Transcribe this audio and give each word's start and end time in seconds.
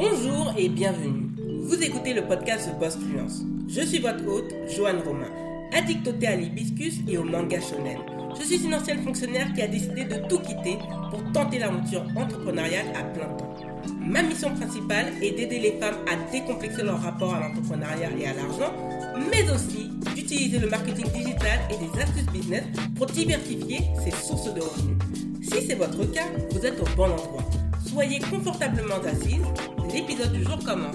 Bonjour 0.00 0.54
et 0.56 0.68
bienvenue. 0.68 1.26
Vous 1.64 1.82
écoutez 1.82 2.14
le 2.14 2.22
podcast 2.22 2.70
Boss 2.78 2.96
Fluence. 2.96 3.42
Je 3.66 3.80
suis 3.80 3.98
votre 3.98 4.24
hôte, 4.28 4.54
Joanne 4.68 5.00
Romain, 5.04 5.26
addict 5.72 6.06
au 6.06 6.12
thé 6.12 6.28
à 6.28 6.36
l'hibiscus 6.36 7.00
et 7.08 7.18
au 7.18 7.24
manga 7.24 7.60
shonen. 7.60 7.98
Je 8.38 8.44
suis 8.44 8.64
une 8.64 8.76
ancienne 8.76 9.02
fonctionnaire 9.02 9.52
qui 9.54 9.62
a 9.62 9.66
décidé 9.66 10.04
de 10.04 10.14
tout 10.28 10.38
quitter 10.38 10.78
pour 11.10 11.20
tenter 11.32 11.58
l'aventure 11.58 12.04
entrepreneuriale 12.14 12.86
à 12.94 13.02
plein 13.02 13.26
temps. 13.26 13.52
Ma 14.00 14.22
mission 14.22 14.54
principale 14.54 15.06
est 15.20 15.32
d'aider 15.32 15.58
les 15.58 15.72
femmes 15.72 15.98
à 16.06 16.30
décomplexer 16.30 16.84
leur 16.84 17.02
rapport 17.02 17.34
à 17.34 17.40
l'entrepreneuriat 17.40 18.10
et 18.20 18.26
à 18.28 18.34
l'argent, 18.34 18.72
mais 19.32 19.50
aussi 19.50 19.90
d'utiliser 20.14 20.60
le 20.60 20.70
marketing 20.70 21.10
digital 21.10 21.58
et 21.70 21.76
des 21.76 22.00
astuces 22.00 22.32
business 22.32 22.62
pour 22.94 23.06
diversifier 23.06 23.80
ses 24.04 24.12
sources 24.12 24.54
de 24.54 24.60
revenus. 24.60 24.98
Si 25.42 25.66
c'est 25.66 25.74
votre 25.74 26.04
cas, 26.12 26.28
vous 26.52 26.64
êtes 26.64 26.80
au 26.80 26.96
bon 26.96 27.10
endroit. 27.10 27.42
Soyez 27.84 28.20
confortablement 28.20 28.96
assise, 29.04 29.42
l'épisode 29.98 30.32
du 30.32 30.44
jour 30.44 30.58
commence. 30.64 30.94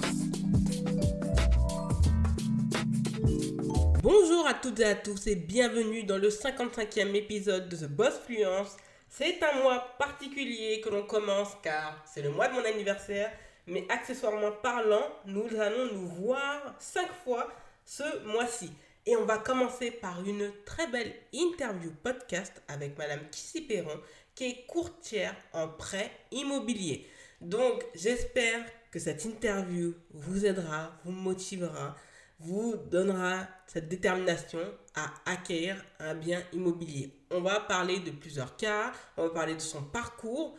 Bonjour 4.02 4.46
à 4.46 4.54
toutes 4.54 4.80
et 4.80 4.84
à 4.84 4.94
tous 4.94 5.26
et 5.26 5.36
bienvenue 5.36 6.04
dans 6.04 6.16
le 6.16 6.30
55e 6.30 7.14
épisode 7.14 7.68
de 7.68 7.76
The 7.76 7.90
Boss 7.90 8.14
Fluence. 8.24 8.78
C'est 9.10 9.42
un 9.42 9.60
mois 9.60 9.94
particulier 9.98 10.80
que 10.80 10.88
l'on 10.88 11.02
commence 11.02 11.50
car 11.62 12.02
c'est 12.06 12.22
le 12.22 12.30
mois 12.30 12.48
de 12.48 12.54
mon 12.54 12.64
anniversaire, 12.64 13.30
mais 13.66 13.84
accessoirement 13.90 14.52
parlant, 14.62 15.06
nous 15.26 15.48
allons 15.60 15.92
nous 15.92 16.08
voir 16.08 16.74
5 16.78 17.06
fois 17.24 17.52
ce 17.84 18.24
mois-ci. 18.26 18.70
Et 19.04 19.16
on 19.16 19.26
va 19.26 19.36
commencer 19.36 19.90
par 19.90 20.26
une 20.26 20.50
très 20.64 20.86
belle 20.86 21.12
interview 21.34 21.90
podcast 22.02 22.62
avec 22.68 22.96
Madame 22.96 23.28
Kissy 23.30 23.60
Perron, 23.60 24.00
qui 24.34 24.44
est 24.44 24.66
courtière 24.66 25.36
en 25.52 25.68
prêt 25.68 26.10
immobilier. 26.30 27.06
Donc, 27.42 27.84
j'espère 27.94 28.64
que 28.94 29.00
cette 29.00 29.24
interview 29.24 29.92
vous 30.12 30.46
aidera, 30.46 30.92
vous 31.04 31.10
motivera, 31.10 31.96
vous 32.38 32.76
donnera 32.92 33.48
cette 33.66 33.88
détermination 33.88 34.60
à 34.94 35.12
acquérir 35.26 35.84
un 35.98 36.14
bien 36.14 36.40
immobilier. 36.52 37.12
On 37.32 37.40
va 37.40 37.58
parler 37.58 37.98
de 37.98 38.12
plusieurs 38.12 38.56
cas, 38.56 38.92
on 39.16 39.24
va 39.24 39.30
parler 39.30 39.56
de 39.56 39.60
son 39.60 39.82
parcours. 39.82 40.56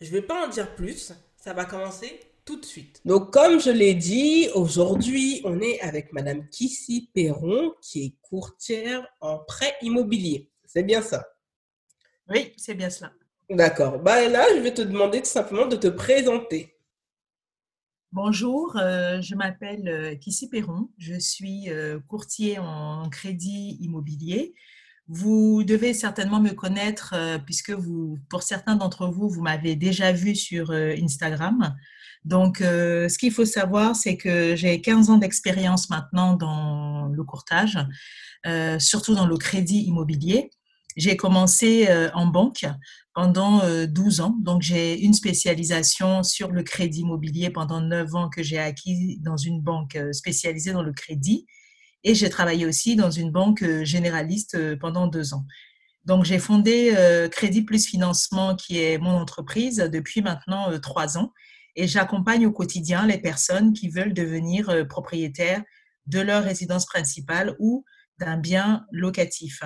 Je 0.00 0.06
ne 0.06 0.12
vais 0.12 0.22
pas 0.22 0.46
en 0.46 0.48
dire 0.48 0.74
plus, 0.74 1.12
ça 1.36 1.52
va 1.52 1.66
commencer 1.66 2.20
tout 2.46 2.58
de 2.58 2.64
suite. 2.64 3.02
Donc, 3.04 3.30
comme 3.30 3.60
je 3.60 3.70
l'ai 3.70 3.92
dit, 3.92 4.48
aujourd'hui, 4.54 5.42
on 5.44 5.60
est 5.60 5.78
avec 5.82 6.10
Madame 6.14 6.48
Kissy 6.48 7.10
Perron, 7.12 7.74
qui 7.82 8.06
est 8.06 8.14
courtière 8.22 9.06
en 9.20 9.40
prêt 9.40 9.74
immobilier. 9.82 10.50
C'est 10.64 10.84
bien 10.84 11.02
ça? 11.02 11.22
Oui, 12.30 12.54
c'est 12.56 12.72
bien 12.72 12.88
cela. 12.88 13.12
D'accord. 13.50 13.98
Bah, 13.98 14.26
là, 14.26 14.46
je 14.56 14.60
vais 14.60 14.72
te 14.72 14.80
demander 14.80 15.20
tout 15.20 15.28
simplement 15.28 15.66
de 15.66 15.76
te 15.76 15.88
présenter. 15.88 16.73
Bonjour, 18.14 18.76
euh, 18.76 19.20
je 19.22 19.34
m'appelle 19.34 19.88
euh, 19.88 20.14
Kissy 20.14 20.48
Perron. 20.48 20.88
Je 20.98 21.18
suis 21.18 21.68
euh, 21.68 21.98
courtier 22.06 22.60
en 22.60 23.08
crédit 23.08 23.76
immobilier. 23.80 24.54
Vous 25.08 25.64
devez 25.64 25.94
certainement 25.94 26.38
me 26.38 26.50
connaître 26.50 27.16
puisque 27.44 27.72
vous, 27.72 28.16
pour 28.30 28.44
certains 28.44 28.76
d'entre 28.76 29.08
vous, 29.08 29.28
vous 29.28 29.42
m'avez 29.42 29.74
déjà 29.74 30.12
vu 30.12 30.36
sur 30.36 30.70
Instagram. 30.70 31.74
Donc, 32.24 32.58
ce 32.60 33.18
qu'il 33.18 33.32
faut 33.32 33.44
savoir, 33.44 33.96
c'est 33.96 34.16
que 34.16 34.56
j'ai 34.56 34.80
15 34.80 35.10
ans 35.10 35.18
d'expérience 35.18 35.90
maintenant 35.90 36.36
dans 36.36 37.08
le 37.08 37.22
courtage, 37.22 37.76
surtout 38.78 39.14
dans 39.14 39.26
le 39.26 39.36
crédit 39.36 39.80
immobilier. 39.80 40.50
J'ai 40.96 41.16
commencé 41.16 41.88
en 42.14 42.26
banque 42.26 42.64
pendant 43.14 43.62
12 43.86 44.20
ans. 44.20 44.36
Donc, 44.40 44.62
j'ai 44.62 45.00
une 45.00 45.14
spécialisation 45.14 46.22
sur 46.22 46.50
le 46.50 46.62
crédit 46.62 47.00
immobilier 47.00 47.50
pendant 47.50 47.80
9 47.80 48.14
ans 48.14 48.28
que 48.28 48.42
j'ai 48.42 48.58
acquis 48.58 49.18
dans 49.20 49.36
une 49.36 49.60
banque 49.60 49.98
spécialisée 50.12 50.72
dans 50.72 50.82
le 50.82 50.92
crédit. 50.92 51.46
Et 52.04 52.14
j'ai 52.14 52.28
travaillé 52.28 52.66
aussi 52.66 52.96
dans 52.96 53.10
une 53.10 53.30
banque 53.30 53.64
généraliste 53.82 54.76
pendant 54.78 55.06
deux 55.06 55.34
ans. 55.34 55.46
Donc, 56.04 56.24
j'ai 56.24 56.38
fondé 56.38 56.94
Crédit 57.32 57.62
Plus 57.62 57.86
Financement, 57.86 58.54
qui 58.54 58.78
est 58.78 58.98
mon 58.98 59.16
entreprise, 59.16 59.78
depuis 59.78 60.22
maintenant 60.22 60.78
trois 60.78 61.18
ans. 61.18 61.32
Et 61.76 61.88
j'accompagne 61.88 62.46
au 62.46 62.52
quotidien 62.52 63.06
les 63.06 63.18
personnes 63.18 63.72
qui 63.72 63.88
veulent 63.88 64.14
devenir 64.14 64.86
propriétaires 64.88 65.62
de 66.06 66.20
leur 66.20 66.44
résidence 66.44 66.86
principale 66.86 67.56
ou 67.58 67.84
d'un 68.20 68.36
bien 68.36 68.84
locatif. 68.92 69.62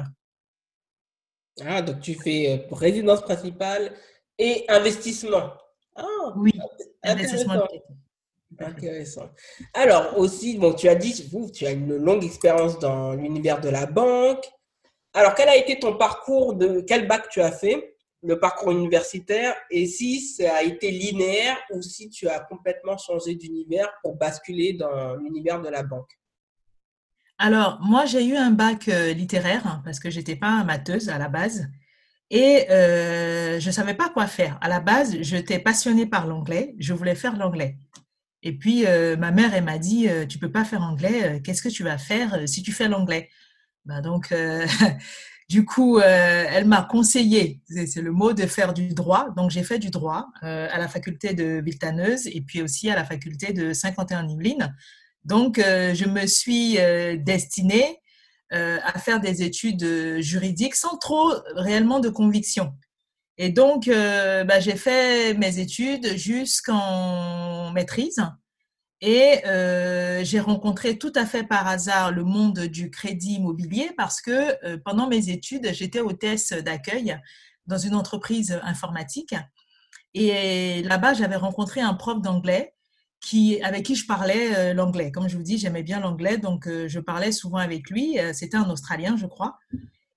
Ah, 1.67 1.83
donc 1.83 2.01
tu 2.01 2.15
fais 2.15 2.53
euh, 2.53 2.75
résidence 2.75 3.23
principale 3.23 3.93
et 4.39 4.65
investissement. 4.69 5.53
Ah, 5.97 6.33
oui, 6.37 6.53
investissement. 7.03 7.67
Intéressant. 8.59 9.31
Alors 9.75 10.19
aussi, 10.19 10.59
bon, 10.59 10.73
tu 10.73 10.89
as 10.89 10.95
dit, 10.95 11.29
vous, 11.31 11.51
tu 11.51 11.67
as 11.67 11.71
une 11.71 11.97
longue 11.97 12.25
expérience 12.25 12.79
dans 12.79 13.15
l'univers 13.15 13.61
de 13.61 13.69
la 13.69 13.87
banque. 13.87 14.45
Alors, 15.15 15.35
quel 15.35 15.49
a 15.49 15.57
été 15.57 15.79
ton 15.79 15.97
parcours 15.97 16.55
de 16.55 16.81
quel 16.81 17.07
bac 17.07 17.29
tu 17.31 17.41
as 17.41 17.53
fait, 17.53 17.97
le 18.23 18.39
parcours 18.39 18.73
universitaire, 18.73 19.55
et 19.71 19.87
si 19.87 20.21
ça 20.21 20.57
a 20.57 20.63
été 20.63 20.91
linéaire 20.91 21.57
ou 21.71 21.83
si 21.83 22.11
tu 22.11 22.29
as 22.29 22.41
complètement 22.41 22.99
changé 22.99 23.35
d'univers 23.35 23.93
pour 24.03 24.17
basculer 24.17 24.73
dans 24.73 25.15
l'univers 25.17 25.61
de 25.61 25.69
la 25.69 25.83
banque? 25.83 26.11
Alors, 27.39 27.79
moi, 27.81 28.05
j'ai 28.05 28.27
eu 28.27 28.37
un 28.37 28.51
bac 28.51 28.89
euh, 28.89 29.13
littéraire 29.13 29.67
hein, 29.67 29.81
parce 29.85 30.01
que 30.01 30.11
j'étais 30.11 30.37
pas 30.37 30.59
amateuse 30.59 31.09
à 31.09 31.19
la 31.19 31.29
base 31.29 31.69
et 32.31 32.71
euh, 32.71 33.59
je 33.61 33.71
savais 33.71 33.95
pas 33.95 34.11
quoi 34.11 34.27
faire. 34.27 34.59
À 34.61 34.69
la 34.69 34.81
base, 34.81 35.17
j'étais 35.21 35.59
passionnée 35.59 36.07
par 36.07 36.27
l'anglais, 36.27 36.75
je 36.79 36.93
voulais 36.93 37.15
faire 37.15 37.37
l'anglais. 37.37 37.79
Et 38.43 38.57
puis, 38.57 38.87
euh, 38.87 39.17
ma 39.17 39.31
mère, 39.31 39.55
elle 39.55 39.65
m'a 39.65 39.79
dit, 39.79 40.09
euh, 40.09 40.27
tu 40.27 40.39
peux 40.39 40.51
pas 40.51 40.65
faire 40.65 40.83
anglais, 40.83 41.41
qu'est-ce 41.43 41.63
que 41.63 41.69
tu 41.69 41.83
vas 41.85 41.99
faire 41.99 42.49
si 42.49 42.63
tu 42.63 42.73
fais 42.73 42.89
l'anglais? 42.89 43.31
Bah, 43.85 44.01
Donc, 44.01 44.35
du 45.49 45.65
coup, 45.65 46.01
elle 46.01 46.67
m'a 46.67 46.83
conseillé, 46.83 47.63
c'est 47.67 48.03
le 48.03 48.13
mot, 48.13 48.33
de 48.33 48.47
faire 48.47 48.75
du 48.75 48.89
droit. 48.95 49.31
Donc, 49.37 49.51
j'ai 49.51 49.63
fait 49.63 49.79
du 49.79 49.91
droit 49.91 50.29
à 50.43 50.79
la 50.79 50.89
faculté 50.89 51.35
de 51.35 51.63
Viltaneuse 51.65 52.27
et 52.27 52.43
puis 52.43 52.63
aussi 52.63 52.91
à 52.91 52.97
la 52.97 53.05
faculté 53.05 53.53
de 53.53 53.73
51 53.73 54.29
Yvelines 54.29 54.75
donc, 55.29 55.59
euh, 55.59 55.93
je 55.95 56.07
me 56.07 56.27
suis 56.27 56.79
euh, 56.79 57.19
destinée 57.19 58.01
euh, 58.55 58.79
à 58.83 58.99
faire 58.99 59.21
des 59.21 59.43
études 59.43 60.21
juridiques 60.21 60.75
sans 60.75 60.97
trop 60.97 61.35
réellement 61.55 62.01
de 62.01 62.09
conviction. 62.09 62.73
Et 63.37 63.51
donc, 63.51 63.87
bah, 63.89 64.59
j'ai 64.59 64.75
fait 64.75 65.35
mes 65.35 65.61
études 65.61 66.17
jusqu'en 66.17 67.71
maîtrise. 67.71 68.21
Et 69.01 69.43
j'ai 70.25 70.41
rencontré 70.41 70.99
tout 70.99 71.13
à 71.15 71.25
fait 71.25 71.45
par 71.45 71.69
hasard 71.69 72.11
le 72.11 72.25
monde 72.25 72.59
du 72.59 72.91
crédit 72.91 73.35
immobilier 73.35 73.93
parce 73.97 74.21
que 74.21 74.77
pendant 74.79 75.07
mes 75.07 75.29
études, 75.29 75.71
j'étais 75.73 76.01
hôtesse 76.01 76.53
d'accueil 76.53 77.17
dans 77.69 77.79
une 77.79 77.95
entreprise 77.95 78.59
informatique. 78.65 79.37
Et 80.15 80.83
là-bas, 80.83 81.15
j'avais 81.15 81.37
rencontré 81.37 81.81
un 81.81 81.95
prof 81.95 82.21
d'anglais 82.21 82.75
qui, 83.21 83.61
avec 83.63 83.85
qui 83.85 83.95
je 83.95 84.07
parlais 84.07 84.55
euh, 84.57 84.75
l'anglais. 84.75 85.11
Comme 85.11 85.29
je 85.29 85.37
vous 85.37 85.43
dis, 85.43 85.59
j'aimais 85.59 85.83
bien 85.83 86.01
l'anglais, 86.01 86.39
donc 86.39 86.67
euh, 86.67 86.89
je 86.89 87.01
parlais 87.01 87.33
souvent 87.33 87.59
avec 87.59 87.91
lui. 87.91 88.19
Euh, 88.19 88.33
c'était 88.33 88.57
un 88.57 88.69
Australien, 88.71 89.17
je 89.17 89.27
crois. 89.27 89.59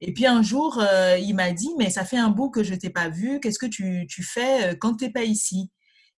Et 0.01 0.13
puis 0.13 0.25
un 0.25 0.41
jour, 0.41 0.83
il 1.19 1.35
m'a 1.35 1.51
dit, 1.51 1.69
mais 1.77 1.91
ça 1.91 2.03
fait 2.03 2.17
un 2.17 2.29
bout 2.29 2.49
que 2.49 2.63
je 2.63 2.73
t'ai 2.73 2.89
pas 2.89 3.07
vu, 3.07 3.39
qu'est-ce 3.39 3.59
que 3.59 3.67
tu, 3.67 4.07
fais 4.23 4.75
quand 4.79 4.95
tu 4.95 5.05
n'es 5.05 5.11
pas 5.11 5.23
ici? 5.23 5.69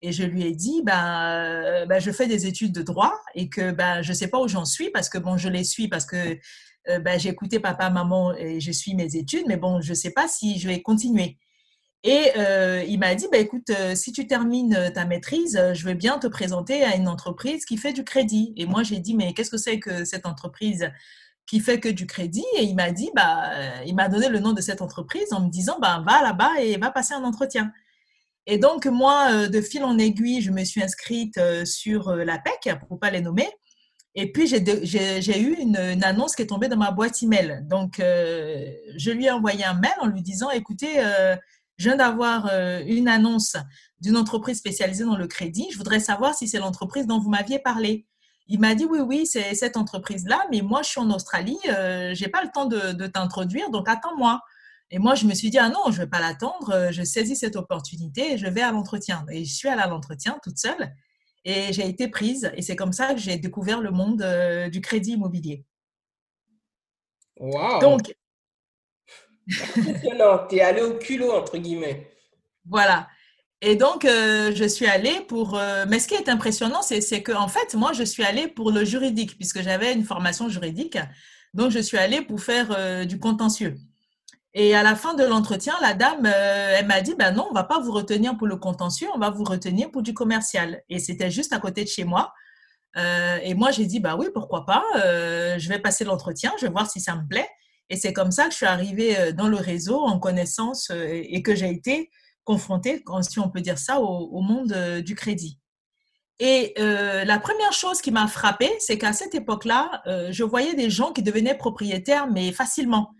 Et 0.02 0.14
je 0.14 0.24
lui 0.24 0.44
ai 0.44 0.54
dit, 0.56 0.82
bah, 0.86 1.86
bah, 1.86 2.00
je 2.00 2.12
fais 2.12 2.28
des 2.28 2.48
études 2.48 2.72
de 2.72 2.82
droit 2.82 3.14
et 3.36 3.50
que 3.50 3.72
bah, 3.72 4.02
je 4.02 4.14
sais 4.14 4.30
pas 4.30 4.40
où 4.40 4.48
j'en 4.48 4.64
suis 4.64 4.90
parce 4.92 5.10
que 5.10 5.18
bon, 5.18 5.36
je 5.36 5.50
les 5.50 5.66
suis 5.66 5.90
parce 5.90 6.06
que 6.06 6.40
bah, 7.02 7.18
j'ai 7.18 7.28
écouté 7.28 7.60
papa, 7.60 7.90
maman 7.90 8.34
et 8.34 8.62
je 8.62 8.72
suis 8.72 8.96
mes 8.96 9.18
études, 9.18 9.48
mais 9.50 9.58
bon, 9.58 9.82
je 9.82 9.90
ne 9.90 9.96
sais 9.96 10.12
pas 10.12 10.30
si 10.30 10.60
je 10.60 10.70
vais 10.70 10.82
continuer. 10.82 11.38
Et 12.04 12.32
euh, 12.36 12.84
il 12.86 13.00
m'a 13.00 13.16
dit, 13.16 13.28
bah, 13.32 13.38
écoute, 13.38 13.70
euh, 13.70 13.96
si 13.96 14.12
tu 14.12 14.28
termines 14.28 14.76
euh, 14.76 14.90
ta 14.90 15.06
maîtrise, 15.06 15.60
je 15.74 15.86
veux 15.86 15.94
bien 15.94 16.20
te 16.20 16.28
présenter 16.28 16.84
à 16.84 16.98
une 16.98 17.08
entreprise 17.08 17.64
qui 17.64 17.78
fait 17.78 17.94
du 17.94 18.04
crédit. 18.04 18.54
Et 18.58 18.66
moi, 18.66 18.84
j'ai 18.84 19.00
dit, 19.00 19.16
mais 19.16 19.34
qu'est-ce 19.34 19.50
que 19.50 19.58
c'est 19.58 19.80
que 19.80 20.04
cette 20.04 20.26
entreprise 20.26 20.92
qui 21.48 21.62
fait 21.62 21.80
que 21.80 21.88
du 21.88 22.06
crédit? 22.06 22.44
Et 22.58 22.64
il 22.64 22.76
m'a 22.76 22.92
dit, 22.92 23.10
bah, 23.16 23.52
il 23.86 23.96
m'a 23.96 24.10
donné 24.10 24.28
le 24.28 24.40
nom 24.40 24.52
de 24.52 24.60
cette 24.60 24.82
entreprise 24.82 25.32
en 25.32 25.40
me 25.46 25.50
disant, 25.50 25.78
bah, 25.82 26.04
va 26.06 26.22
là-bas 26.22 26.62
et 26.62 26.76
va 26.76 26.92
passer 26.92 27.14
un 27.14 27.24
entretien. 27.24 27.72
Et 28.48 28.58
donc, 28.58 28.86
moi, 28.86 29.48
de 29.48 29.62
fil 29.62 29.86
en 29.86 29.98
aiguille, 29.98 30.42
je 30.42 30.52
me 30.52 30.66
suis 30.66 30.84
inscrite 30.84 31.40
sur 31.66 32.14
la 32.14 32.38
PEC, 32.38 32.78
pour 32.80 32.98
ne 32.98 33.00
pas 33.00 33.12
les 33.12 33.22
nommer. 33.22 33.48
Et 34.16 34.30
puis, 34.34 34.46
j'ai 34.46 35.42
eu 35.42 35.56
une, 35.58 35.78
une, 35.78 36.04
annonce 36.04 36.36
qui 36.36 36.42
est 36.42 36.48
tombée 36.48 36.68
dans 36.68 36.76
ma 36.76 36.92
boîte 36.92 37.24
email. 37.24 37.62
Donc, 37.64 37.94
je 38.00 39.12
lui 39.12 39.26
ai 39.26 39.32
envoyé 39.32 39.64
un 39.64 39.76
mail 39.76 39.94
en 40.02 40.08
lui 40.08 40.22
disant, 40.22 40.50
écoutez, 40.50 41.02
je 41.78 41.90
viens 41.90 41.98
d'avoir 41.98 42.48
euh, 42.52 42.82
une 42.86 43.08
annonce 43.08 43.56
d'une 44.00 44.18
entreprise 44.18 44.58
spécialisée 44.58 45.06
dans 45.06 45.18
le 45.18 45.28
crédit. 45.28 45.68
Je 45.72 45.78
voudrais 45.78 46.00
savoir 46.00 46.36
si 46.36 46.48
c'est 46.48 46.60
l'entreprise 46.60 47.08
dont 47.08 47.20
vous 47.20 47.30
m'aviez 47.30 47.60
parlé. 47.60 48.06
Il 48.48 48.60
m'a 48.60 48.76
dit 48.76 48.86
oui, 48.86 49.00
oui, 49.00 49.26
c'est 49.26 49.56
cette 49.56 49.78
entreprise-là, 49.78 50.46
mais 50.52 50.62
moi, 50.62 50.82
je 50.82 50.90
suis 50.90 51.00
en 51.00 51.10
Australie, 51.12 51.58
euh, 51.70 52.14
je 52.14 52.24
n'ai 52.24 52.30
pas 52.30 52.44
le 52.44 52.50
temps 52.54 52.66
de, 52.66 53.08
t'introduire, 53.08 53.70
donc 53.70 53.88
attends-moi. 53.88 54.42
Et 54.92 55.00
moi, 55.00 55.16
je 55.16 55.26
me 55.26 55.34
suis 55.34 55.50
dit, 55.50 55.58
ah 55.58 55.70
non, 55.70 55.86
je 55.88 55.92
ne 55.92 55.98
vais 56.04 56.10
pas 56.10 56.20
l'attendre, 56.20 56.70
euh, 56.72 56.92
je 56.92 57.04
saisis 57.04 57.36
cette 57.36 57.56
opportunité 57.56 58.34
et 58.34 58.38
je 58.38 58.46
vais 58.46 58.62
à 58.62 58.72
l'entretien. 58.72 59.26
Et 59.32 59.46
je 59.46 59.54
suis 59.54 59.70
allée 59.70 59.82
à 59.82 59.88
l'entretien 59.88 60.38
toute 60.44 60.58
seule. 60.60 60.94
et 61.46 61.74
j'ai 61.74 61.88
été 61.88 62.08
prise. 62.08 62.52
Et 62.56 62.62
c'est 62.62 62.76
comme 62.76 62.94
ça 62.94 63.14
que 63.14 63.20
j'ai 63.20 63.38
découvert 63.38 63.82
le 63.82 63.92
monde 63.92 64.22
euh, 64.22 64.70
du 64.70 64.82
crédit 64.82 65.14
immobilier. 65.14 65.66
Wow. 67.40 67.80
Donc, 67.80 68.14
impressionnant. 69.48 70.48
Tu 70.50 70.56
es 70.56 70.62
allé 70.62 70.82
au 70.82 70.96
culot, 70.98 71.32
entre 71.32 71.58
guillemets. 71.58 72.12
Voilà. 72.68 73.08
Et 73.62 73.76
donc, 73.76 74.06
euh, 74.06 74.52
je 74.54 74.66
suis 74.66 74.88
allée 74.88 75.22
pour... 75.28 75.58
Euh, 75.58 75.86
mais 75.88 76.00
ce 76.00 76.08
qui 76.08 76.16
est 76.16 76.30
impressionnant, 76.30 76.82
c'est 76.82 77.24
que 77.24 77.32
en 77.32 77.48
fait, 77.48 77.76
moi, 77.76 77.94
je 77.94 78.04
suis 78.04 78.24
allée 78.24 78.48
pour 78.48 78.72
le 78.72 78.84
juridique, 78.84 79.38
puisque 79.38 79.62
j'avais 79.62 79.94
une 79.94 80.04
formation 80.04 80.50
juridique. 80.50 80.98
Donc, 81.54 81.72
je 81.72 81.80
suis 81.80 81.98
allée 81.98 82.22
pour 82.22 82.42
faire 82.42 83.06
du 83.06 83.20
contentieux. 83.20 83.78
Et 84.56 84.76
à 84.76 84.84
la 84.84 84.96
fin 84.96 85.16
de 85.16 85.24
l'entretien, 85.24 85.74
la 85.82 85.96
dame, 85.96 86.26
euh, 86.26 86.76
elle 86.78 86.86
m'a 86.86 87.02
dit, 87.02 87.16
ben 87.18 87.32
non, 87.32 87.48
on 87.50 87.54
va 87.54 87.64
pas 87.64 87.80
vous 87.80 87.92
retenir 87.92 88.38
pour 88.38 88.46
le 88.46 88.56
contentieux, 88.56 89.08
on 89.16 89.18
va 89.18 89.32
vous 89.32 89.44
retenir 89.44 89.90
pour 89.90 90.04
du 90.04 90.14
commercial. 90.14 90.84
Et 90.90 91.00
c'était 91.00 91.32
juste 91.32 91.54
à 91.54 91.60
côté 91.60 91.84
de 91.84 91.90
chez 91.90 92.04
moi. 92.04 92.34
Euh, 92.96 93.40
et 93.42 93.56
moi, 93.56 93.72
j'ai 93.72 93.88
dit, 93.88 94.00
bah 94.00 94.16
oui, 94.16 94.28
pourquoi 94.32 94.66
pas, 94.68 94.84
euh, 94.98 95.58
je 95.58 95.70
vais 95.70 95.80
passer 95.80 96.04
l'entretien, 96.04 96.54
je 96.60 96.68
vais 96.68 96.72
voir 96.72 96.90
si 96.90 97.02
ça 97.02 97.16
me 97.16 97.28
plaît. 97.28 97.50
Et 97.90 97.96
c'est 97.96 98.14
comme 98.14 98.32
ça 98.32 98.46
que 98.46 98.52
je 98.52 98.58
suis 98.58 98.66
arrivée 98.66 99.34
dans 99.34 99.48
le 99.48 99.58
réseau 99.58 100.00
en 100.00 100.20
connaissance 100.20 100.92
et 100.92 101.42
que 101.44 101.54
j'ai 101.54 101.70
été 101.70 102.10
confrontée, 102.44 103.04
si 103.22 103.40
on 103.40 103.50
peut 103.50 103.62
dire 103.62 103.78
ça, 103.78 104.00
au, 104.00 104.42
monde 104.42 104.74
du 105.06 105.16
crédit. 105.16 105.60
Et 106.40 106.74
la 106.78 107.40
première 107.40 107.74
chose 107.74 108.02
qui 108.02 108.12
m'a 108.12 108.28
frappée, 108.28 108.72
c'est 108.80 108.98
qu'à 108.98 109.14
cette 109.14 109.36
époque-là, 109.36 110.02
je 110.32 110.44
voyais 110.44 110.74
des 110.76 110.90
gens 110.90 111.12
qui 111.12 111.22
devenaient 111.22 111.58
propriétaires, 111.58 112.28
mais 112.28 112.52
facilement. 112.52 113.14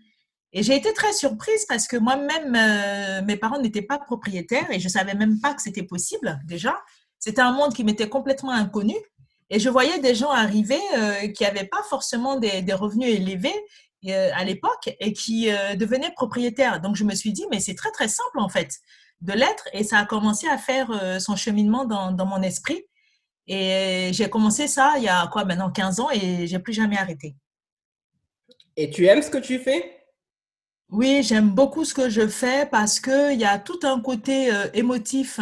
Et 0.56 0.62
j'ai 0.62 0.76
été 0.76 0.92
très 0.92 1.12
surprise 1.12 1.66
parce 1.66 1.88
que 1.88 1.96
moi-même, 1.96 2.54
euh, 2.54 3.22
mes 3.26 3.36
parents 3.36 3.60
n'étaient 3.60 3.82
pas 3.82 3.98
propriétaires 3.98 4.70
et 4.70 4.78
je 4.78 4.88
savais 4.88 5.14
même 5.14 5.40
pas 5.40 5.52
que 5.52 5.60
c'était 5.60 5.82
possible 5.82 6.40
déjà. 6.46 6.80
C'était 7.18 7.42
un 7.42 7.50
monde 7.50 7.74
qui 7.74 7.82
m'était 7.82 8.08
complètement 8.08 8.52
inconnu. 8.52 8.94
Et 9.50 9.58
je 9.58 9.68
voyais 9.68 9.98
des 9.98 10.14
gens 10.14 10.30
arriver 10.30 10.78
euh, 10.96 11.26
qui 11.28 11.42
n'avaient 11.42 11.66
pas 11.66 11.82
forcément 11.90 12.38
des, 12.38 12.62
revenus 12.72 13.08
élevés 13.16 13.48
euh, 13.50 13.83
à 14.12 14.44
l'époque 14.44 14.90
et 15.00 15.12
qui 15.12 15.48
devenaient 15.76 16.12
propriétaires. 16.12 16.80
Donc 16.80 16.96
je 16.96 17.04
me 17.04 17.14
suis 17.14 17.32
dit, 17.32 17.46
mais 17.50 17.60
c'est 17.60 17.74
très 17.74 17.90
très 17.90 18.08
simple 18.08 18.38
en 18.38 18.48
fait 18.48 18.78
de 19.20 19.32
l'être. 19.32 19.68
Et 19.72 19.84
ça 19.84 19.98
a 19.98 20.04
commencé 20.04 20.46
à 20.46 20.58
faire 20.58 21.20
son 21.20 21.36
cheminement 21.36 21.84
dans, 21.84 22.12
dans 22.12 22.26
mon 22.26 22.42
esprit. 22.42 22.84
Et 23.46 24.10
j'ai 24.12 24.28
commencé 24.30 24.68
ça 24.68 24.94
il 24.96 25.04
y 25.04 25.08
a 25.08 25.26
quoi 25.28 25.44
maintenant 25.44 25.70
15 25.70 26.00
ans 26.00 26.10
et 26.10 26.46
j'ai 26.46 26.58
plus 26.58 26.72
jamais 26.72 26.96
arrêté. 26.96 27.36
Et 28.76 28.90
tu 28.90 29.06
aimes 29.06 29.22
ce 29.22 29.30
que 29.30 29.38
tu 29.38 29.58
fais? 29.58 30.04
Oui, 30.90 31.22
j'aime 31.22 31.50
beaucoup 31.50 31.84
ce 31.84 31.94
que 31.94 32.08
je 32.08 32.26
fais 32.26 32.66
parce 32.70 33.00
qu'il 33.00 33.38
y 33.38 33.44
a 33.44 33.58
tout 33.58 33.80
un 33.82 34.00
côté 34.00 34.52
euh, 34.52 34.66
émotif. 34.74 35.40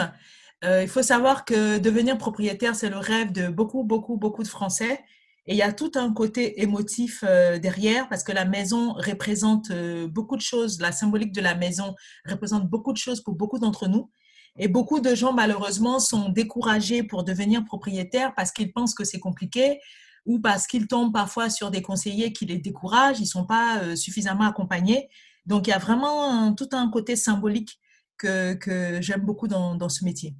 Euh, 0.64 0.82
il 0.82 0.88
faut 0.88 1.02
savoir 1.02 1.44
que 1.44 1.78
devenir 1.78 2.16
propriétaire, 2.18 2.74
c'est 2.76 2.88
le 2.88 2.98
rêve 2.98 3.32
de 3.32 3.48
beaucoup, 3.48 3.82
beaucoup, 3.82 4.16
beaucoup 4.16 4.42
de 4.42 4.48
Français. 4.48 5.00
Et 5.46 5.54
il 5.54 5.56
y 5.56 5.62
a 5.62 5.72
tout 5.72 5.90
un 5.96 6.12
côté 6.12 6.62
émotif 6.62 7.24
euh, 7.26 7.58
derrière 7.58 8.08
parce 8.08 8.22
que 8.22 8.32
la 8.32 8.44
maison 8.44 8.92
représente 8.92 9.72
beaucoup 10.08 10.36
de 10.36 10.42
choses. 10.42 10.80
La 10.80 10.92
symbolique 10.92 11.32
de 11.32 11.40
la 11.40 11.54
maison 11.54 11.94
représente 12.26 12.68
beaucoup 12.68 12.92
de 12.92 12.98
choses 12.98 13.22
pour 13.22 13.34
beaucoup 13.34 13.58
d'entre 13.58 13.88
nous. 13.88 14.10
Et 14.58 14.68
beaucoup 14.68 15.00
de 15.00 15.14
gens, 15.14 15.32
malheureusement, 15.32 15.98
sont 15.98 16.28
découragés 16.28 17.02
pour 17.02 17.24
devenir 17.24 17.64
propriétaires 17.64 18.34
parce 18.36 18.52
qu'ils 18.52 18.72
pensent 18.72 18.94
que 18.94 19.04
c'est 19.04 19.18
compliqué 19.18 19.80
ou 20.26 20.40
parce 20.40 20.66
qu'ils 20.66 20.86
tombent 20.86 21.12
parfois 21.12 21.50
sur 21.50 21.70
des 21.70 21.82
conseillers 21.82 22.32
qui 22.32 22.46
les 22.46 22.58
découragent, 22.58 23.18
ils 23.18 23.22
ne 23.22 23.26
sont 23.26 23.46
pas 23.46 23.96
suffisamment 23.96 24.44
accompagnés. 24.44 25.08
Donc, 25.46 25.66
il 25.66 25.70
y 25.70 25.72
a 25.72 25.78
vraiment 25.78 26.54
tout 26.54 26.68
un 26.72 26.88
côté 26.90 27.16
symbolique 27.16 27.80
que, 28.16 28.54
que 28.54 29.00
j'aime 29.00 29.22
beaucoup 29.22 29.48
dans, 29.48 29.74
dans, 29.74 29.88
ce 29.88 30.04
métier. 30.04 30.36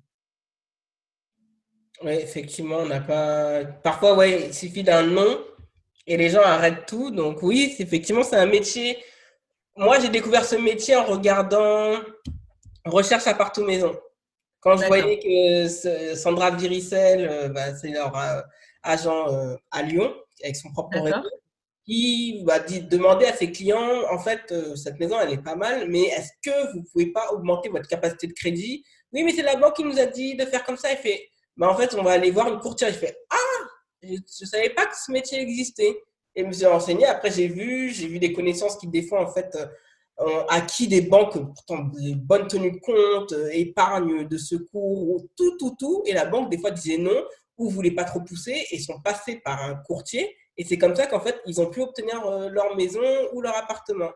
Oui, 2.05 2.13
effectivement, 2.13 2.79
on 2.79 2.87
n'a 2.87 3.01
pas. 3.01 3.65
Parfois, 3.83 4.15
ouais, 4.15 4.47
il 4.47 4.55
suffit 4.55 4.83
d'un 4.83 5.03
nom 5.03 5.45
et 6.07 6.17
les 6.17 6.31
gens 6.31 6.43
arrêtent 6.43 6.87
tout. 6.87 7.11
Donc, 7.11 7.43
oui, 7.43 7.75
effectivement, 7.79 8.23
c'est 8.23 8.37
un 8.37 8.47
métier. 8.47 8.99
Moi, 9.77 9.99
j'ai 10.01 10.09
découvert 10.09 10.45
ce 10.45 10.57
métier 10.57 10.97
en 10.97 11.05
regardant 11.05 11.97
Recherche 12.85 13.27
à 13.29 13.35
partout 13.35 13.65
maison. 13.65 13.97
Quand 14.61 14.77
je 14.77 14.87
voyais 14.87 15.19
que 15.19 16.17
Sandra 16.17 16.51
Viricel, 16.51 17.29
euh, 17.29 17.49
bah, 17.49 17.75
c'est 17.77 17.91
leur 17.91 18.17
euh, 18.17 18.41
agent 18.83 19.33
euh, 19.33 19.55
à 19.71 19.83
Lyon, 19.83 20.13
avec 20.43 20.57
son 20.57 20.73
propre 20.73 20.99
réseau, 20.99 21.29
qui 21.85 22.43
va 22.45 22.61
demander 22.61 23.27
à 23.27 23.35
ses 23.35 23.51
clients, 23.51 24.03
en 24.11 24.19
fait, 24.19 24.41
euh, 24.53 24.77
cette 24.77 24.99
maison, 25.01 25.17
elle 25.21 25.33
est 25.33 25.43
pas 25.43 25.57
mal, 25.57 25.89
mais 25.89 26.03
est-ce 26.03 26.31
que 26.43 26.73
vous 26.73 26.79
ne 26.81 26.85
pouvez 26.85 27.07
pas 27.07 27.33
augmenter 27.33 27.69
votre 27.69 27.89
capacité 27.89 28.27
de 28.27 28.33
crédit? 28.33 28.85
Oui, 29.13 29.25
mais 29.25 29.33
c'est 29.33 29.43
la 29.43 29.57
banque 29.57 29.77
qui 29.77 29.85
nous 29.85 29.99
a 29.99 30.07
dit 30.07 30.37
de 30.37 30.45
faire 30.45 30.65
comme 30.65 30.77
ça. 30.77 30.93
Il 30.93 30.99
fait, 30.99 31.29
bah, 31.57 31.71
en 31.71 31.77
fait, 31.77 31.95
on 31.95 32.03
va 32.03 32.13
aller 32.13 32.31
voir 32.31 32.49
une 32.49 32.61
courtière. 32.61 32.89
Il 32.91 32.95
fait, 32.95 33.17
ah, 33.31 33.37
je 34.03 34.15
ne 34.15 34.47
savais 34.47 34.71
pas 34.71 34.87
que 34.87 34.97
ce 34.97 35.11
métier 35.13 35.41
existait. 35.41 36.03
Et 36.35 36.43
je 36.43 36.47
me 36.47 36.53
suis 36.53 36.67
renseigné. 36.67 37.05
Après, 37.07 37.31
j'ai 37.31 37.49
vu, 37.49 37.91
j'ai 37.91 38.09
vu 38.09 38.19
des 38.19 38.33
connaissances 38.33 38.77
qui, 38.77 38.87
des 38.87 39.03
fois, 39.03 39.23
en 39.23 39.31
fait, 39.31 39.55
euh, 39.57 40.25
ont 40.25 40.47
acquis 40.49 40.89
des 40.89 41.03
banques, 41.03 41.33
pourtant, 41.33 41.85
des 41.85 42.15
bonnes 42.15 42.47
tenues 42.47 42.73
de 42.73 42.79
compte, 42.79 43.33
euh, 43.33 43.51
épargne 43.53 44.27
de 44.27 44.39
secours, 44.39 45.23
tout, 45.37 45.57
tout, 45.59 45.77
tout. 45.79 46.03
Et 46.07 46.15
la 46.15 46.25
banque, 46.25 46.51
des 46.51 46.59
fois, 46.59 46.71
disait 46.71 46.99
non 46.99 47.25
ou 47.59 47.69
voulait 47.69 47.91
pas 47.91 48.05
trop 48.05 48.21
pousser 48.21 48.67
et 48.71 48.79
sont 48.79 49.01
passés 49.03 49.37
par 49.45 49.63
un 49.63 49.75
courtier 49.75 50.35
et 50.57 50.65
c'est 50.65 50.79
comme 50.79 50.95
ça 50.95 51.07
qu'en 51.07 51.21
fait, 51.21 51.41
ils 51.47 51.61
ont 51.61 51.71
pu 51.71 51.81
obtenir 51.81 52.25
euh, 52.27 52.49
leur 52.49 52.77
maison 52.77 53.01
ou 53.33 53.41
leur 53.41 53.57
appartement. 53.57 54.11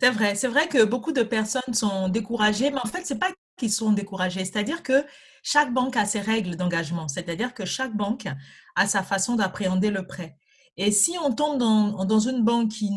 C'est 0.00 0.10
vrai, 0.10 0.34
c'est 0.34 0.48
vrai 0.48 0.68
que 0.68 0.84
beaucoup 0.84 1.12
de 1.12 1.22
personnes 1.22 1.74
sont 1.74 2.08
découragées, 2.08 2.70
mais 2.70 2.80
en 2.80 2.88
fait, 2.88 3.04
c'est 3.04 3.18
pas 3.18 3.30
qu'ils 3.56 3.72
sont 3.72 3.92
découragés, 3.92 4.44
c'est-à-dire 4.44 4.82
que 4.82 5.04
chaque 5.42 5.72
banque 5.72 5.96
a 5.96 6.04
ses 6.04 6.20
règles 6.20 6.56
d'engagement, 6.56 7.08
c'est-à-dire 7.08 7.54
que 7.54 7.64
chaque 7.64 7.94
banque 7.96 8.26
a 8.74 8.86
sa 8.86 9.02
façon 9.02 9.36
d'appréhender 9.36 9.90
le 9.90 10.06
prêt. 10.06 10.36
Et 10.78 10.90
si 10.90 11.16
on 11.22 11.32
tombe 11.32 11.58
dans, 11.58 12.18
une 12.18 12.44
banque 12.44 12.68
qui, 12.68 12.90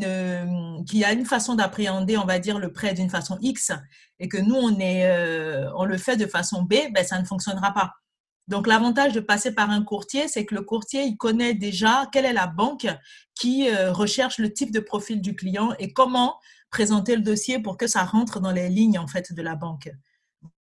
qui 0.86 1.04
a 1.06 1.14
une 1.14 1.26
façon 1.26 1.56
d'appréhender, 1.56 2.18
on 2.18 2.26
va 2.26 2.40
dire, 2.40 2.60
le 2.60 2.74
prêt 2.74 2.94
d'une 2.94 3.10
façon 3.10 3.38
X, 3.42 3.72
et 4.20 4.28
que 4.28 4.38
nous, 4.38 4.56
euh, 4.56 5.70
on 5.76 5.86
le 5.86 5.98
fait 5.98 6.18
de 6.18 6.26
façon 6.26 6.64
B, 6.64 6.76
ben, 6.94 7.06
ça 7.06 7.20
ne 7.20 7.26
fonctionnera 7.26 7.74
pas. 7.74 7.94
Donc, 8.48 8.68
l'avantage 8.68 9.14
de 9.14 9.20
passer 9.20 9.54
par 9.54 9.70
un 9.70 9.84
courtier, 9.84 10.28
c'est 10.28 10.46
que 10.46 10.56
le 10.56 10.62
courtier, 10.62 11.04
il 11.04 11.18
connaît 11.18 11.54
déjà 11.54 12.08
quelle 12.12 12.26
est 12.26 12.34
la 12.34 12.48
banque 12.48 12.88
qui 13.36 13.70
euh, 13.70 13.94
recherche 13.94 14.40
le 14.40 14.52
type 14.52 14.72
de 14.72 14.80
profil 14.80 15.22
du 15.22 15.36
client 15.36 15.74
et 15.80 15.94
comment 15.94 16.36
présenter 16.72 17.16
le 17.16 17.22
dossier 17.22 17.60
pour 17.60 17.78
que 17.78 17.88
ça 17.88 18.04
rentre 18.04 18.40
dans 18.40 18.52
les 18.52 18.70
lignes, 18.70 19.00
en 19.00 19.08
fait, 19.08 19.34
de 19.34 19.42
la 19.42 19.56
banque. 19.56 19.90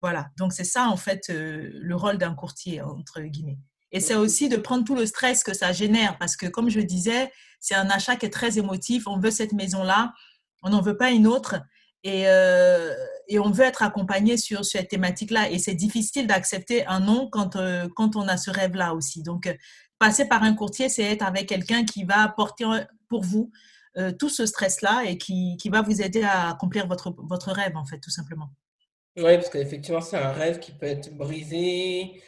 Voilà. 0.02 0.28
Donc, 0.38 0.52
c'est 0.52 0.64
ça, 0.64 0.88
en 0.88 0.96
fait, 0.96 1.24
euh, 1.30 1.70
le 1.72 1.96
rôle 1.96 2.18
d'un 2.18 2.34
courtier, 2.34 2.80
entre 2.82 3.20
guillemets. 3.20 3.58
Et 3.92 4.00
c'est 4.00 4.14
aussi 4.14 4.48
de 4.48 4.56
prendre 4.56 4.84
tout 4.84 4.94
le 4.94 5.06
stress 5.06 5.42
que 5.42 5.54
ça 5.54 5.72
génère 5.72 6.18
parce 6.18 6.36
que, 6.36 6.46
comme 6.46 6.68
je 6.68 6.80
disais, 6.80 7.32
c'est 7.60 7.74
un 7.74 7.88
achat 7.88 8.16
qui 8.16 8.26
est 8.26 8.30
très 8.30 8.58
émotif. 8.58 9.06
On 9.06 9.18
veut 9.18 9.30
cette 9.30 9.52
maison-là, 9.52 10.12
on 10.62 10.70
n'en 10.70 10.82
veut 10.82 10.96
pas 10.96 11.10
une 11.10 11.26
autre. 11.26 11.56
Et, 12.02 12.24
euh, 12.26 12.94
et 13.28 13.38
on 13.38 13.50
veut 13.50 13.64
être 13.64 13.82
accompagné 13.82 14.36
sur 14.36 14.64
cette 14.64 14.88
thématique-là. 14.88 15.50
Et 15.50 15.58
c'est 15.58 15.74
difficile 15.74 16.26
d'accepter 16.26 16.86
un 16.86 17.00
non 17.00 17.28
quand, 17.30 17.56
euh, 17.56 17.88
quand 17.96 18.16
on 18.16 18.28
a 18.28 18.36
ce 18.36 18.50
rêve-là 18.50 18.94
aussi. 18.94 19.22
Donc, 19.22 19.52
passer 19.98 20.26
par 20.26 20.42
un 20.42 20.54
courtier, 20.54 20.88
c'est 20.88 21.02
être 21.02 21.22
avec 21.22 21.48
quelqu'un 21.48 21.84
qui 21.84 22.04
va 22.04 22.28
porter 22.28 22.66
pour 23.08 23.22
vous 23.22 23.50
euh, 23.98 24.12
tout 24.12 24.28
ce 24.28 24.44
stress-là 24.44 25.04
et 25.06 25.16
qui, 25.16 25.56
qui, 25.56 25.70
va 25.70 25.80
vous 25.80 26.02
aider 26.02 26.22
à 26.22 26.50
accomplir 26.50 26.86
votre, 26.86 27.14
votre 27.16 27.50
rêve, 27.50 27.76
en 27.76 27.86
fait, 27.86 27.98
tout 27.98 28.10
simplement. 28.10 28.50
Oui, 29.16 29.34
parce 29.36 29.48
qu'effectivement, 29.48 30.00
c'est 30.00 30.16
un 30.16 30.32
rêve 30.32 30.58
qui 30.58 30.72
peut 30.72 30.86
être 30.86 31.14
brisé. 31.14 32.22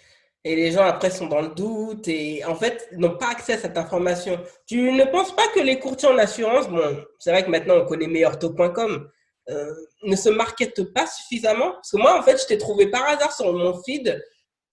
Et 0.45 0.57
les 0.57 0.73
gens, 0.73 0.85
après, 0.85 1.11
sont 1.11 1.27
dans 1.27 1.43
le 1.43 1.49
doute 1.49 2.09
et 2.09 2.45
en 2.45 2.55
fait, 2.55 2.89
n'ont 2.93 3.17
pas 3.17 3.31
accès 3.31 3.55
à 3.55 3.59
cette 3.59 3.77
information. 3.77 4.41
Tu 4.67 4.93
ne 4.93 5.05
penses 5.05 5.35
pas 5.35 5.47
que 5.55 5.61
les 5.61 5.79
courtiers 5.79 6.09
en 6.09 6.17
assurance, 6.17 6.69
bon, 6.69 7.05
c'est 7.19 7.31
vrai 7.31 7.45
que 7.45 7.51
maintenant, 7.51 7.75
on 7.77 7.85
connaît 7.85 8.07
meilleurtaux.com, 8.07 9.11
euh, 9.51 9.75
ne 10.05 10.17
se 10.17 10.29
markete 10.29 10.93
pas 10.95 11.07
suffisamment? 11.07 11.73
Parce 11.73 11.91
que 11.91 11.97
moi, 11.99 12.19
en 12.19 12.23
fait, 12.23 12.41
je 12.41 12.47
t'ai 12.47 12.59
trouvé 12.59 12.87
par 12.91 13.05
hasard 13.07 13.33
sur 13.33 13.53
mon 13.53 13.83
feed 13.83 14.23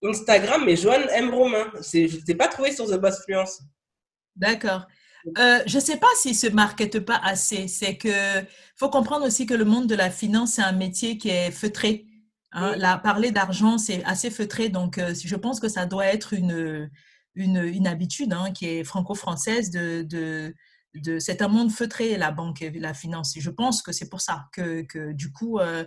Instagram, 0.02 0.62
mais 0.64 0.76
Joanne 0.76 1.08
M. 1.10 1.34
Romain. 1.34 1.70
Je 1.82 2.16
ne 2.16 2.24
t'ai 2.24 2.34
pas 2.34 2.48
trouvé 2.48 2.72
sur 2.72 2.86
The 2.86 2.98
Boss 2.98 3.22
Fluence. 3.24 3.60
D'accord. 4.36 4.86
Euh, 5.38 5.58
je 5.66 5.76
ne 5.76 5.82
sais 5.82 5.96
pas 5.96 6.06
s'il 6.16 6.32
ne 6.32 6.36
se 6.36 6.46
markete 6.48 7.00
pas 7.00 7.20
assez. 7.22 7.68
C'est 7.68 7.96
que 7.96 8.08
faut 8.76 8.90
comprendre 8.90 9.26
aussi 9.26 9.46
que 9.46 9.54
le 9.54 9.64
monde 9.64 9.88
de 9.88 9.94
la 9.94 10.10
finance, 10.10 10.54
c'est 10.54 10.62
un 10.62 10.72
métier 10.72 11.18
qui 11.18 11.30
est 11.30 11.50
feutré. 11.50 12.05
Hein. 12.56 12.98
parler 12.98 13.30
d'argent, 13.30 13.78
c'est 13.78 14.02
assez 14.04 14.30
feutré. 14.30 14.68
Donc, 14.70 14.98
euh, 14.98 15.14
je 15.14 15.36
pense 15.36 15.60
que 15.60 15.68
ça 15.68 15.86
doit 15.86 16.06
être 16.06 16.32
une, 16.32 16.90
une, 17.34 17.58
une 17.58 17.86
habitude 17.86 18.32
hein, 18.32 18.50
qui 18.52 18.66
est 18.66 18.82
franco-française 18.82 19.70
de, 19.70 20.02
de, 20.02 20.54
c'est 21.18 21.42
un 21.42 21.48
monde 21.48 21.70
feutré, 21.70 22.16
la 22.16 22.30
banque 22.30 22.62
et 22.62 22.70
la 22.70 22.94
finance. 22.94 23.36
Et 23.36 23.40
je 23.40 23.50
pense 23.50 23.82
que 23.82 23.92
c'est 23.92 24.08
pour 24.08 24.22
ça 24.22 24.48
que, 24.52 24.82
que 24.82 25.12
du 25.12 25.30
coup, 25.30 25.58
euh, 25.58 25.84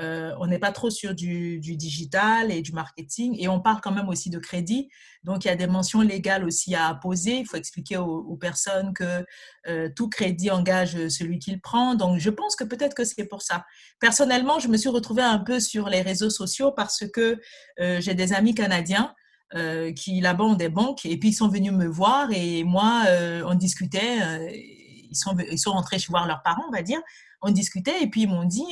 euh, 0.00 0.32
on 0.40 0.46
n'est 0.46 0.58
pas 0.58 0.72
trop 0.72 0.90
sur 0.90 1.14
du, 1.14 1.60
digital 1.60 2.50
et 2.50 2.62
du 2.62 2.72
marketing. 2.72 3.36
Et 3.38 3.48
on 3.48 3.60
parle 3.60 3.80
quand 3.82 3.92
même 3.92 4.08
aussi 4.08 4.30
de 4.30 4.38
crédit. 4.38 4.88
Donc, 5.24 5.44
il 5.44 5.48
y 5.48 5.50
a 5.50 5.56
des 5.56 5.66
mentions 5.66 6.00
légales 6.00 6.44
aussi 6.44 6.74
à 6.74 6.94
poser. 6.94 7.38
Il 7.38 7.46
faut 7.46 7.56
expliquer 7.56 7.96
aux, 7.98 8.36
personnes 8.36 8.92
que 8.94 9.24
euh, 9.68 9.88
tout 9.94 10.08
crédit 10.08 10.50
engage 10.50 11.08
celui 11.08 11.38
qui 11.38 11.52
le 11.52 11.60
prend. 11.60 11.94
Donc, 11.94 12.18
je 12.18 12.30
pense 12.30 12.56
que 12.56 12.64
peut-être 12.64 12.94
que 12.94 13.04
c'est 13.04 13.26
pour 13.26 13.42
ça. 13.42 13.64
Personnellement, 14.00 14.58
je 14.58 14.68
me 14.68 14.76
suis 14.76 14.88
retrouvée 14.88 15.22
un 15.22 15.38
peu 15.38 15.60
sur 15.60 15.88
les 15.88 16.02
réseaux 16.02 16.30
sociaux 16.30 16.72
parce 16.72 17.04
que 17.06 17.40
j'ai 17.78 18.14
des 18.14 18.32
amis 18.32 18.54
canadiens 18.54 19.14
euh, 19.54 19.92
qui 19.92 20.22
là-bas 20.22 20.44
ont 20.44 20.54
des 20.54 20.70
banques. 20.70 21.04
Et 21.04 21.18
puis, 21.18 21.28
ils 21.28 21.34
sont 21.34 21.48
venus 21.48 21.72
me 21.72 21.86
voir 21.86 22.28
et 22.32 22.64
moi, 22.64 23.02
euh, 23.08 23.42
on 23.46 23.54
discutait. 23.54 24.22
Euh, 24.22 24.50
ils, 24.50 25.14
sont, 25.14 25.36
ils 25.50 25.58
sont 25.58 25.72
rentrés 25.72 25.98
chez 25.98 26.06
voir 26.08 26.26
leurs 26.26 26.42
parents, 26.42 26.64
on 26.68 26.72
va 26.72 26.80
dire. 26.80 27.00
On 27.42 27.50
discutait 27.50 28.02
et 28.02 28.06
puis 28.06 28.22
ils 28.22 28.28
m'ont 28.28 28.44
dit, 28.44 28.66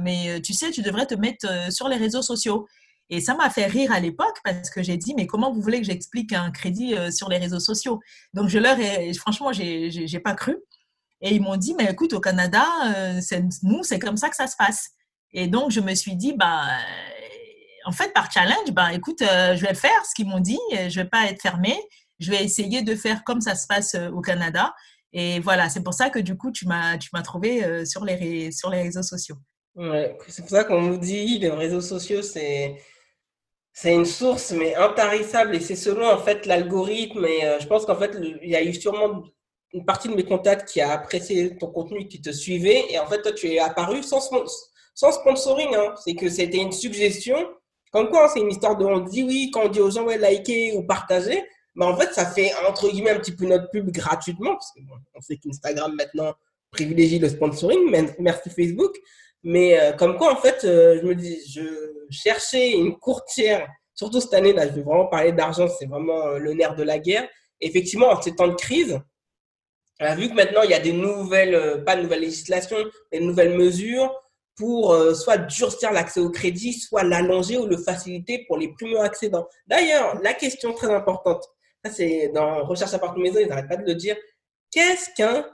mais 0.00 0.40
tu 0.42 0.52
sais, 0.52 0.70
tu 0.70 0.82
devrais 0.82 1.06
te 1.06 1.14
mettre 1.14 1.72
sur 1.72 1.88
les 1.88 1.96
réseaux 1.96 2.22
sociaux. 2.22 2.66
Et 3.08 3.20
ça 3.20 3.34
m'a 3.34 3.50
fait 3.50 3.66
rire 3.66 3.92
à 3.92 4.00
l'époque 4.00 4.38
parce 4.42 4.70
que 4.70 4.82
j'ai 4.82 4.96
dit, 4.96 5.14
mais 5.14 5.26
comment 5.26 5.52
vous 5.52 5.60
voulez 5.60 5.78
que 5.78 5.86
j'explique 5.86 6.32
un 6.32 6.50
crédit 6.50 6.94
sur 7.10 7.28
les 7.28 7.38
réseaux 7.38 7.60
sociaux? 7.60 8.00
Donc, 8.34 8.48
je 8.48 8.58
leur 8.58 8.80
ai, 8.80 9.12
franchement, 9.14 9.52
j'ai 9.52 10.20
pas 10.20 10.34
cru. 10.34 10.56
Et 11.20 11.34
ils 11.34 11.42
m'ont 11.42 11.56
dit, 11.56 11.74
mais 11.78 11.84
écoute, 11.90 12.14
au 12.14 12.20
Canada, 12.20 12.64
nous, 13.62 13.82
c'est 13.82 13.98
comme 13.98 14.16
ça 14.16 14.28
que 14.28 14.36
ça 14.36 14.46
se 14.46 14.56
passe. 14.56 14.90
Et 15.32 15.48
donc, 15.48 15.70
je 15.70 15.80
me 15.80 15.94
suis 15.94 16.16
dit, 16.16 16.32
bah, 16.32 16.64
en 17.86 17.92
fait, 17.92 18.12
par 18.12 18.30
challenge, 18.30 18.72
ben, 18.72 18.88
écoute, 18.88 19.22
euh, 19.22 19.54
je 19.54 19.64
vais 19.64 19.74
faire 19.74 20.04
ce 20.04 20.14
qu'ils 20.14 20.26
m'ont 20.26 20.40
dit, 20.40 20.58
je 20.72 21.00
vais 21.00 21.08
pas 21.08 21.26
être 21.26 21.40
fermée, 21.40 21.78
je 22.18 22.30
vais 22.30 22.42
essayer 22.42 22.82
de 22.82 22.94
faire 22.94 23.22
comme 23.22 23.40
ça 23.40 23.54
se 23.54 23.66
passe 23.66 23.94
euh, 23.94 24.10
au 24.10 24.20
Canada. 24.20 24.74
Et 25.18 25.40
voilà, 25.40 25.70
c'est 25.70 25.82
pour 25.82 25.94
ça 25.94 26.10
que 26.10 26.18
du 26.18 26.36
coup, 26.36 26.52
tu 26.52 26.66
m'as, 26.66 26.98
trouvé 27.24 27.64
euh, 27.64 27.86
sur, 27.86 28.04
les, 28.04 28.52
sur 28.52 28.68
les 28.68 28.82
réseaux 28.82 29.02
sociaux. 29.02 29.36
C'est 30.28 30.42
pour 30.42 30.50
ça 30.50 30.64
qu'on 30.64 30.82
nous 30.82 30.98
dit, 30.98 31.38
les 31.38 31.48
réseaux 31.48 31.80
sociaux, 31.80 32.20
c'est, 32.20 32.76
c'est 33.72 33.94
une 33.94 34.04
source, 34.04 34.52
mais 34.52 34.74
intarissable. 34.74 35.56
Et 35.56 35.60
c'est 35.60 35.74
selon, 35.74 36.06
en 36.06 36.18
fait, 36.18 36.44
l'algorithme. 36.44 37.24
Et 37.24 37.40
je 37.60 37.66
pense 37.66 37.86
qu'en 37.86 37.96
fait, 37.96 38.14
il 38.42 38.50
y 38.50 38.56
a 38.56 38.62
eu 38.62 38.74
sûrement 38.74 39.22
une 39.72 39.86
partie 39.86 40.08
de 40.08 40.14
mes 40.14 40.24
contacts 40.24 40.68
qui 40.68 40.82
a 40.82 40.92
apprécié 40.92 41.56
ton 41.56 41.68
contenu, 41.68 42.08
qui 42.08 42.20
te 42.20 42.30
suivait. 42.30 42.84
Et 42.90 42.98
en 42.98 43.06
fait, 43.06 43.22
toi, 43.22 43.32
tu 43.32 43.48
es 43.48 43.58
apparu 43.58 44.02
sans, 44.02 44.20
sans 44.94 45.12
sponsoring. 45.12 45.74
Hein. 45.74 45.94
C'est 46.04 46.14
que 46.14 46.28
c'était 46.28 46.58
une 46.58 46.72
suggestion 46.72 47.38
comme 47.96 48.10
quoi, 48.10 48.28
c'est 48.28 48.40
une 48.40 48.50
histoire 48.50 48.76
de 48.76 48.84
on 48.84 49.00
dit 49.00 49.22
oui, 49.22 49.50
quand 49.50 49.64
on 49.64 49.68
dit 49.68 49.80
aux 49.80 49.90
gens 49.90 50.04
ouais, 50.04 50.18
liker 50.18 50.76
ou 50.76 50.82
partager, 50.82 51.42
mais 51.76 51.84
en 51.84 51.96
fait, 51.96 52.12
ça 52.12 52.26
fait 52.26 52.50
entre 52.68 52.90
guillemets 52.90 53.10
un 53.10 53.18
petit 53.18 53.36
peu 53.36 53.46
notre 53.46 53.70
pub 53.70 53.90
gratuitement, 53.90 54.54
parce 54.54 54.72
qu'on 54.72 55.20
sait 55.20 55.36
qu'Instagram 55.36 55.94
maintenant 55.94 56.34
privilégie 56.70 57.18
le 57.18 57.28
sponsoring, 57.28 57.90
merci 58.18 58.50
Facebook. 58.50 58.96
Mais 59.42 59.78
euh, 59.78 59.92
comme 59.92 60.16
quoi, 60.16 60.32
en 60.32 60.36
fait, 60.36 60.64
euh, 60.64 60.98
je 61.00 61.06
me 61.06 61.14
dis, 61.14 61.38
je 61.48 61.62
cherchais 62.10 62.72
une 62.72 62.98
courtière, 62.98 63.68
surtout 63.94 64.20
cette 64.20 64.34
année, 64.34 64.52
là, 64.52 64.66
je 64.66 64.72
vais 64.72 64.82
vraiment 64.82 65.06
parler 65.06 65.32
d'argent, 65.32 65.68
c'est 65.68 65.86
vraiment 65.86 66.26
euh, 66.26 66.38
le 66.38 66.52
nerf 66.52 66.74
de 66.74 66.82
la 66.82 66.98
guerre. 66.98 67.28
effectivement, 67.60 68.08
en 68.08 68.20
ces 68.20 68.34
temps 68.34 68.48
de 68.48 68.54
crise, 68.54 68.98
vu 70.00 70.28
que 70.28 70.34
maintenant 70.34 70.62
il 70.62 70.70
y 70.70 70.74
a 70.74 70.80
des 70.80 70.92
nouvelles, 70.92 71.82
pas 71.84 71.96
de 71.96 72.02
nouvelles 72.02 72.20
législations, 72.20 72.76
des 73.12 73.20
nouvelles 73.20 73.56
mesures, 73.56 74.12
pour 74.56 74.94
soit 75.14 75.38
durcir 75.38 75.90
l'accès 75.92 76.20
au 76.20 76.30
crédit, 76.30 76.74
soit 76.74 77.02
l'allonger 77.02 77.56
ou 77.56 77.66
le 77.66 77.78
faciliter 77.78 78.44
pour 78.46 78.58
les 78.58 78.68
primo-accédants. 78.68 79.48
D'ailleurs, 79.66 80.20
la 80.22 80.34
question 80.34 80.74
très 80.74 80.92
importante, 80.92 81.46
c'est 81.90 82.28
dans 82.28 82.64
Recherche 82.64 82.94
à 82.94 82.98
part 82.98 83.16
maison, 83.16 83.38
ils 83.40 83.48
n'arrêtent 83.48 83.68
pas 83.68 83.76
de 83.76 83.86
le 83.86 83.94
dire, 83.94 84.16
qu'est-ce 84.70 85.10
qu'un 85.14 85.46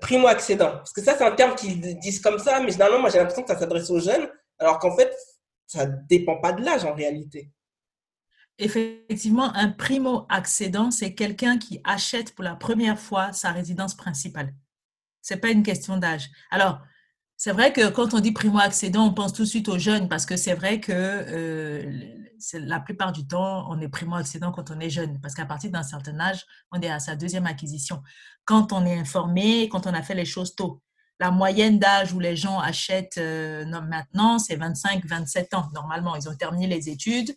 primo-accédant? 0.00 0.72
Parce 0.76 0.92
que 0.92 1.02
ça, 1.02 1.16
c'est 1.16 1.24
un 1.24 1.32
terme 1.32 1.54
qu'ils 1.54 1.98
disent 1.98 2.20
comme 2.20 2.38
ça, 2.38 2.60
mais 2.60 2.70
généralement, 2.70 3.00
moi 3.00 3.10
j'ai 3.10 3.18
l'impression 3.18 3.42
que 3.42 3.48
ça 3.48 3.58
s'adresse 3.58 3.90
aux 3.90 4.00
jeunes, 4.00 4.28
alors 4.58 4.78
qu'en 4.78 4.96
fait, 4.96 5.14
ça 5.66 5.86
ne 5.86 5.96
dépend 6.08 6.40
pas 6.40 6.52
de 6.52 6.64
l'âge 6.64 6.84
en 6.84 6.94
réalité. 6.94 7.50
Effectivement, 8.58 9.54
un 9.54 9.68
primo-accédant, 9.70 10.90
c'est 10.90 11.14
quelqu'un 11.14 11.58
qui 11.58 11.80
achète 11.84 12.34
pour 12.34 12.44
la 12.44 12.56
première 12.56 12.98
fois 12.98 13.32
sa 13.32 13.50
résidence 13.52 13.94
principale. 13.94 14.54
Ce 15.20 15.34
n'est 15.34 15.40
pas 15.40 15.50
une 15.50 15.62
question 15.62 15.98
d'âge. 15.98 16.30
Alors, 16.50 16.80
c'est 17.36 17.52
vrai 17.52 17.72
que 17.72 17.90
quand 17.90 18.14
on 18.14 18.20
dit 18.20 18.32
primo-accédant, 18.32 19.08
on 19.08 19.12
pense 19.12 19.34
tout 19.34 19.42
de 19.42 19.48
suite 19.48 19.68
aux 19.68 19.78
jeunes 19.78 20.08
parce 20.08 20.24
que 20.24 20.36
c'est 20.36 20.54
vrai 20.54 20.80
que 20.80 20.92
euh, 20.92 22.25
la 22.54 22.80
plupart 22.80 23.12
du 23.12 23.26
temps, 23.26 23.66
on 23.70 23.80
est 23.80 23.88
primo-accédant 23.88 24.52
quand 24.52 24.70
on 24.70 24.80
est 24.80 24.90
jeune 24.90 25.20
parce 25.20 25.34
qu'à 25.34 25.46
partir 25.46 25.70
d'un 25.70 25.82
certain 25.82 26.18
âge, 26.20 26.44
on 26.72 26.80
est 26.80 26.90
à 26.90 26.98
sa 26.98 27.16
deuxième 27.16 27.46
acquisition. 27.46 28.02
Quand 28.44 28.72
on 28.72 28.84
est 28.86 28.98
informé, 28.98 29.68
quand 29.68 29.86
on 29.86 29.94
a 29.94 30.02
fait 30.02 30.14
les 30.14 30.24
choses 30.24 30.54
tôt. 30.54 30.82
La 31.18 31.30
moyenne 31.30 31.78
d'âge 31.78 32.12
où 32.12 32.20
les 32.20 32.36
gens 32.36 32.58
achètent 32.58 33.18
euh, 33.18 33.64
maintenant, 33.64 34.38
c'est 34.38 34.56
25-27 34.56 35.56
ans. 35.56 35.70
Normalement, 35.74 36.14
ils 36.14 36.28
ont 36.28 36.34
terminé 36.34 36.66
les 36.66 36.90
études, 36.90 37.34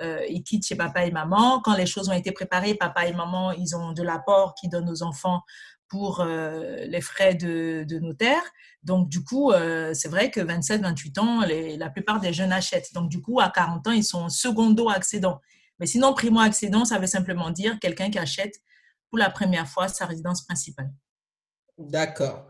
euh, 0.00 0.24
ils 0.28 0.42
quittent 0.42 0.66
chez 0.66 0.74
papa 0.74 1.04
et 1.04 1.12
maman. 1.12 1.60
Quand 1.60 1.76
les 1.76 1.86
choses 1.86 2.08
ont 2.08 2.12
été 2.12 2.32
préparées, 2.32 2.74
papa 2.74 3.06
et 3.06 3.12
maman, 3.12 3.52
ils 3.52 3.76
ont 3.76 3.92
de 3.92 4.02
l'apport 4.02 4.54
qu'ils 4.54 4.70
donnent 4.70 4.90
aux 4.90 5.02
enfants 5.02 5.42
pour 5.90 6.20
euh, 6.20 6.76
les 6.86 7.00
frais 7.02 7.34
de, 7.34 7.84
notaire. 7.98 8.42
Donc, 8.82 9.10
du 9.10 9.22
coup, 9.22 9.52
euh, 9.52 9.92
c'est 9.92 10.08
vrai 10.08 10.30
que 10.30 10.40
27, 10.40 10.80
28 10.80 11.18
ans, 11.18 11.40
la 11.76 11.90
plupart 11.90 12.20
des 12.20 12.32
jeunes 12.32 12.52
achètent. 12.52 12.94
Donc, 12.94 13.10
du 13.10 13.20
coup, 13.20 13.40
à 13.40 13.50
40 13.50 13.88
ans, 13.88 13.92
ils 13.92 14.04
sont 14.04 14.30
secondo-accédants. 14.30 15.40
Mais 15.80 15.86
sinon, 15.86 16.14
primo-accédant, 16.14 16.84
ça 16.84 16.98
veut 16.98 17.08
simplement 17.08 17.50
dire 17.50 17.78
quelqu'un 17.80 18.10
qui 18.10 18.18
achète 18.18 18.54
pour 19.10 19.18
la 19.18 19.28
première 19.28 19.66
fois 19.66 19.88
sa 19.88 20.06
résidence 20.06 20.46
principale. 20.46 20.90
D'accord. 21.76 22.46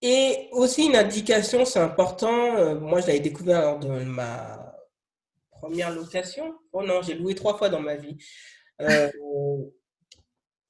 Et 0.00 0.48
aussi 0.52 0.86
une 0.86 0.96
indication, 0.96 1.64
c'est 1.64 1.80
important, 1.80 2.56
euh, 2.56 2.78
moi 2.78 3.00
je 3.00 3.08
l'avais 3.08 3.20
découvert 3.20 3.62
lors 3.62 3.78
de 3.80 4.04
ma 4.04 4.76
première 5.50 5.90
location. 5.92 6.54
Oh 6.72 6.84
non, 6.84 7.02
j'ai 7.02 7.14
loué 7.14 7.34
trois 7.34 7.58
fois 7.58 7.68
dans 7.68 7.80
ma 7.80 7.96
vie. 7.96 8.16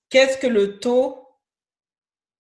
Qu'est-ce 0.08 0.38
que 0.38 0.46
le 0.46 0.78
taux 0.78 1.27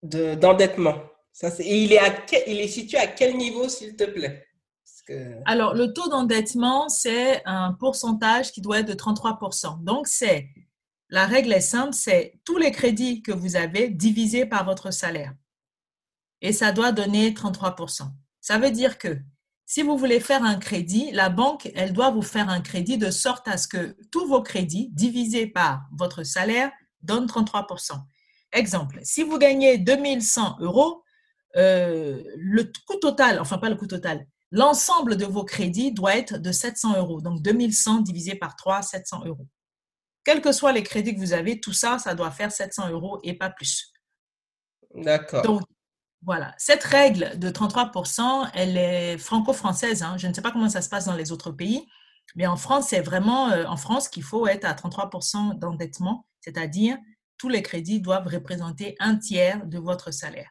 d'endettement. 0.02 0.96
Ça, 1.32 1.50
il, 1.60 1.92
est 1.92 2.44
il 2.46 2.60
est 2.60 2.68
situé 2.68 2.98
à 2.98 3.06
quel 3.06 3.36
niveau, 3.36 3.68
s'il 3.68 3.96
te 3.96 4.04
plaît? 4.04 4.44
Alors, 5.46 5.74
le 5.74 5.92
taux 5.92 6.08
d'endettement, 6.08 6.88
c'est 6.88 7.42
un 7.46 7.72
pourcentage 7.72 8.52
qui 8.52 8.60
doit 8.60 8.80
être 8.80 8.88
de 8.88 8.94
33%. 8.94 9.82
Donc, 9.82 10.06
c'est 10.06 10.48
la 11.10 11.26
règle 11.26 11.52
est 11.54 11.60
simple, 11.60 11.94
c'est 11.94 12.38
tous 12.44 12.58
les 12.58 12.70
crédits 12.70 13.22
que 13.22 13.32
vous 13.32 13.56
avez 13.56 13.88
divisés 13.88 14.44
par 14.44 14.64
votre 14.64 14.90
salaire. 14.90 15.32
Et 16.42 16.52
ça 16.52 16.72
doit 16.72 16.92
donner 16.92 17.30
33%. 17.30 18.02
Ça 18.40 18.58
veut 18.58 18.70
dire 18.70 18.98
que 18.98 19.18
si 19.64 19.82
vous 19.82 19.96
voulez 19.96 20.20
faire 20.20 20.44
un 20.44 20.56
crédit, 20.56 21.10
la 21.12 21.30
banque, 21.30 21.70
elle 21.74 21.92
doit 21.92 22.10
vous 22.10 22.22
faire 22.22 22.48
un 22.48 22.60
crédit 22.60 22.98
de 22.98 23.10
sorte 23.10 23.48
à 23.48 23.56
ce 23.56 23.68
que 23.68 23.96
tous 24.10 24.26
vos 24.26 24.42
crédits 24.42 24.90
divisés 24.92 25.46
par 25.46 25.82
votre 25.92 26.24
salaire 26.24 26.70
donnent 27.02 27.26
33%. 27.26 27.92
Exemple, 28.52 28.98
si 29.02 29.22
vous 29.22 29.38
gagnez 29.38 29.78
2100 29.78 30.58
euros, 30.60 31.04
euh, 31.56 32.22
le 32.36 32.64
coût 32.86 32.96
total, 32.96 33.40
enfin 33.40 33.58
pas 33.58 33.68
le 33.68 33.76
coût 33.76 33.86
total, 33.86 34.26
l'ensemble 34.50 35.16
de 35.16 35.24
vos 35.26 35.44
crédits 35.44 35.92
doit 35.92 36.16
être 36.16 36.38
de 36.38 36.52
700 36.52 36.96
euros. 36.96 37.20
Donc 37.20 37.42
2100 37.42 38.00
divisé 38.00 38.34
par 38.34 38.56
3, 38.56 38.82
700 38.82 39.24
euros. 39.26 39.46
Quels 40.24 40.40
que 40.40 40.52
soient 40.52 40.72
les 40.72 40.82
crédits 40.82 41.14
que 41.14 41.20
vous 41.20 41.32
avez, 41.32 41.60
tout 41.60 41.72
ça, 41.72 41.98
ça 41.98 42.14
doit 42.14 42.30
faire 42.30 42.52
700 42.52 42.90
euros 42.90 43.18
et 43.22 43.34
pas 43.34 43.50
plus. 43.50 43.92
D'accord. 44.94 45.42
Donc, 45.42 45.62
voilà. 46.22 46.54
Cette 46.58 46.84
règle 46.84 47.38
de 47.38 47.48
33%, 47.48 48.50
elle 48.54 48.76
est 48.76 49.18
franco-française. 49.18 50.02
Hein. 50.02 50.16
Je 50.18 50.26
ne 50.26 50.34
sais 50.34 50.42
pas 50.42 50.50
comment 50.50 50.68
ça 50.68 50.82
se 50.82 50.88
passe 50.88 51.04
dans 51.04 51.14
les 51.14 51.32
autres 51.32 51.52
pays, 51.52 51.86
mais 52.34 52.46
en 52.46 52.56
France, 52.56 52.88
c'est 52.88 53.00
vraiment 53.00 53.50
euh, 53.50 53.64
en 53.66 53.76
France 53.76 54.08
qu'il 54.08 54.22
faut 54.22 54.46
être 54.46 54.64
à 54.64 54.74
33% 54.74 55.58
d'endettement, 55.58 56.26
c'est-à-dire 56.40 56.98
tous 57.38 57.48
les 57.48 57.62
crédits 57.62 58.00
doivent 58.00 58.26
représenter 58.26 58.96
un 58.98 59.16
tiers 59.16 59.64
de 59.66 59.78
votre 59.78 60.10
salaire 60.12 60.50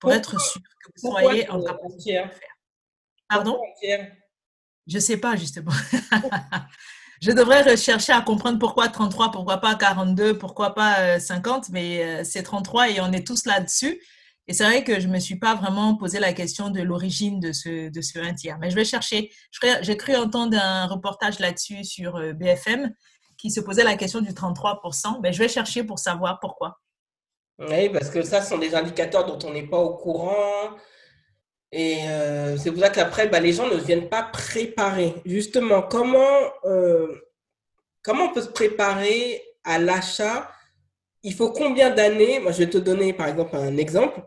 pour 0.00 0.12
être 0.12 0.40
sûr 0.40 0.60
que 0.60 0.92
vous 1.02 1.10
soyez 1.10 1.48
en 1.50 1.62
capacité 1.62 2.14
de 2.14 2.24
le 2.24 2.30
faire. 2.30 2.54
Pardon? 3.28 3.58
Je 4.86 4.96
ne 4.96 5.00
sais 5.00 5.16
pas, 5.16 5.36
justement. 5.36 5.72
je 7.22 7.30
devrais 7.30 7.62
rechercher 7.62 8.12
à 8.12 8.20
comprendre 8.20 8.58
pourquoi 8.58 8.88
33, 8.88 9.30
pourquoi 9.30 9.58
pas 9.58 9.74
42, 9.74 10.36
pourquoi 10.38 10.74
pas 10.74 11.18
50, 11.18 11.64
euh, 11.64 11.68
mais 11.72 12.04
euh, 12.04 12.24
c'est 12.24 12.42
33 12.42 12.90
et 12.90 13.00
on 13.00 13.12
est 13.12 13.26
tous 13.26 13.46
là-dessus. 13.46 14.00
Et 14.46 14.52
c'est 14.52 14.64
vrai 14.64 14.84
que 14.84 15.00
je 15.00 15.08
ne 15.08 15.12
me 15.14 15.18
suis 15.20 15.38
pas 15.38 15.54
vraiment 15.54 15.96
posé 15.96 16.20
la 16.20 16.34
question 16.34 16.68
de 16.68 16.82
l'origine 16.82 17.40
de 17.40 17.52
ce, 17.52 17.88
de 17.88 18.00
ce 18.02 18.18
un 18.18 18.34
tiers. 18.34 18.58
Mais 18.58 18.70
je 18.70 18.74
vais 18.74 18.84
chercher. 18.84 19.30
J'ai 19.80 19.96
cru 19.96 20.14
entendre 20.16 20.58
un 20.60 20.86
reportage 20.86 21.38
là-dessus 21.38 21.82
sur 21.84 22.16
euh, 22.16 22.34
BFM 22.34 22.92
qui 23.44 23.50
se 23.50 23.60
posait 23.60 23.84
la 23.84 23.94
question 23.94 24.22
du 24.22 24.32
33%, 24.32 25.20
ben, 25.20 25.30
je 25.30 25.38
vais 25.38 25.48
chercher 25.48 25.84
pour 25.84 25.98
savoir 25.98 26.40
pourquoi. 26.40 26.80
Oui, 27.58 27.90
parce 27.90 28.08
que 28.08 28.22
ça, 28.22 28.40
ce 28.40 28.48
sont 28.48 28.56
des 28.56 28.74
indicateurs 28.74 29.26
dont 29.26 29.38
on 29.46 29.52
n'est 29.52 29.66
pas 29.66 29.76
au 29.76 29.98
courant. 29.98 30.70
Et 31.70 32.08
euh, 32.08 32.56
c'est 32.56 32.72
pour 32.72 32.80
ça 32.80 32.88
qu'après, 32.88 33.28
ben, 33.28 33.42
les 33.42 33.52
gens 33.52 33.68
ne 33.68 33.76
viennent 33.76 34.08
pas 34.08 34.22
préparer. 34.22 35.16
Justement, 35.26 35.82
comment, 35.82 36.40
euh, 36.64 37.14
comment 38.00 38.30
on 38.30 38.32
peut 38.32 38.40
se 38.40 38.48
préparer 38.48 39.42
à 39.62 39.78
l'achat? 39.78 40.50
Il 41.22 41.34
faut 41.34 41.52
combien 41.52 41.90
d'années? 41.90 42.40
Moi, 42.40 42.52
je 42.52 42.60
vais 42.60 42.70
te 42.70 42.78
donner, 42.78 43.12
par 43.12 43.28
exemple, 43.28 43.56
un 43.56 43.76
exemple. 43.76 44.22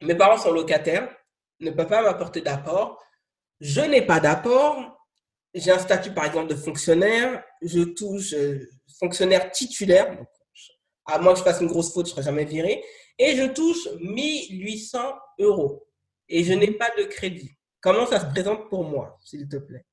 Mes 0.00 0.14
parents 0.14 0.38
sont 0.38 0.52
locataires, 0.52 1.14
ne 1.60 1.70
peuvent 1.72 1.88
pas 1.88 2.02
m'apporter 2.02 2.40
d'apport. 2.40 3.04
Je 3.60 3.82
n'ai 3.82 4.00
pas 4.00 4.18
d'apport 4.18 4.99
j'ai 5.54 5.70
un 5.70 5.78
statut, 5.78 6.12
par 6.12 6.24
exemple, 6.24 6.48
de 6.48 6.54
fonctionnaire, 6.54 7.42
je 7.62 7.80
touche 7.80 8.32
euh, 8.34 8.68
fonctionnaire 8.98 9.50
titulaire, 9.50 10.16
à 11.06 11.18
moins 11.18 11.32
que 11.32 11.40
je 11.40 11.44
fasse 11.44 11.60
une 11.60 11.66
grosse 11.66 11.92
faute, 11.92 12.06
je 12.06 12.12
ne 12.12 12.14
serai 12.16 12.24
jamais 12.24 12.44
viré, 12.44 12.84
et 13.18 13.36
je 13.36 13.44
touche 13.52 13.88
1800 14.00 14.98
euros 15.40 15.86
et 16.28 16.44
je 16.44 16.52
n'ai 16.52 16.70
pas 16.72 16.90
de 16.96 17.04
crédit. 17.04 17.50
Comment 17.80 18.06
ça 18.06 18.20
se 18.20 18.26
présente 18.26 18.68
pour 18.68 18.84
moi, 18.84 19.18
s'il 19.22 19.48
te 19.48 19.56
plaît? 19.56 19.84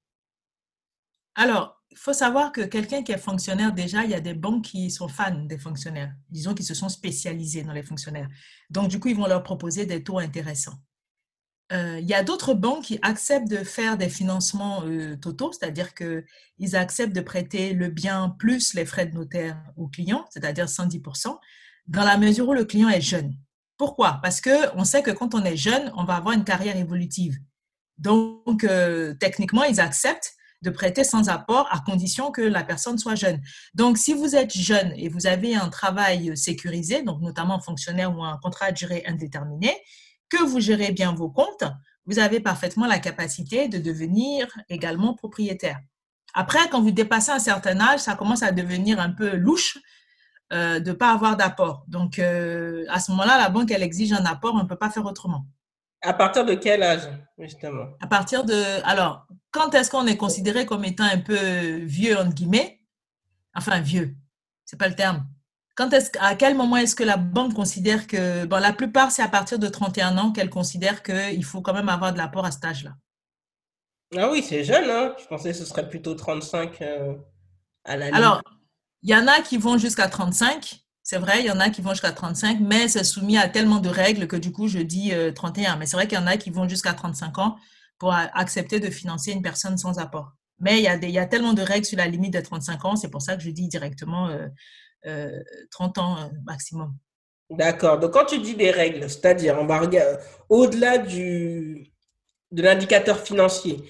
Alors, 1.35 1.81
il 1.89 1.97
faut 1.97 2.13
savoir 2.13 2.51
que 2.51 2.61
quelqu'un 2.61 3.03
qui 3.03 3.11
est 3.11 3.17
fonctionnaire, 3.17 3.73
déjà, 3.73 4.03
il 4.03 4.11
y 4.11 4.15
a 4.15 4.19
des 4.19 4.33
banques 4.33 4.65
qui 4.65 4.91
sont 4.91 5.07
fans 5.07 5.45
des 5.45 5.57
fonctionnaires. 5.57 6.13
Disons 6.29 6.53
qu'ils 6.53 6.65
se 6.65 6.73
sont 6.73 6.89
spécialisés 6.89 7.63
dans 7.63 7.73
les 7.73 7.83
fonctionnaires. 7.83 8.29
Donc, 8.69 8.89
du 8.89 8.99
coup, 8.99 9.07
ils 9.07 9.15
vont 9.15 9.27
leur 9.27 9.43
proposer 9.43 9.85
des 9.85 10.03
taux 10.03 10.19
intéressants. 10.19 10.77
Euh, 11.73 11.99
il 11.99 12.07
y 12.07 12.13
a 12.13 12.23
d'autres 12.23 12.53
banques 12.53 12.85
qui 12.85 12.99
acceptent 13.01 13.49
de 13.49 13.57
faire 13.57 13.97
des 13.97 14.07
financements 14.07 14.83
euh, 14.85 15.17
totaux, 15.17 15.51
c'est-à-dire 15.51 15.93
qu'ils 15.93 16.75
acceptent 16.75 17.15
de 17.15 17.21
prêter 17.21 17.73
le 17.73 17.89
bien 17.89 18.29
plus 18.39 18.73
les 18.73 18.85
frais 18.85 19.05
de 19.05 19.15
notaire 19.15 19.61
au 19.75 19.87
client, 19.87 20.25
c'est-à-dire 20.29 20.65
110%, 20.65 21.37
dans 21.87 22.03
la 22.05 22.17
mesure 22.17 22.47
où 22.47 22.53
le 22.53 22.63
client 22.63 22.87
est 22.87 23.01
jeune. 23.01 23.33
Pourquoi? 23.77 24.19
Parce 24.23 24.41
qu'on 24.41 24.83
sait 24.85 25.03
que 25.03 25.11
quand 25.11 25.35
on 25.35 25.43
est 25.43 25.57
jeune, 25.57 25.91
on 25.97 26.05
va 26.05 26.15
avoir 26.15 26.33
une 26.33 26.45
carrière 26.45 26.77
évolutive. 26.77 27.37
Donc, 27.97 28.63
euh, 28.63 29.13
techniquement, 29.15 29.63
ils 29.63 29.81
acceptent 29.81 30.35
de 30.63 30.69
prêter 30.69 31.03
sans 31.03 31.29
apport 31.29 31.67
à 31.71 31.79
condition 31.81 32.31
que 32.31 32.41
la 32.41 32.63
personne 32.63 32.97
soit 32.97 33.15
jeune. 33.15 33.41
Donc, 33.75 33.97
si 33.97 34.13
vous 34.13 34.35
êtes 34.35 34.55
jeune 34.55 34.93
et 34.95 35.09
vous 35.09 35.27
avez 35.27 35.53
un 35.53 35.69
travail 35.69 36.35
sécurisé, 36.35 37.03
donc 37.03 37.21
notamment 37.21 37.59
fonctionnaire 37.59 38.17
ou 38.17 38.23
un 38.23 38.37
contrat 38.41 38.67
à 38.67 38.71
durée 38.71 39.03
indéterminée, 39.05 39.75
que 40.29 40.43
vous 40.43 40.59
gérez 40.59 40.91
bien 40.91 41.13
vos 41.13 41.29
comptes, 41.29 41.63
vous 42.05 42.19
avez 42.19 42.39
parfaitement 42.39 42.87
la 42.87 42.99
capacité 42.99 43.67
de 43.67 43.77
devenir 43.77 44.47
également 44.69 45.13
propriétaire. 45.13 45.79
Après, 46.33 46.69
quand 46.69 46.81
vous 46.81 46.91
dépassez 46.91 47.31
un 47.31 47.39
certain 47.39 47.79
âge, 47.79 47.99
ça 47.99 48.15
commence 48.15 48.43
à 48.43 48.51
devenir 48.51 48.99
un 48.99 49.09
peu 49.09 49.35
louche 49.35 49.77
euh, 50.53 50.79
de 50.79 50.91
ne 50.91 50.95
pas 50.95 51.11
avoir 51.11 51.35
d'apport. 51.35 51.83
Donc, 51.87 52.19
euh, 52.19 52.85
à 52.89 52.99
ce 52.99 53.11
moment-là, 53.11 53.37
la 53.37 53.49
banque, 53.49 53.71
elle 53.71 53.83
exige 53.83 54.13
un 54.13 54.25
apport, 54.25 54.53
on 54.55 54.63
ne 54.63 54.67
peut 54.67 54.77
pas 54.77 54.89
faire 54.89 55.05
autrement. 55.05 55.45
À 56.01 56.13
partir 56.13 56.45
de 56.45 56.53
quel 56.53 56.83
âge, 56.83 57.09
justement? 57.37 57.87
À 57.99 58.07
partir 58.07 58.45
de... 58.45 58.55
Alors, 58.85 59.27
quand 59.51 59.73
est-ce 59.73 59.89
qu'on 59.89 60.05
est 60.05 60.15
considéré 60.15 60.65
comme 60.65 60.85
étant 60.85 61.03
un 61.03 61.17
peu 61.17 61.77
vieux, 61.77 62.17
entre 62.17 62.33
guillemets? 62.33 62.81
Enfin, 63.55 63.81
vieux, 63.81 64.15
c'est 64.63 64.77
pas 64.77 64.87
le 64.87 64.95
terme. 64.95 65.27
Quand 65.77 65.93
est-ce, 65.93 66.09
à 66.19 66.33
quel 66.33 66.55
moment 66.55 66.77
est-ce 66.77 66.95
que 66.95 67.03
la 67.03 67.17
banque 67.17 67.53
considère 67.53 68.07
que, 68.07 68.45
bon, 68.45 68.57
la 68.57 68.73
plupart, 68.73 69.11
c'est 69.11 69.21
à 69.21 69.27
partir 69.27 69.59
de 69.59 69.67
31 69.67 70.17
ans 70.17 70.31
qu'elle 70.31 70.49
considère 70.49 71.03
qu'il 71.03 71.45
faut 71.45 71.61
quand 71.61 71.73
même 71.73 71.87
avoir 71.87 72.13
de 72.13 72.17
l'apport 72.17 72.45
à 72.45 72.51
cet 72.51 72.65
âge-là? 72.65 72.95
Ah 74.17 74.31
oui, 74.31 74.41
c'est 74.41 74.63
jeune, 74.63 74.89
hein 74.89 75.13
Je 75.21 75.27
pensais 75.27 75.51
que 75.51 75.57
ce 75.57 75.65
serait 75.65 75.87
plutôt 75.87 76.15
35 76.15 76.81
euh, 76.81 77.13
à 77.85 77.95
l'année. 77.95 78.17
Alors, 78.17 78.41
il 79.03 79.11
y 79.11 79.15
en 79.15 79.27
a 79.27 79.41
qui 79.41 79.59
vont 79.59 79.77
jusqu'à 79.77 80.07
35, 80.07 80.81
c'est 81.03 81.19
vrai, 81.19 81.41
il 81.41 81.45
y 81.45 81.51
en 81.51 81.59
a 81.59 81.69
qui 81.69 81.81
vont 81.81 81.91
jusqu'à 81.91 82.11
35, 82.11 82.59
mais 82.59 82.87
c'est 82.87 83.03
soumis 83.03 83.37
à 83.37 83.47
tellement 83.47 83.77
de 83.77 83.89
règles 83.89 84.27
que 84.27 84.35
du 84.35 84.51
coup, 84.51 84.67
je 84.67 84.79
dis 84.79 85.13
31. 85.35 85.73
Euh, 85.75 85.77
mais 85.77 85.85
c'est 85.85 85.95
vrai 85.95 86.07
qu'il 86.07 86.17
y 86.17 86.21
en 86.21 86.25
a 86.25 86.37
qui 86.37 86.49
vont 86.49 86.67
jusqu'à 86.67 86.93
35 86.93 87.37
ans 87.37 87.55
pour 87.99 88.13
accepter 88.13 88.79
de 88.79 88.89
financer 88.89 89.31
une 89.31 89.43
personne 89.43 89.77
sans 89.77 89.99
apport. 89.99 90.33
Mais 90.59 90.79
il 90.79 90.83
y, 90.83 90.87
a 90.87 90.97
des, 90.97 91.07
il 91.07 91.13
y 91.13 91.19
a 91.19 91.27
tellement 91.27 91.53
de 91.53 91.61
règles 91.61 91.85
sur 91.85 91.97
la 91.97 92.07
limite 92.07 92.33
de 92.33 92.41
35 92.41 92.85
ans, 92.85 92.95
c'est 92.95 93.09
pour 93.09 93.21
ça 93.21 93.35
que 93.35 93.43
je 93.43 93.49
dis 93.51 93.67
directement 93.67 94.29
euh, 94.29 94.47
30 95.03 95.97
euh, 95.97 96.01
ans 96.01 96.17
euh, 96.17 96.27
maximum. 96.45 96.95
D'accord. 97.49 97.99
Donc, 97.99 98.11
quand 98.11 98.25
tu 98.25 98.39
dis 98.39 98.55
des 98.55 98.71
règles, 98.71 99.09
c'est-à-dire, 99.09 99.57
on 99.59 99.65
va 99.65 99.79
regarder 99.79 100.21
au-delà 100.49 100.97
du, 100.97 101.91
de 102.51 102.61
l'indicateur 102.61 103.19
financier, 103.19 103.83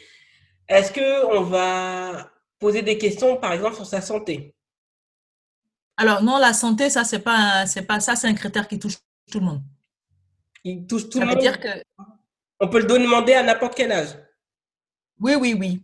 est-ce 0.67 0.93
qu'on 0.93 1.41
va 1.41 2.31
poser 2.59 2.81
des 2.81 2.97
questions, 2.97 3.37
par 3.37 3.53
exemple, 3.53 3.75
sur 3.75 3.85
sa 3.85 4.01
santé? 4.01 4.53
Alors, 5.95 6.21
non, 6.21 6.37
la 6.37 6.53
santé, 6.53 6.89
ça, 6.89 7.03
c'est 7.03 7.19
pas, 7.19 7.65
c'est 7.65 7.81
pas 7.81 7.99
ça, 7.99 8.15
c'est 8.15 8.27
un 8.27 8.35
critère 8.35 8.67
qui 8.67 8.77
touche 8.77 8.97
tout 9.31 9.39
le 9.39 9.45
monde. 9.45 9.61
Il 10.63 10.85
touche 10.85 11.09
tout 11.09 11.19
le 11.19 11.25
monde? 11.25 11.39
dire 11.39 11.59
que. 11.59 11.69
On 12.59 12.67
peut 12.67 12.79
le 12.79 12.85
demander 12.85 13.33
à 13.33 13.43
n'importe 13.43 13.75
quel 13.75 13.91
âge? 13.91 14.15
Oui, 15.19 15.35
oui, 15.35 15.55
oui. 15.57 15.83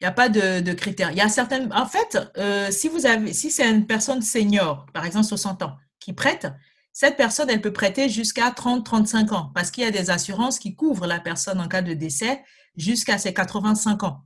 Il 0.00 0.04
n'y 0.04 0.08
a 0.08 0.12
pas 0.12 0.30
de, 0.30 0.72
critères. 0.72 1.10
Il 1.10 1.18
y 1.18 1.20
a 1.20 1.28
certaines. 1.28 1.70
En 1.74 1.86
fait, 1.86 2.18
euh, 2.38 2.70
si 2.70 2.88
vous 2.88 3.04
avez, 3.04 3.34
si 3.34 3.50
c'est 3.50 3.68
une 3.68 3.86
personne 3.86 4.22
senior, 4.22 4.86
par 4.94 5.04
exemple 5.04 5.26
60 5.26 5.62
ans, 5.62 5.76
qui 5.98 6.14
prête, 6.14 6.46
cette 6.92 7.16
personne, 7.16 7.50
elle 7.50 7.60
peut 7.60 7.72
prêter 7.72 8.08
jusqu'à 8.08 8.50
30-35 8.50 9.32
ans 9.34 9.52
parce 9.54 9.70
qu'il 9.70 9.84
y 9.84 9.86
a 9.86 9.90
des 9.90 10.10
assurances 10.10 10.58
qui 10.58 10.74
couvrent 10.74 11.06
la 11.06 11.20
personne 11.20 11.60
en 11.60 11.68
cas 11.68 11.82
de 11.82 11.92
décès 11.92 12.42
jusqu'à 12.76 13.18
ses 13.18 13.34
85 13.34 14.02
ans. 14.04 14.24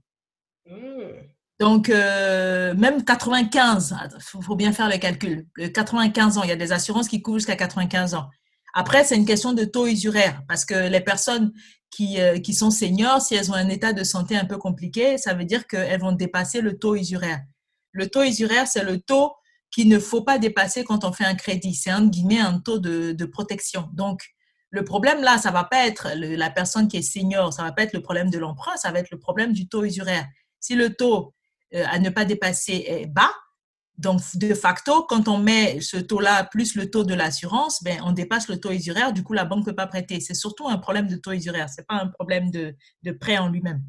Mmh. 0.71 0.75
Donc, 1.61 1.89
euh, 1.89 2.75
même 2.75 3.05
95, 3.05 3.97
il 4.15 4.43
faut, 4.43 4.57
bien 4.57 4.73
faire 4.73 4.89
le 4.89 4.99
calcul. 4.99 5.47
95 5.57 6.39
ans, 6.39 6.43
il 6.43 6.49
y 6.49 6.53
a 6.53 6.57
des 6.57 6.73
assurances 6.73 7.09
qui 7.09 7.23
couvrent 7.23 7.39
jusqu'à 7.39 7.57
95 7.57 8.15
ans. 8.15 8.29
Après, 8.75 9.05
c'est 9.05 9.17
une 9.17 9.27
question 9.27 9.53
de 9.53 9.65
taux 9.65 9.87
usuraire 9.87 10.43
parce 10.49 10.65
que 10.65 10.89
les 10.89 11.01
personnes 11.01 11.53
qui, 11.95 12.21
euh, 12.21 12.41
qui 12.41 12.55
sont 12.55 12.71
seniors, 12.71 13.21
si 13.21 13.37
elles 13.37 13.51
ont 13.53 13.55
un 13.55 13.69
état 13.69 13.93
de 13.93 14.03
santé 14.03 14.37
un 14.37 14.45
peu 14.45 14.59
compliqué, 14.59 15.17
ça 15.17 15.35
veut 15.35 15.45
dire 15.45 15.67
qu'elles 15.69 16.01
vont 16.01 16.13
dépasser 16.13 16.61
le 16.61 16.77
taux 16.77 16.97
usuraire. 16.97 17.41
Le 17.93 18.09
taux 18.09 18.23
usuraire, 18.23 18.67
c'est 18.67 18.83
le 18.83 19.01
taux 19.01 19.33
qu'il 19.71 19.89
ne 19.89 20.01
faut 20.01 20.23
pas 20.23 20.39
dépasser 20.39 20.83
quand 20.83 21.05
on 21.05 21.13
fait 21.13 21.25
un 21.25 21.37
crédit. 21.37 21.75
C'est 21.75 21.91
un 21.91 22.07
guillemets 22.07 22.41
un 22.41 22.59
taux 22.59 22.81
de, 22.81 23.13
de, 23.13 23.25
protection. 23.25 23.89
Donc, 23.93 24.23
le 24.71 24.85
problème 24.85 25.23
là, 25.23 25.39
ça 25.39 25.53
va 25.53 25.63
pas 25.63 25.87
être 25.87 26.09
la 26.17 26.51
personne 26.51 26.89
qui 26.89 26.97
est 26.97 27.03
senior, 27.03 27.53
ça 27.53 27.63
va 27.63 27.71
pas 27.71 27.85
être 27.85 27.93
le 27.93 28.03
problème 28.03 28.29
de 28.29 28.39
l'emprunt, 28.39 28.77
ça 28.77 28.91
va 28.91 28.99
être 28.99 29.11
le 29.13 29.21
problème 29.21 29.53
du 29.53 29.69
taux 29.69 29.85
usuraire. 29.85 30.27
Si 30.59 30.75
le 30.75 30.95
taux 30.95 31.33
euh, 31.75 31.85
à 31.89 32.01
ne 32.01 32.11
pas 32.11 32.25
dépasser 32.25 32.85
est 32.89 33.07
bas, 33.07 33.33
donc, 33.97 34.21
de 34.35 34.55
facto, 34.55 35.05
quand 35.09 35.29
on 35.29 35.39
met 35.39 35.81
ce 35.81 35.97
taux-là 35.97 36.45
plus 36.45 36.75
le 36.75 36.91
taux 36.91 37.05
de 37.05 37.15
l'assurance, 37.15 37.83
ben, 37.85 38.01
on 38.05 38.13
dépasse 38.13 38.49
le 38.49 38.59
taux 38.59 38.73
usuraire, 38.73 39.13
du 39.13 39.23
coup, 39.23 39.35
la 39.35 39.45
banque 39.45 39.61
ne 39.61 39.65
peut 39.67 39.77
pas 39.77 39.87
prêter. 39.87 40.19
C'est 40.21 40.35
surtout 40.35 40.69
un 40.69 40.79
problème 40.79 41.07
de 41.07 41.17
taux 41.17 41.33
usuraire, 41.33 41.69
ce 41.71 41.81
n'est 41.81 41.85
pas 41.85 41.95
un 41.95 42.09
problème 42.09 42.51
de, 42.51 42.75
de 43.05 43.13
prêt 43.13 43.39
en 43.39 43.49
lui-même. 43.49 43.83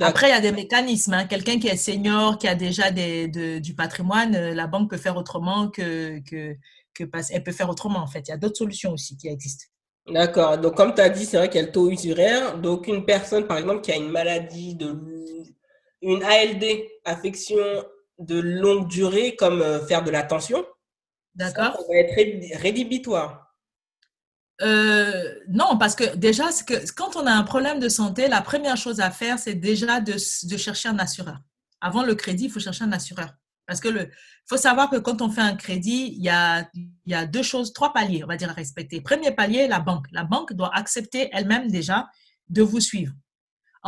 Après, 0.00 0.28
il 0.28 0.32
y 0.32 0.34
a 0.34 0.40
des 0.40 0.52
mécanismes. 0.52 1.14
Hein. 1.14 1.24
Quelqu'un 1.24 1.58
qui 1.58 1.68
est 1.68 1.76
senior, 1.76 2.36
qui 2.36 2.46
a 2.46 2.54
déjà 2.54 2.90
des, 2.90 3.60
du 3.60 3.74
patrimoine, 3.74 4.34
euh, 4.34 4.54
la 4.54 4.66
banque 4.66 4.90
peut 4.90 4.98
faire 4.98 5.16
autrement 5.16 5.68
que, 5.68 6.18
que, 6.28 6.54
que 6.92 7.04
elle 7.30 7.42
peut 7.42 7.52
faire 7.52 7.70
autrement 7.70 8.00
en 8.00 8.06
fait. 8.06 8.28
Il 8.28 8.30
y 8.30 8.34
a 8.34 8.36
d'autres 8.36 8.58
solutions 8.58 8.92
aussi 8.92 9.16
qui 9.16 9.28
existent. 9.28 9.64
D'accord. 10.06 10.58
Donc, 10.58 10.74
comme 10.74 10.94
tu 10.94 11.00
as 11.00 11.08
dit, 11.08 11.24
c'est 11.24 11.38
vrai 11.38 11.48
qu'il 11.48 11.60
y 11.60 11.64
a 11.64 11.66
le 11.66 11.72
taux 11.72 11.90
usuraire. 11.90 12.58
Donc, 12.58 12.86
une 12.86 13.06
personne, 13.06 13.46
par 13.46 13.56
exemple, 13.56 13.80
qui 13.80 13.92
a 13.92 13.96
une 13.96 14.10
maladie 14.10 14.74
de 14.74 14.94
une 16.00 16.22
ALD, 16.22 16.64
affection 17.04 17.56
de 18.18 18.38
longue 18.38 18.88
durée 18.88 19.36
comme 19.36 19.62
euh, 19.62 19.84
faire 19.86 20.02
de 20.02 20.10
la 20.10 20.22
tension, 20.22 20.64
D'accord. 21.38 21.76
Ça, 21.76 21.82
va 21.88 21.96
être 21.98 22.60
rédhibitoire. 22.60 23.54
Euh, 24.60 25.34
non, 25.48 25.78
parce 25.78 25.94
que 25.94 26.16
déjà, 26.16 26.48
que, 26.66 26.90
quand 26.92 27.14
on 27.16 27.26
a 27.26 27.32
un 27.32 27.44
problème 27.44 27.78
de 27.78 27.88
santé, 27.88 28.26
la 28.26 28.42
première 28.42 28.76
chose 28.76 29.00
à 29.00 29.10
faire, 29.10 29.38
c'est 29.38 29.54
déjà 29.54 30.00
de, 30.00 30.14
de, 30.14 30.56
chercher 30.56 30.88
un 30.88 30.98
assureur. 30.98 31.38
Avant 31.80 32.02
le 32.02 32.16
crédit, 32.16 32.46
il 32.46 32.50
faut 32.50 32.58
chercher 32.58 32.84
un 32.84 32.92
assureur. 32.92 33.30
Parce 33.66 33.78
que 33.80 33.88
le, 33.88 34.10
faut 34.48 34.56
savoir 34.56 34.90
que 34.90 34.96
quand 34.96 35.22
on 35.22 35.30
fait 35.30 35.42
un 35.42 35.54
crédit, 35.54 36.12
il 36.16 36.24
y 36.24 36.28
a, 36.28 36.68
il 36.74 36.90
y 37.06 37.14
a 37.14 37.24
deux 37.24 37.44
choses, 37.44 37.72
trois 37.72 37.92
paliers, 37.92 38.24
on 38.24 38.26
va 38.26 38.36
dire, 38.36 38.50
à 38.50 38.54
respecter. 38.54 39.00
Premier 39.00 39.30
palier, 39.30 39.68
la 39.68 39.78
banque. 39.78 40.06
La 40.10 40.24
banque 40.24 40.54
doit 40.54 40.74
accepter 40.74 41.28
elle-même 41.32 41.70
déjà 41.70 42.08
de 42.48 42.62
vous 42.62 42.80
suivre. 42.80 43.12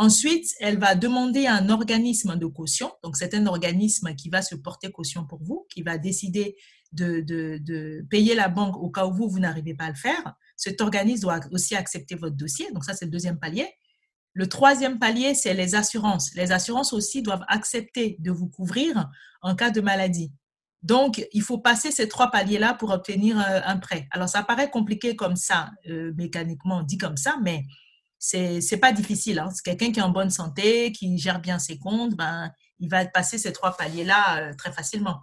Ensuite, 0.01 0.55
elle 0.61 0.79
va 0.79 0.95
demander 0.95 1.45
à 1.45 1.57
un 1.57 1.69
organisme 1.69 2.35
de 2.37 2.47
caution. 2.47 2.91
Donc, 3.05 3.19
c'est 3.19 3.35
un 3.35 3.45
organisme 3.45 4.15
qui 4.15 4.31
va 4.31 4.41
se 4.41 4.55
porter 4.55 4.91
caution 4.91 5.27
pour 5.27 5.43
vous, 5.43 5.67
qui 5.69 5.83
va 5.83 5.99
décider 5.99 6.57
de, 6.93 8.01
payer 8.09 8.35
la 8.35 8.49
banque 8.49 8.79
au 8.79 8.89
cas 8.89 9.05
où 9.05 9.13
vous, 9.13 9.29
vous 9.29 9.41
n'arrivez 9.41 9.75
pas 9.75 9.85
à 9.85 9.91
le 9.91 9.97
faire. 9.97 10.37
Cet 10.57 10.81
organisme 10.81 11.25
doit 11.25 11.41
aussi 11.53 11.77
accepter 11.77 12.15
votre 12.15 12.35
dossier. 12.35 12.73
Donc, 12.73 12.87
ça, 12.87 12.95
c'est 12.95 13.05
le 13.05 13.11
deuxième 13.11 13.39
palier. 13.39 13.69
Le 14.33 14.49
troisième 14.49 14.99
palier, 14.99 15.35
c'est 15.35 15.53
les 15.53 15.75
assurances. 15.75 16.35
Les 16.35 16.51
assurances 16.51 16.95
aussi 16.95 17.21
doivent 17.21 17.45
accepter 17.49 18.17
de 18.21 18.31
vous 18.31 18.49
couvrir 18.49 19.11
en 19.43 19.55
cas 19.55 19.69
de 19.69 19.83
maladie. 19.83 20.33
Donc, 20.83 21.29
il 21.35 21.43
faut 21.43 21.59
passer 21.59 21.91
ces 21.91 22.09
trois 22.09 22.31
paliers-là 22.31 22.73
pour 22.73 22.89
obtenir 22.89 23.39
euh, 23.39 23.61
un 23.67 23.77
prêt. 23.77 24.09
Alors, 24.13 24.31
ça 24.31 24.43
paraît 24.45 24.71
compliqué 24.71 25.15
comme 25.15 25.37
ça, 25.37 25.73
euh, 25.91 26.15
mécaniquement 26.17 26.83
dit 26.85 26.97
comme 26.97 27.19
ça, 27.19 27.37
mais 27.43 27.67
c'est 28.21 28.61
c'est 28.61 28.77
pas 28.77 28.93
difficile. 28.93 29.39
Hein. 29.39 29.49
C'est 29.53 29.65
quelqu'un 29.65 29.91
qui 29.91 29.99
est 29.99 30.05
en 30.05 30.11
bonne 30.11 30.31
santé, 30.31 30.93
qui 30.93 31.19
gère 31.19 31.41
bien 31.41 31.59
ses 31.59 31.79
comptes, 31.79 32.15
ben 32.15 32.53
il 32.79 32.89
va 32.89 33.05
passer 33.07 33.39
ces 33.39 33.53
trois 33.53 33.77
paliers-là 33.77 34.51
euh, 34.51 34.55
très 34.57 34.71
facilement. 34.71 35.23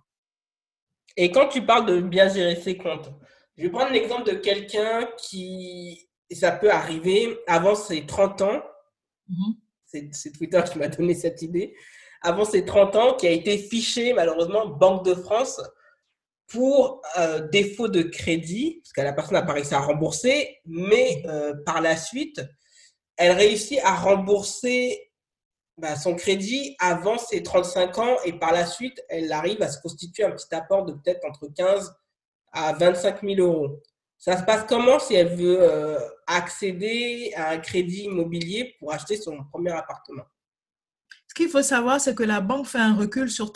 Et 1.16 1.32
quand 1.32 1.48
tu 1.48 1.66
parles 1.66 1.86
de 1.86 2.02
bien 2.02 2.28
gérer 2.28 2.56
ses 2.56 2.76
comptes, 2.78 3.12
je 3.56 3.64
vais 3.64 3.70
prendre 3.70 3.92
l'exemple 3.92 4.30
de 4.30 4.36
quelqu'un 4.36 5.08
qui, 5.18 6.10
ça 6.32 6.52
peut 6.52 6.72
arriver 6.72 7.38
avant 7.48 7.76
ses 7.76 8.06
30 8.06 8.42
ans, 8.42 8.64
mmh 9.30 9.54
c'est 9.90 10.32
Twitter 10.34 10.62
qui 10.70 10.78
m'a 10.80 10.90
donné 10.90 11.16
cette 11.16 11.42
idée, 11.42 11.74
avant 12.22 12.44
ses 12.44 12.66
30 12.66 12.96
ans, 12.98 13.16
qui 13.16 13.26
a 13.26 13.32
été 13.32 13.58
fiché 13.58 14.12
malheureusement 14.12 14.68
Banque 14.68 15.06
de 15.06 15.16
France 15.16 15.62
pour 16.48 17.02
euh, 17.18 17.48
défaut 17.48 17.88
de 17.88 18.02
crédit, 18.02 18.82
parce 18.84 18.92
que 18.92 19.02
la 19.02 19.14
personne 19.14 19.36
n'a 19.36 19.44
pas 19.44 19.54
réussi 19.54 19.74
à 19.74 19.80
rembourser, 19.80 20.58
mais 20.66 21.24
euh, 21.28 21.54
par 21.66 21.80
la 21.80 21.96
suite, 21.96 22.42
elle 23.18 23.34
réussit 23.34 23.80
à 23.84 23.96
rembourser 23.96 25.12
bah, 25.78 25.96
son 25.96 26.16
crédit 26.16 26.76
avant 26.80 27.18
ses 27.18 27.44
35 27.44 27.98
ans 28.00 28.16
et 28.26 28.34
par 28.34 28.52
la 28.52 28.66
suite, 28.66 29.04
elle 29.10 29.32
arrive 29.32 29.62
à 29.62 29.70
se 29.70 29.82
constituer 29.82 30.24
un 30.24 30.32
petit 30.32 30.54
apport 30.54 30.86
de 30.86 30.94
peut-être 30.94 31.26
entre 31.26 31.48
15 31.56 31.94
à 32.54 32.74
25 32.74 33.22
000 33.22 33.36
euros. 33.40 33.82
Ça 34.18 34.38
se 34.38 34.44
passe 34.44 34.66
comment 34.68 34.98
si 34.98 35.14
elle 35.14 35.36
veut 35.36 35.60
euh, 35.62 36.00
accéder 36.26 37.32
à 37.36 37.50
un 37.52 37.60
crédit 37.60 38.04
immobilier 38.06 38.76
pour 38.80 38.92
acheter 38.92 39.18
son 39.18 39.44
premier 39.52 39.72
appartement? 39.72 40.24
Qu'il 41.38 41.50
faut 41.50 41.62
savoir, 41.62 42.02
c'est 42.02 42.16
que 42.16 42.24
la 42.24 42.42
banque 42.42 42.66
fait 42.66 42.80
un 42.80 42.96
recul 42.96 43.30
sur 43.30 43.54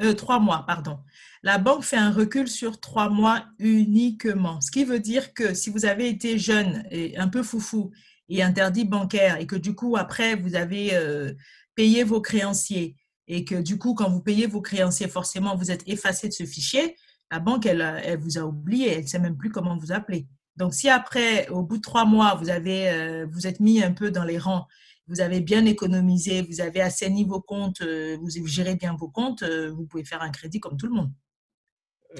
euh, 0.00 0.12
trois 0.12 0.38
mois, 0.38 0.62
pardon. 0.64 1.00
La 1.42 1.58
banque 1.58 1.82
fait 1.82 1.96
un 1.96 2.12
recul 2.12 2.46
sur 2.46 2.78
trois 2.78 3.08
mois 3.08 3.42
uniquement. 3.58 4.60
Ce 4.60 4.70
qui 4.70 4.84
veut 4.84 5.00
dire 5.00 5.34
que 5.34 5.52
si 5.52 5.68
vous 5.68 5.86
avez 5.86 6.08
été 6.08 6.38
jeune 6.38 6.86
et 6.92 7.18
un 7.18 7.26
peu 7.26 7.42
foufou 7.42 7.90
et 8.28 8.42
interdit 8.42 8.84
bancaire 8.84 9.40
et 9.40 9.46
que 9.46 9.56
du 9.56 9.74
coup, 9.74 9.96
après, 9.96 10.34
vous 10.34 10.54
avez 10.54 10.94
euh, 10.94 11.32
payé 11.74 12.04
vos 12.04 12.20
créanciers 12.20 12.96
et 13.28 13.44
que 13.44 13.56
du 13.56 13.78
coup, 13.78 13.94
quand 13.94 14.10
vous 14.10 14.20
payez 14.20 14.46
vos 14.46 14.60
créanciers, 14.60 15.08
forcément, 15.08 15.56
vous 15.56 15.70
êtes 15.70 15.82
effacé 15.86 16.28
de 16.28 16.32
ce 16.32 16.44
fichier, 16.44 16.96
la 17.30 17.40
banque, 17.40 17.66
elle, 17.66 17.80
elle 18.04 18.18
vous 18.18 18.38
a 18.38 18.42
oublié, 18.42 18.92
elle 18.92 19.02
ne 19.02 19.06
sait 19.06 19.18
même 19.18 19.36
plus 19.36 19.50
comment 19.50 19.76
vous 19.76 19.92
appeler. 19.92 20.26
Donc, 20.56 20.74
si 20.74 20.88
après, 20.88 21.48
au 21.48 21.62
bout 21.62 21.78
de 21.78 21.82
trois 21.82 22.04
mois, 22.04 22.34
vous 22.36 22.50
avez, 22.50 22.88
euh, 22.88 23.26
vous 23.30 23.46
êtes 23.46 23.60
mis 23.60 23.82
un 23.82 23.92
peu 23.92 24.10
dans 24.10 24.24
les 24.24 24.38
rangs, 24.38 24.66
vous 25.08 25.20
avez 25.20 25.40
bien 25.40 25.66
économisé, 25.66 26.42
vous 26.42 26.60
avez 26.60 26.80
assaini 26.80 27.24
vos 27.24 27.40
comptes, 27.40 27.82
euh, 27.82 28.16
vous 28.20 28.46
gérez 28.46 28.76
bien 28.76 28.96
vos 28.96 29.08
comptes, 29.08 29.42
vous 29.42 29.86
pouvez 29.86 30.04
faire 30.04 30.22
un 30.22 30.30
crédit 30.30 30.60
comme 30.60 30.76
tout 30.76 30.86
le 30.86 30.94
monde. 30.94 31.10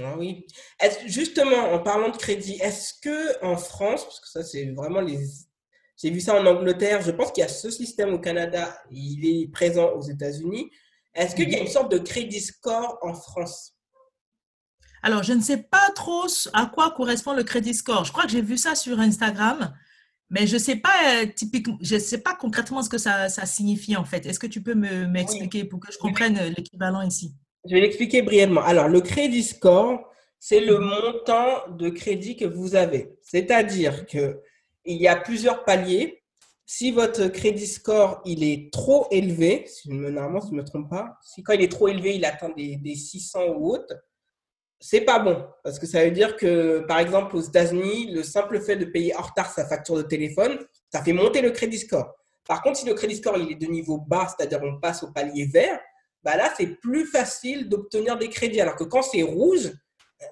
Ah 0.02 0.16
oui. 0.18 0.46
justement, 1.06 1.72
en 1.72 1.78
parlant 1.78 2.10
de 2.10 2.16
crédit, 2.16 2.58
est-ce 2.60 2.94
que 3.00 3.44
en 3.44 3.56
France, 3.56 4.04
parce 4.04 4.20
que 4.20 4.28
ça 4.28 4.42
c'est 4.42 4.66
vraiment 4.72 5.00
les, 5.00 5.18
j'ai 5.96 6.10
vu 6.10 6.20
ça 6.20 6.38
en 6.38 6.44
Angleterre, 6.44 7.00
je 7.02 7.10
pense 7.10 7.32
qu'il 7.32 7.40
y 7.42 7.44
a 7.44 7.48
ce 7.48 7.70
système 7.70 8.12
au 8.12 8.18
Canada, 8.18 8.78
il 8.90 9.24
est 9.24 9.50
présent 9.50 9.92
aux 9.92 10.02
États-Unis. 10.02 10.70
Est-ce 11.14 11.34
qu'il 11.34 11.50
y 11.50 11.54
a 11.54 11.60
une 11.60 11.68
sorte 11.68 11.90
de 11.90 11.98
crédit 11.98 12.40
score 12.40 12.98
en 13.02 13.14
France? 13.14 13.74
Alors, 15.02 15.22
je 15.22 15.32
ne 15.32 15.40
sais 15.40 15.62
pas 15.62 15.90
trop 15.94 16.26
à 16.52 16.66
quoi 16.66 16.90
correspond 16.90 17.32
le 17.32 17.44
crédit 17.44 17.74
score. 17.74 18.04
Je 18.04 18.12
crois 18.12 18.24
que 18.24 18.30
j'ai 18.30 18.42
vu 18.42 18.58
ça 18.58 18.74
sur 18.74 18.98
Instagram, 19.00 19.72
mais 20.28 20.46
je 20.46 20.54
ne 20.54 20.58
sais 20.58 20.76
pas 20.76 21.22
euh, 21.22 21.26
typiquement, 21.34 21.78
je 21.80 21.98
sais 21.98 22.18
pas 22.18 22.34
concrètement 22.34 22.82
ce 22.82 22.90
que 22.90 22.98
ça, 22.98 23.28
signifie 23.28 23.96
en 23.96 24.04
fait. 24.04 24.26
Est-ce 24.26 24.38
que 24.38 24.46
tu 24.46 24.62
peux 24.62 24.74
m'expliquer 24.74 25.64
pour 25.64 25.80
que 25.80 25.90
je 25.90 25.98
comprenne 25.98 26.52
l'équivalent 26.56 27.00
ici? 27.02 27.34
Je 27.64 27.74
vais 27.74 27.80
l'expliquer 27.80 28.22
brièvement. 28.22 28.62
Alors, 28.62 28.88
le 28.88 29.00
crédit 29.00 29.42
score, 29.42 30.00
c'est 30.38 30.60
le 30.60 30.78
montant 30.78 31.68
de 31.70 31.88
crédit 31.88 32.36
que 32.36 32.44
vous 32.44 32.74
avez. 32.74 33.16
C'est-à-dire 33.22 34.06
que 34.06 34.40
il 34.86 34.96
y 34.96 35.08
a 35.08 35.16
plusieurs 35.16 35.64
paliers. 35.64 36.22
Si 36.64 36.90
votre 36.90 37.28
crédit 37.28 37.66
score 37.66 38.22
il 38.24 38.42
est 38.42 38.72
trop 38.72 39.06
élevé, 39.10 39.64
si 39.66 39.88
normalement 39.90 40.40
si 40.40 40.48
je 40.48 40.54
ne 40.54 40.60
me 40.60 40.64
trompe 40.64 40.90
pas, 40.90 41.16
si 41.22 41.42
quand 41.42 41.52
il 41.52 41.62
est 41.62 41.70
trop 41.70 41.88
élevé, 41.88 42.16
il 42.16 42.24
atteint 42.24 42.50
des, 42.50 42.94
600 42.94 43.54
ou 43.56 43.70
autres, 43.72 43.94
c'est 44.80 45.02
pas 45.02 45.18
bon 45.20 45.46
parce 45.62 45.78
que 45.78 45.86
ça 45.86 46.04
veut 46.04 46.10
dire 46.10 46.36
que 46.36 46.80
par 46.88 46.98
exemple 46.98 47.36
aux 47.36 47.40
États-Unis, 47.40 48.10
le 48.12 48.22
simple 48.22 48.60
fait 48.60 48.76
de 48.76 48.84
payer 48.84 49.14
en 49.16 49.22
retard 49.22 49.52
sa 49.52 49.66
facture 49.66 49.96
de 49.96 50.02
téléphone, 50.02 50.58
ça 50.92 51.02
fait 51.02 51.12
monter 51.12 51.40
le 51.40 51.50
crédit 51.50 51.78
score. 51.78 52.14
Par 52.46 52.62
contre, 52.62 52.78
si 52.78 52.86
le 52.86 52.94
crédit 52.94 53.16
score 53.16 53.36
il 53.38 53.52
est 53.52 53.56
de 53.56 53.66
niveau 53.66 53.98
bas, 53.98 54.28
c'est-à-dire 54.28 54.60
on 54.62 54.80
passe 54.80 55.02
au 55.02 55.12
palier 55.12 55.46
vert, 55.46 55.80
bah 56.26 56.36
là, 56.36 56.52
c'est 56.56 56.80
plus 56.80 57.06
facile 57.06 57.68
d'obtenir 57.68 58.18
des 58.18 58.28
crédits. 58.28 58.60
Alors 58.60 58.74
que 58.74 58.82
quand 58.82 59.02
c'est 59.02 59.22
rouge, 59.22 59.70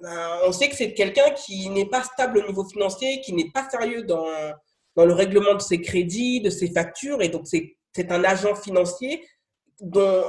ben, 0.00 0.38
on 0.46 0.52
sait 0.52 0.68
que 0.68 0.76
c'est 0.76 0.94
quelqu'un 0.94 1.30
qui 1.32 1.68
n'est 1.70 1.88
pas 1.88 2.02
stable 2.02 2.38
au 2.38 2.46
niveau 2.46 2.64
financier, 2.64 3.20
qui 3.20 3.32
n'est 3.32 3.50
pas 3.50 3.68
sérieux 3.68 4.02
dans, 4.02 4.26
dans 4.96 5.04
le 5.04 5.12
règlement 5.12 5.54
de 5.54 5.60
ses 5.60 5.80
crédits, 5.80 6.40
de 6.40 6.50
ses 6.50 6.70
factures. 6.70 7.22
Et 7.22 7.28
donc, 7.28 7.46
c'est 7.46 8.10
un 8.10 8.24
agent 8.24 8.54
financier 8.54 9.26
dont, 9.80 10.24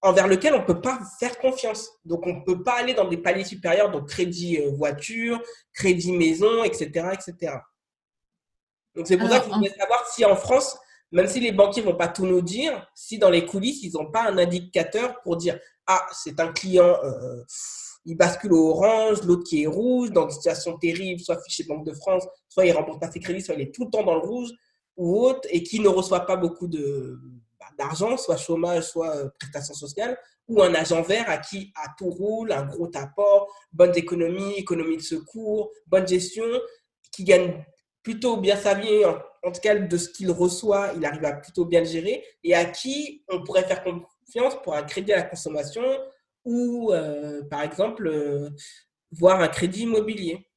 envers 0.00 0.28
lequel 0.28 0.54
on 0.54 0.60
ne 0.60 0.64
peut 0.64 0.80
pas 0.80 1.00
faire 1.18 1.38
confiance. 1.38 1.90
Donc, 2.04 2.26
on 2.26 2.34
ne 2.34 2.44
peut 2.44 2.62
pas 2.62 2.74
aller 2.74 2.94
dans 2.94 3.08
des 3.08 3.16
paliers 3.16 3.44
supérieurs, 3.44 3.90
donc 3.90 4.08
crédit 4.08 4.58
euh, 4.58 4.70
voiture, 4.70 5.42
crédit 5.74 6.12
maison, 6.12 6.64
etc. 6.64 7.08
etc. 7.12 7.56
Donc, 8.94 9.06
c'est 9.06 9.16
pour 9.16 9.28
ça 9.28 9.40
que 9.40 9.46
je 9.46 9.54
voulais 9.54 9.74
savoir 9.78 10.06
si 10.08 10.24
en 10.24 10.36
France, 10.36 10.76
même 11.12 11.28
si 11.28 11.40
les 11.40 11.52
banquiers 11.52 11.82
vont 11.82 11.96
pas 11.96 12.08
tout 12.08 12.26
nous 12.26 12.42
dire, 12.42 12.86
si 12.94 13.18
dans 13.18 13.30
les 13.30 13.46
coulisses, 13.46 13.82
ils 13.82 13.92
n'ont 13.92 14.10
pas 14.10 14.28
un 14.28 14.38
indicateur 14.38 15.20
pour 15.22 15.36
dire 15.36 15.58
Ah, 15.86 16.06
c'est 16.12 16.40
un 16.40 16.52
client, 16.52 16.96
euh, 17.02 17.42
il 18.08 18.16
bascule 18.16 18.54
au 18.54 18.70
orange, 18.70 19.22
l'autre 19.24 19.44
qui 19.44 19.62
est 19.62 19.66
rouge, 19.66 20.10
dans 20.10 20.24
une 20.24 20.30
situation 20.30 20.78
terrible, 20.78 21.20
soit 21.20 21.38
fiché 21.42 21.64
Banque 21.64 21.84
de 21.84 21.92
France, 21.92 22.26
soit 22.48 22.64
il 22.64 22.72
rembourse 22.72 22.98
pas 22.98 23.10
ses 23.10 23.20
crédits, 23.20 23.42
soit 23.42 23.54
il 23.54 23.60
est 23.60 23.74
tout 23.74 23.84
le 23.84 23.90
temps 23.90 24.02
dans 24.02 24.14
le 24.14 24.26
rouge 24.26 24.48
ou 24.96 25.20
autre, 25.26 25.46
et 25.50 25.62
qui 25.62 25.78
ne 25.78 25.88
reçoit 25.88 26.24
pas 26.24 26.36
beaucoup 26.36 26.66
de 26.66 27.20
bah, 27.60 27.66
d'argent, 27.78 28.16
soit 28.16 28.38
chômage, 28.38 28.84
soit 28.84 29.14
euh, 29.14 29.28
prestation 29.38 29.74
sociale, 29.74 30.18
ou 30.48 30.62
un 30.62 30.74
agent 30.74 31.02
vert 31.02 31.28
à 31.28 31.36
qui 31.36 31.70
à 31.76 31.94
tout 31.98 32.08
roule, 32.08 32.50
un 32.50 32.64
gros 32.64 32.90
apport, 32.94 33.54
bonne 33.72 33.94
économie, 33.94 34.54
économie 34.54 34.96
de 34.96 35.02
secours, 35.02 35.70
bonne 35.86 36.08
gestion, 36.08 36.46
qui 37.12 37.24
gagne 37.24 37.62
plutôt 38.02 38.38
bien 38.38 38.56
sa 38.56 38.72
vie 38.72 39.04
en 39.04 39.52
tout 39.52 39.60
cas 39.60 39.74
de 39.74 39.96
ce 39.98 40.08
qu'il 40.08 40.30
reçoit, 40.30 40.92
il 40.96 41.04
arrive 41.04 41.26
à 41.26 41.34
plutôt 41.34 41.66
bien 41.66 41.80
le 41.80 41.86
gérer, 41.86 42.24
et 42.42 42.54
à 42.54 42.64
qui 42.64 43.22
on 43.28 43.44
pourrait 43.44 43.64
faire 43.64 43.84
confiance 43.84 44.56
pour 44.62 44.74
un 44.74 44.82
crédit 44.82 45.12
à 45.12 45.16
la 45.16 45.22
consommation 45.24 45.82
ou, 46.48 46.92
euh, 46.92 47.42
par 47.50 47.60
exemple, 47.60 48.06
euh, 48.06 48.48
voir 49.12 49.40
un 49.40 49.48
crédit 49.48 49.82
immobilier. 49.82 50.48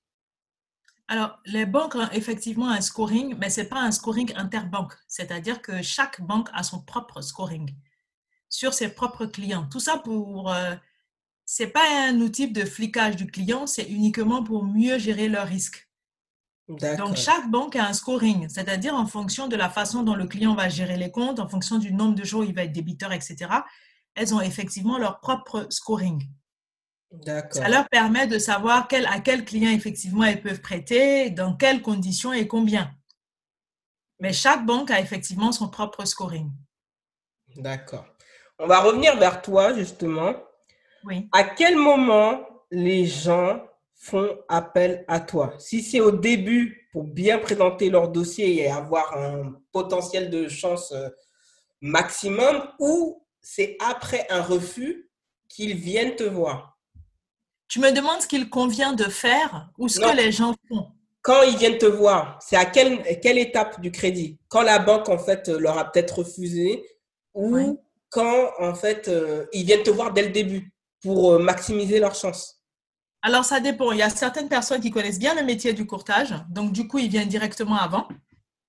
Alors, 1.10 1.38
les 1.46 1.66
banques 1.66 1.96
ont 1.96 2.10
effectivement 2.14 2.70
un 2.70 2.80
scoring, 2.80 3.36
mais 3.38 3.50
ce 3.50 3.62
n'est 3.62 3.68
pas 3.68 3.82
un 3.82 3.92
scoring 3.92 4.32
interbanque, 4.38 4.94
c'est-à-dire 5.10 5.62
que 5.62 5.82
chaque 5.82 6.22
banque 6.22 6.48
a 6.54 6.64
son 6.64 6.82
propre 6.82 7.20
scoring 7.22 7.76
sur 8.48 8.74
ses 8.74 8.90
propres 8.90 9.26
clients. 9.26 9.68
Tout 9.70 9.82
ça 9.82 9.98
pour... 9.98 10.52
Euh, 10.52 10.76
ce 11.46 11.64
n'est 11.64 11.70
pas 11.70 12.08
un 12.08 12.22
outil 12.22 12.50
de 12.50 12.64
flicage 12.64 13.18
du 13.18 13.28
client, 13.28 13.68
c'est 13.68 13.84
uniquement 13.84 14.42
pour 14.42 14.64
mieux 14.64 14.98
gérer 14.98 15.28
leurs 15.28 15.48
risques. 15.48 15.90
Donc, 16.70 17.18
chaque 17.18 17.52
banque 17.52 17.76
a 17.76 17.86
un 17.86 17.92
scoring, 17.92 18.48
c'est-à-dire 18.48 18.96
en 18.96 19.06
fonction 19.06 19.50
de 19.50 19.58
la 19.58 19.70
façon 19.70 20.04
dont 20.04 20.16
le 20.16 20.26
client 20.28 20.56
va 20.56 20.70
gérer 20.70 20.96
les 20.96 21.12
comptes, 21.12 21.42
en 21.42 21.50
fonction 21.50 21.78
du 21.80 21.92
nombre 21.92 22.16
de 22.16 22.24
jours 22.24 22.46
il 22.46 22.56
va 22.56 22.64
être 22.64 22.72
débiteur, 22.72 23.12
etc. 23.12 23.50
Elles 24.15 24.34
ont 24.34 24.41
effectivement 24.41 24.97
leur 24.97 25.19
propre 25.19 25.67
scoring. 25.69 26.24
Ça 27.52 27.67
leur 27.67 27.89
permet 27.89 28.28
de 28.28 28.39
savoir 28.39 28.88
quel, 28.88 29.06
à 29.08 29.19
quel 29.19 29.43
client 29.43 29.71
effectivement 29.71 30.24
elles 30.24 30.41
peuvent 30.41 30.62
prêter, 30.62 31.30
dans 31.30 31.56
quelles 31.56 31.82
conditions 31.82 32.32
et 32.32 32.47
combien. 32.47 32.93
Mais 34.19 34.32
chaque 34.32 34.65
banque 34.65 34.91
a 34.91 35.00
effectivement 35.02 35.52
son 35.52 35.67
propre 35.69 36.06
scoring. 36.06 36.50
D'accord. 37.58 38.06
On 38.60 38.67
va 38.67 38.80
revenir 38.80 39.17
vers 39.17 39.41
toi 39.41 39.74
justement. 39.74 40.36
Oui. 41.04 41.28
À 41.34 41.43
quel 41.43 41.76
moment 41.76 42.47
les 42.69 43.06
gens 43.06 43.62
font 43.95 44.38
appel 44.47 45.04
à 45.08 45.19
toi? 45.19 45.56
Si 45.58 45.82
c'est 45.82 46.00
au 46.00 46.12
début 46.12 46.88
pour 46.91 47.04
bien 47.04 47.39
présenter 47.39 47.89
leur 47.89 48.10
dossier 48.10 48.62
et 48.62 48.69
avoir 48.69 49.17
un 49.17 49.54
potentiel 49.71 50.30
de 50.30 50.47
chance 50.47 50.91
euh, 50.91 51.10
maximum, 51.82 52.69
ou 52.80 53.21
c'est 53.42 53.78
après 53.80 54.26
un 54.30 54.42
refus 54.42 55.10
qu'ils 55.48 55.76
viennent 55.76 56.16
te 56.16 56.24
voir. 56.24 56.78
Tu 57.68 57.80
me 57.80 57.92
demandes 57.92 58.22
ce 58.22 58.28
qu'il 58.28 58.50
convient 58.50 58.94
de 58.94 59.06
faire 59.06 59.70
ou 59.78 59.88
ce 59.88 60.00
que 60.00 60.16
les 60.16 60.32
gens 60.32 60.54
font 60.68 60.92
Quand 61.22 61.42
ils 61.44 61.58
viennent 61.58 61.78
te 61.78 61.86
voir, 61.86 62.38
c'est 62.42 62.58
à 62.58 62.66
quelle, 62.66 63.02
quelle 63.22 63.38
étape 63.38 63.80
du 63.82 63.92
crédit? 63.92 64.38
Quand 64.50 64.62
la 64.62 64.80
banque, 64.80 65.10
en 65.10 65.18
fait, 65.18 65.48
leur 65.48 65.78
a 65.78 65.90
peut-être 65.90 66.20
refusé 66.20 66.86
ou 67.34 67.82
quand, 68.10 68.50
en 68.60 68.76
fait, 68.76 69.08
euh, 69.08 69.46
ils 69.54 69.66
viennent 69.66 69.84
te 69.84 69.90
voir 69.90 70.12
dès 70.12 70.24
le 70.24 70.32
début 70.32 70.74
pour 71.02 71.34
euh, 71.34 71.40
maximiser 71.40 72.00
leur 72.00 72.14
chance 72.14 72.62
alors, 73.24 73.46
ça 73.46 73.60
dépend. 73.60 73.92
Il 73.92 74.00
y 74.00 74.02
a 74.02 74.10
certaines 74.10 74.50
personnes 74.50 74.82
qui 74.82 74.90
connaissent 74.90 75.20
bien 75.20 75.36
le 75.36 75.44
métier 75.44 75.74
du 75.74 75.86
courtage. 75.86 76.34
Donc, 76.50 76.72
du 76.72 76.88
coup, 76.88 76.98
ils 76.98 77.10
viennent 77.10 77.28
directement 77.28 77.78
avant. 77.78 78.08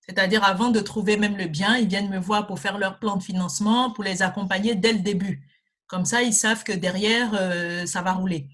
C'est-à-dire 0.06 0.42
avant 0.42 0.70
de 0.70 0.80
trouver 0.80 1.16
même 1.16 1.36
le 1.36 1.46
bien, 1.46 1.76
ils 1.76 1.86
viennent 1.86 2.10
me 2.10 2.18
voir 2.18 2.46
pour 2.46 2.58
faire 2.58 2.78
leur 2.78 2.98
plan 2.98 3.16
de 3.16 3.22
financement, 3.22 3.92
pour 3.92 4.02
les 4.04 4.22
accompagner 4.22 4.74
dès 4.74 4.92
le 4.92 4.98
début. 4.98 5.46
Comme 5.86 6.04
ça, 6.04 6.22
ils 6.22 6.34
savent 6.34 6.64
que 6.64 6.72
derrière, 6.72 7.30
euh, 7.34 7.86
ça 7.86 8.02
va 8.02 8.12
rouler. 8.12 8.48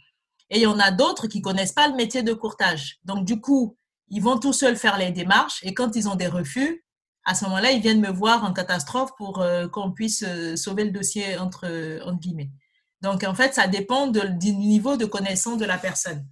Et 0.51 0.59
il 0.59 0.63
y 0.63 0.67
en 0.67 0.79
a 0.79 0.91
d'autres 0.91 1.27
qui 1.27 1.41
connaissent 1.41 1.73
pas 1.73 1.89
le 1.89 1.95
métier 1.95 2.23
de 2.23 2.33
courtage. 2.35 2.99
Donc, 3.05 3.25
du 3.25 3.41
coup, 3.41 3.77
ils 4.09 4.23
vont 4.23 4.39
tout 4.39 4.53
seuls 4.53 4.77
faire 4.77 4.99
les 4.99 5.11
démarches 5.11 5.61
et 5.63 5.73
quand 5.73 5.97
ils 5.97 6.09
ont 6.09 6.17
des 6.17 6.27
refus, 6.27 6.85
à 7.25 7.35
ce 7.35 7.45
moment-là, 7.45 7.73
ils 7.73 7.81
viennent 7.81 8.01
me 8.01 8.11
voir 8.11 8.45
en 8.45 8.53
catastrophe 8.53 9.11
pour 9.17 9.41
euh, 9.41 9.69
qu'on 9.69 9.93
puisse 9.93 10.25
euh, 10.27 10.57
sauver 10.57 10.85
le 10.85 10.91
dossier 10.91 11.39
entre, 11.39 11.67
entre 12.05 12.19
guillemets. 12.19 12.51
Donc, 13.01 13.25
en 13.25 13.35
fait, 13.35 13.55
ça 13.55 13.69
dépend 13.69 14.09
du 14.09 14.53
niveau 14.53 14.97
de 14.97 15.05
connaissance 15.05 15.59
de 15.59 15.65
la 15.65 15.79
personne. 15.79 16.27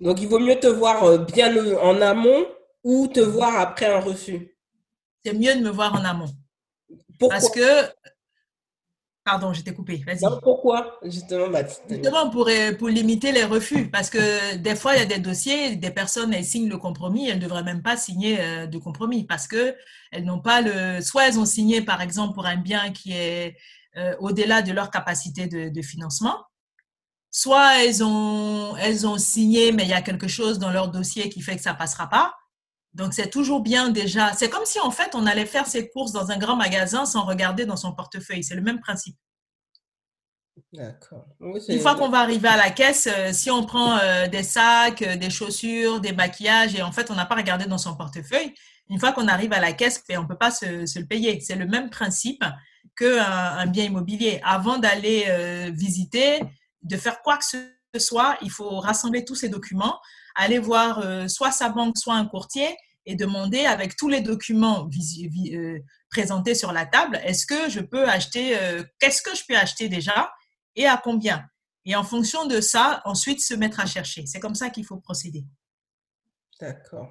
Donc, 0.00 0.20
il 0.20 0.28
vaut 0.28 0.40
mieux 0.40 0.58
te 0.58 0.66
voir 0.66 1.18
bien 1.20 1.54
en 1.78 2.00
amont 2.00 2.44
ou 2.88 3.06
te 3.06 3.20
voir 3.20 3.54
après 3.60 3.84
un 3.84 4.00
refus? 4.00 4.56
C'est 5.22 5.34
mieux 5.34 5.54
de 5.54 5.60
me 5.60 5.68
voir 5.68 5.94
en 5.94 6.04
amont. 6.04 6.30
Pourquoi? 7.18 7.36
Parce 7.36 7.50
que. 7.50 7.86
Pardon, 9.22 9.52
j'étais 9.52 9.74
coupée. 9.74 10.02
Vas-y. 10.06 10.20
pourquoi? 10.42 10.98
Justement, 11.02 11.48
Justement 11.86 12.30
pour, 12.30 12.48
pour 12.78 12.88
limiter 12.88 13.30
les 13.30 13.44
refus. 13.44 13.90
Parce 13.90 14.08
que 14.08 14.56
des 14.56 14.74
fois, 14.74 14.94
il 14.94 15.00
y 15.00 15.02
a 15.02 15.04
des 15.04 15.18
dossiers, 15.18 15.76
des 15.76 15.90
personnes, 15.90 16.32
elles 16.32 16.46
signent 16.46 16.70
le 16.70 16.78
compromis, 16.78 17.28
elles 17.28 17.36
ne 17.36 17.42
devraient 17.42 17.62
même 17.62 17.82
pas 17.82 17.98
signer 17.98 18.40
euh, 18.40 18.66
de 18.66 18.78
compromis 18.78 19.24
parce 19.24 19.46
que 19.46 19.76
elles 20.10 20.24
n'ont 20.24 20.40
pas 20.40 20.62
le. 20.62 21.02
Soit 21.02 21.28
elles 21.28 21.38
ont 21.38 21.44
signé, 21.44 21.82
par 21.82 22.00
exemple, 22.00 22.32
pour 22.32 22.46
un 22.46 22.56
bien 22.56 22.90
qui 22.90 23.12
est 23.12 23.58
euh, 23.98 24.16
au-delà 24.18 24.62
de 24.62 24.72
leur 24.72 24.90
capacité 24.90 25.46
de, 25.46 25.82
financement. 25.82 26.42
Soit 27.30 27.84
elles 27.84 28.02
ont, 28.02 28.74
elles 28.78 29.06
ont 29.06 29.18
signé, 29.18 29.72
mais 29.72 29.82
il 29.82 29.90
y 29.90 29.92
a 29.92 30.00
quelque 30.00 30.28
chose 30.28 30.58
dans 30.58 30.70
leur 30.70 30.88
dossier 30.88 31.28
qui 31.28 31.42
fait 31.42 31.56
que 31.56 31.62
ça 31.62 31.74
ne 31.74 31.78
passera 31.78 32.08
pas. 32.08 32.32
Donc, 32.94 33.14
c'est 33.14 33.30
toujours 33.30 33.60
bien 33.60 33.90
déjà. 33.90 34.32
C'est 34.32 34.48
comme 34.48 34.64
si, 34.64 34.80
en 34.80 34.90
fait, 34.90 35.14
on 35.14 35.26
allait 35.26 35.46
faire 35.46 35.66
ses 35.66 35.88
courses 35.88 36.12
dans 36.12 36.30
un 36.30 36.38
grand 36.38 36.56
magasin 36.56 37.04
sans 37.04 37.24
regarder 37.24 37.66
dans 37.66 37.76
son 37.76 37.92
portefeuille. 37.92 38.42
C'est 38.42 38.54
le 38.54 38.62
même 38.62 38.80
principe. 38.80 39.16
D'accord. 40.72 41.26
Une 41.40 41.80
fois 41.80 41.94
qu'on 41.94 42.08
va 42.08 42.20
arriver 42.20 42.48
à 42.48 42.56
la 42.56 42.70
caisse, 42.70 43.08
euh, 43.10 43.32
si 43.32 43.50
on 43.50 43.64
prend 43.64 43.96
euh, 43.98 44.26
des 44.28 44.42
sacs, 44.42 45.02
euh, 45.02 45.16
des 45.16 45.30
chaussures, 45.30 46.00
des 46.00 46.12
maquillages, 46.12 46.74
et 46.74 46.82
en 46.82 46.92
fait, 46.92 47.10
on 47.10 47.14
n'a 47.14 47.24
pas 47.24 47.36
regardé 47.36 47.64
dans 47.66 47.78
son 47.78 47.96
portefeuille, 47.96 48.52
une 48.90 48.98
fois 48.98 49.12
qu'on 49.12 49.28
arrive 49.28 49.52
à 49.52 49.60
la 49.60 49.72
caisse, 49.72 50.02
ben, 50.08 50.18
on 50.18 50.22
ne 50.22 50.28
peut 50.28 50.36
pas 50.36 50.50
se, 50.50 50.98
le 50.98 51.06
payer. 51.06 51.40
C'est 51.40 51.56
le 51.56 51.66
même 51.66 51.90
principe 51.90 52.44
qu'un 52.96 53.22
un 53.22 53.66
bien 53.66 53.84
immobilier. 53.84 54.40
Avant 54.44 54.78
d'aller 54.78 55.70
visiter, 55.72 56.40
de 56.82 56.96
faire 56.96 57.22
quoi 57.22 57.36
que 57.36 57.44
ce 57.44 57.98
soit, 57.98 58.36
il 58.42 58.50
faut 58.50 58.80
rassembler 58.80 59.24
tous 59.24 59.34
ces 59.34 59.50
documents, 59.50 60.00
aller 60.38 60.58
voir 60.58 61.28
soit 61.28 61.52
sa 61.52 61.68
banque, 61.68 61.98
soit 61.98 62.14
un 62.14 62.26
courtier 62.26 62.74
et 63.04 63.14
demander 63.14 63.66
avec 63.66 63.96
tous 63.96 64.08
les 64.08 64.22
documents 64.22 64.88
présentés 66.10 66.54
sur 66.54 66.72
la 66.72 66.86
table, 66.86 67.20
est-ce 67.24 67.44
que 67.44 67.68
je 67.68 67.80
peux 67.80 68.08
acheter, 68.08 68.56
qu'est-ce 68.98 69.20
que 69.20 69.34
je 69.36 69.42
peux 69.46 69.56
acheter 69.56 69.88
déjà 69.88 70.32
et 70.74 70.86
à 70.86 70.96
combien? 70.96 71.44
Et 71.84 71.96
en 71.96 72.04
fonction 72.04 72.46
de 72.46 72.60
ça, 72.60 73.02
ensuite 73.04 73.40
se 73.40 73.54
mettre 73.54 73.80
à 73.80 73.86
chercher. 73.86 74.26
C'est 74.26 74.40
comme 74.40 74.54
ça 74.54 74.70
qu'il 74.70 74.84
faut 74.84 74.98
procéder. 74.98 75.44
D'accord. 76.60 77.08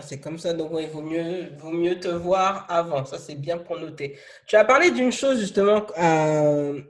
C'est 0.00 0.20
comme 0.20 0.38
ça, 0.38 0.52
donc 0.52 0.70
il 0.78 0.88
vaut, 0.88 1.02
mieux, 1.02 1.50
vaut 1.56 1.72
mieux 1.72 1.98
te 1.98 2.06
voir 2.06 2.66
avant. 2.70 3.04
Ça, 3.04 3.18
c'est 3.18 3.34
bien 3.34 3.58
pour 3.58 3.80
noter. 3.80 4.16
Tu 4.46 4.54
as 4.54 4.64
parlé 4.64 4.92
d'une 4.92 5.10
chose 5.10 5.40
justement. 5.40 5.84
Euh, 5.98 6.80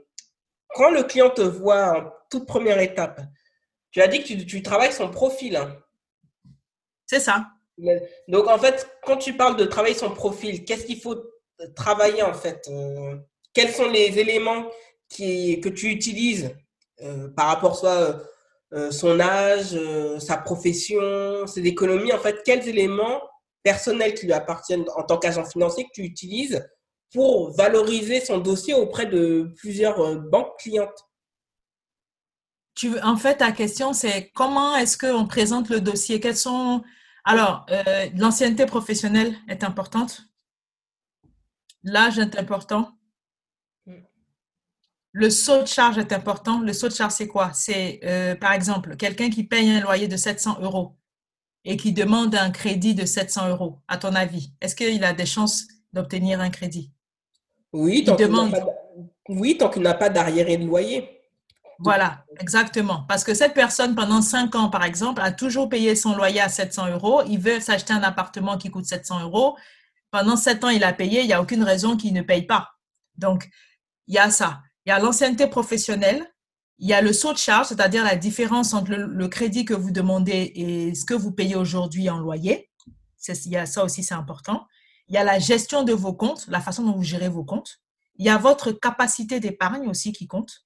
quand 0.75 0.91
le 0.91 1.01
client 1.03 1.31
te 1.31 1.41
voit 1.41 1.97
en 1.97 2.11
toute 2.29 2.45
première 2.45 2.79
étape, 2.79 3.21
tu 3.91 4.01
as 4.01 4.07
dit 4.07 4.21
que 4.21 4.27
tu, 4.27 4.45
tu 4.45 4.61
travailles 4.61 4.93
son 4.93 5.09
profil. 5.09 5.55
Hein. 5.55 5.77
C'est 7.07 7.19
ça. 7.19 7.45
Donc, 8.27 8.47
en 8.47 8.57
fait, 8.57 8.87
quand 9.03 9.17
tu 9.17 9.33
parles 9.33 9.57
de 9.57 9.65
travailler 9.65 9.95
son 9.95 10.11
profil, 10.11 10.63
qu'est-ce 10.65 10.85
qu'il 10.85 10.99
faut 10.99 11.15
travailler 11.75 12.23
en 12.23 12.33
fait 12.33 12.67
euh, 12.69 13.15
Quels 13.53 13.71
sont 13.71 13.89
les 13.89 14.19
éléments 14.19 14.69
que 15.09 15.69
tu 15.69 15.87
utilises 15.87 16.51
euh, 17.03 17.29
par 17.29 17.47
rapport 17.47 17.75
soit 17.75 17.89
euh, 17.89 18.13
euh, 18.73 18.91
son 18.91 19.19
âge, 19.19 19.77
sa 20.19 20.37
profession, 20.37 21.45
ses 21.47 21.61
économies, 21.65 22.13
en 22.13 22.19
fait, 22.19 22.41
quels 22.45 22.67
éléments 22.69 23.21
personnels 23.63 24.13
qui 24.13 24.25
lui 24.25 24.33
appartiennent 24.33 24.85
en 24.95 25.03
tant 25.03 25.17
qu'agent 25.17 25.45
financier 25.45 25.83
que 25.85 25.89
tu 25.93 26.03
utilises 26.03 26.65
pour 27.13 27.51
valoriser 27.51 28.21
son 28.21 28.37
dossier 28.37 28.73
auprès 28.73 29.07
de 29.07 29.51
plusieurs 29.57 30.15
banques 30.21 30.57
clientes? 30.59 31.05
Tu, 32.75 32.99
En 33.01 33.17
fait, 33.17 33.37
ta 33.37 33.51
question, 33.51 33.93
c'est 33.93 34.31
comment 34.33 34.75
est-ce 34.75 34.97
qu'on 34.97 35.27
présente 35.27 35.69
le 35.69 35.81
dossier? 35.81 36.19
Quels 36.19 36.37
sont... 36.37 36.83
Alors, 37.23 37.65
l'ancienneté 38.15 38.65
professionnelle 38.65 39.35
est 39.47 39.63
importante. 39.63 40.23
L'âge 41.83 42.19
est 42.19 42.37
important. 42.37 42.97
Le 45.13 45.29
saut 45.29 45.61
de 45.61 45.67
charge 45.67 45.97
est 45.97 46.13
important. 46.13 46.61
Le 46.61 46.71
saut 46.71 46.87
de 46.87 46.93
charge, 46.93 47.13
c'est 47.13 47.27
quoi? 47.27 47.51
C'est, 47.53 47.99
euh, 48.03 48.35
par 48.35 48.53
exemple, 48.53 48.95
quelqu'un 48.95 49.29
qui 49.29 49.43
paye 49.43 49.69
un 49.69 49.81
loyer 49.81 50.07
de 50.07 50.15
700 50.15 50.59
euros 50.61 50.95
et 51.65 51.75
qui 51.75 51.91
demande 51.91 52.33
un 52.33 52.49
crédit 52.49 52.95
de 52.95 53.05
700 53.05 53.49
euros. 53.49 53.79
À 53.87 53.97
ton 53.97 54.15
avis, 54.15 54.53
est-ce 54.61 54.75
qu'il 54.75 55.03
a 55.03 55.13
des 55.13 55.25
chances 55.25 55.67
d'obtenir 55.91 56.39
un 56.39 56.49
crédit? 56.49 56.91
Oui, 59.27 59.57
tant 59.57 59.69
qu'il 59.69 59.81
n'a 59.81 59.93
pas 59.93 60.09
d'arriéré 60.09 60.57
de 60.57 60.65
loyer. 60.65 61.20
Voilà, 61.83 62.25
exactement. 62.39 63.05
Parce 63.07 63.23
que 63.23 63.33
cette 63.33 63.53
personne, 63.53 63.95
pendant 63.95 64.21
5 64.21 64.55
ans, 64.55 64.69
par 64.69 64.83
exemple, 64.83 65.21
a 65.21 65.31
toujours 65.31 65.67
payé 65.69 65.95
son 65.95 66.15
loyer 66.15 66.41
à 66.41 66.49
700 66.49 66.89
euros. 66.89 67.23
Il 67.27 67.39
veut 67.39 67.59
s'acheter 67.59 67.93
un 67.93 68.03
appartement 68.03 68.57
qui 68.57 68.69
coûte 68.69 68.85
700 68.85 69.21
euros. 69.21 69.57
Pendant 70.11 70.35
7 70.35 70.63
ans, 70.63 70.69
il 70.69 70.83
a 70.83 70.93
payé. 70.93 71.21
Il 71.21 71.27
n'y 71.27 71.33
a 71.33 71.41
aucune 71.41 71.63
raison 71.63 71.97
qu'il 71.97 72.13
ne 72.13 72.21
paye 72.21 72.43
pas. 72.43 72.69
Donc, 73.17 73.49
il 74.07 74.15
y 74.15 74.19
a 74.19 74.29
ça. 74.29 74.61
Il 74.85 74.89
y 74.89 74.91
a 74.91 74.99
l'ancienneté 74.99 75.47
professionnelle, 75.47 76.25
il 76.79 76.87
y 76.87 76.93
a 76.93 77.01
le 77.01 77.13
saut 77.13 77.33
de 77.33 77.37
charge, 77.37 77.67
c'est-à-dire 77.67 78.03
la 78.03 78.15
différence 78.15 78.73
entre 78.73 78.91
le, 78.91 79.27
crédit 79.27 79.65
que 79.65 79.75
vous 79.75 79.91
demandez 79.91 80.51
et 80.55 80.95
ce 80.95 81.05
que 81.05 81.13
vous 81.13 81.31
payez 81.31 81.55
aujourd'hui 81.55 82.09
en 82.09 82.17
loyer. 82.17 82.71
Il 83.27 83.51
y 83.51 83.57
a 83.57 83.67
ça 83.67 83.83
aussi, 83.83 84.03
c'est 84.03 84.15
important. 84.15 84.65
Il 85.07 85.13
y 85.13 85.17
a 85.17 85.23
la 85.23 85.37
gestion 85.37 85.83
de 85.83 85.93
vos 85.93 86.13
comptes, 86.13 86.47
la 86.47 86.59
façon 86.59 86.83
dont 86.83 86.93
vous 86.93 87.03
gérez 87.03 87.29
vos 87.29 87.43
comptes. 87.43 87.81
Il 88.15 88.25
y 88.25 88.29
a 88.29 88.37
votre 88.37 88.71
capacité 88.71 89.39
d'épargne 89.39 89.87
aussi 89.87 90.11
qui 90.11 90.27
compte. 90.27 90.65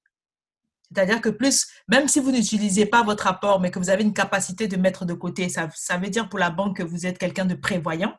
C'est-à-dire 0.91 1.21
que 1.21 1.29
plus, 1.29 1.67
même 1.87 2.07
si 2.07 2.19
vous 2.19 2.31
n'utilisez 2.31 2.85
pas 2.85 3.03
votre 3.03 3.27
apport, 3.27 3.59
mais 3.59 3.71
que 3.71 3.79
vous 3.79 3.89
avez 3.89 4.03
une 4.03 4.13
capacité 4.13 4.67
de 4.67 4.77
mettre 4.77 5.05
de 5.05 5.13
côté, 5.13 5.49
ça, 5.49 5.69
ça 5.75 5.97
veut 5.97 6.09
dire 6.09 6.29
pour 6.29 6.39
la 6.39 6.49
banque 6.49 6.77
que 6.77 6.83
vous 6.83 7.05
êtes 7.05 7.17
quelqu'un 7.17 7.45
de 7.45 7.55
prévoyant. 7.55 8.13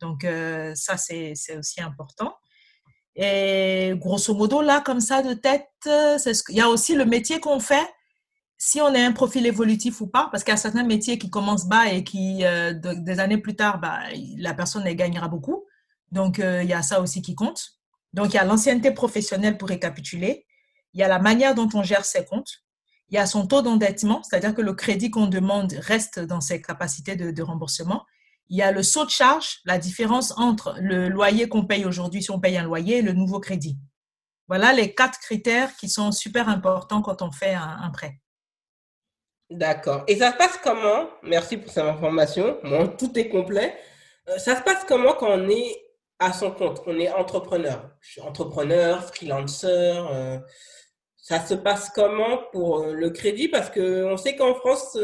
Donc, 0.00 0.24
euh, 0.24 0.74
ça, 0.74 0.96
c'est 0.96 1.34
aussi 1.58 1.80
important. 1.80 2.34
Et 3.16 3.92
grosso 3.96 4.34
modo, 4.34 4.60
là, 4.60 4.80
comme 4.80 5.00
ça, 5.00 5.22
de 5.22 5.34
tête, 5.34 5.68
il 5.86 6.56
y 6.56 6.60
a 6.60 6.68
aussi 6.68 6.94
le 6.94 7.04
métier 7.04 7.40
qu'on 7.40 7.60
fait, 7.60 7.88
si 8.56 8.80
on 8.80 8.86
a 8.86 8.98
un 8.98 9.12
profil 9.12 9.46
évolutif 9.46 10.00
ou 10.00 10.06
pas, 10.06 10.28
parce 10.30 10.42
qu'il 10.42 10.52
y 10.52 10.54
a 10.54 10.58
certains 10.58 10.84
métiers 10.84 11.18
qui 11.18 11.30
commencent 11.30 11.66
bas 11.66 11.88
et 11.92 12.02
qui, 12.02 12.44
euh, 12.44 12.72
des 12.72 13.20
années 13.20 13.38
plus 13.38 13.56
tard, 13.56 13.78
bah, 13.78 14.00
la 14.38 14.54
personne 14.54 14.84
gagnera 14.84 15.28
beaucoup. 15.28 15.64
Donc, 16.12 16.38
euh, 16.38 16.62
il 16.62 16.68
y 16.68 16.72
a 16.72 16.82
ça 16.82 17.00
aussi 17.00 17.22
qui 17.22 17.34
compte. 17.34 17.62
Donc, 18.12 18.32
il 18.32 18.36
y 18.36 18.38
a 18.38 18.44
l'ancienneté 18.44 18.92
professionnelle 18.92 19.58
pour 19.58 19.68
récapituler. 19.68 20.43
Il 20.94 21.00
y 21.00 21.02
a 21.02 21.08
la 21.08 21.18
manière 21.18 21.54
dont 21.54 21.68
on 21.74 21.82
gère 21.82 22.04
ses 22.04 22.24
comptes. 22.24 22.62
Il 23.10 23.16
y 23.16 23.18
a 23.18 23.26
son 23.26 23.46
taux 23.46 23.62
d'endettement, 23.62 24.22
c'est-à-dire 24.22 24.54
que 24.54 24.62
le 24.62 24.72
crédit 24.72 25.10
qu'on 25.10 25.26
demande 25.26 25.72
reste 25.80 26.20
dans 26.20 26.40
ses 26.40 26.62
capacités 26.62 27.16
de, 27.16 27.42
remboursement. 27.42 28.04
Il 28.48 28.56
y 28.56 28.62
a 28.62 28.72
le 28.72 28.82
saut 28.82 29.04
de 29.04 29.10
charge, 29.10 29.60
la 29.64 29.78
différence 29.78 30.32
entre 30.38 30.76
le 30.80 31.08
loyer 31.08 31.48
qu'on 31.48 31.66
paye 31.66 31.84
aujourd'hui 31.84 32.22
si 32.22 32.30
on 32.30 32.40
paye 32.40 32.56
un 32.56 32.64
loyer 32.64 32.98
et 32.98 33.02
le 33.02 33.12
nouveau 33.12 33.40
crédit. 33.40 33.76
Voilà 34.48 34.72
les 34.72 34.94
quatre 34.94 35.18
critères 35.18 35.74
qui 35.76 35.88
sont 35.88 36.12
super 36.12 36.48
importants 36.48 37.02
quand 37.02 37.22
on 37.22 37.30
fait 37.30 37.54
un, 37.54 37.90
prêt. 37.90 38.20
D'accord. 39.50 40.04
Et 40.06 40.16
ça 40.16 40.32
se 40.32 40.36
passe 40.36 40.58
comment? 40.62 41.08
Merci 41.22 41.56
pour 41.56 41.70
cette 41.70 41.84
information. 41.84 42.58
Tout 42.98 43.18
est 43.18 43.28
complet. 43.28 43.76
Euh, 44.28 44.38
ça 44.38 44.56
se 44.56 44.62
passe 44.62 44.84
comment 44.86 45.14
quand 45.14 45.30
on 45.30 45.48
est 45.48 45.76
à 46.18 46.32
son 46.32 46.50
compte, 46.50 46.82
qu'on 46.82 46.98
est 46.98 47.10
entrepreneur 47.10 47.90
entrepreneur, 48.22 49.04
freelancer. 49.04 49.66
Euh, 50.10 50.38
ça 51.24 51.44
se 51.44 51.54
passe 51.54 51.90
comment 51.94 52.38
pour 52.52 52.80
euh, 52.80 52.92
le 52.92 53.08
crédit? 53.08 53.48
Parce 53.48 53.70
qu'on 53.70 54.16
sait 54.16 54.36
qu'en 54.36 54.54
France, 54.54 54.96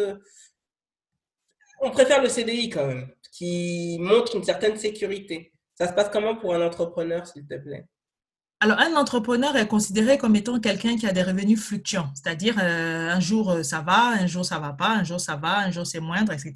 on 1.81 1.91
préfère 1.91 2.23
le 2.23 2.29
CDI 2.29 2.69
quand 2.69 2.87
même 2.87 3.09
qui 3.33 3.97
montre 4.01 4.37
une 4.37 4.45
certaine 4.45 4.77
sécurité. 4.77 5.53
Ça 5.75 5.89
se 5.89 5.95
passe 5.95 6.11
comment 6.13 6.37
pour 6.37 6.55
un 6.55 6.67
entrepreneur, 6.67 7.27
s'il 7.27 7.47
te 7.47 7.55
plaît? 7.55 7.87
Alors, 8.63 8.79
un 8.79 8.95
entrepreneur 8.97 9.57
est 9.57 9.67
considéré 9.67 10.19
comme 10.19 10.37
étant 10.37 10.61
quelqu'un 10.61 10.97
qui 10.97 11.07
a 11.07 11.13
des 11.13 11.23
revenus 11.23 11.59
fluctuants, 11.59 12.11
c'est-à-dire 12.15 12.59
euh, 12.63 13.09
un 13.09 13.19
jour 13.19 13.51
euh, 13.51 13.63
ça 13.63 13.81
va, 13.81 14.09
un 14.09 14.27
jour 14.27 14.45
ça 14.45 14.59
va 14.59 14.75
pas, 14.75 14.91
un 14.91 15.05
jour 15.05 15.19
ça 15.19 15.37
va, 15.37 15.61
un 15.61 15.71
jour 15.71 15.87
c'est 15.87 16.01
moindre, 16.01 16.33
etc. 16.33 16.53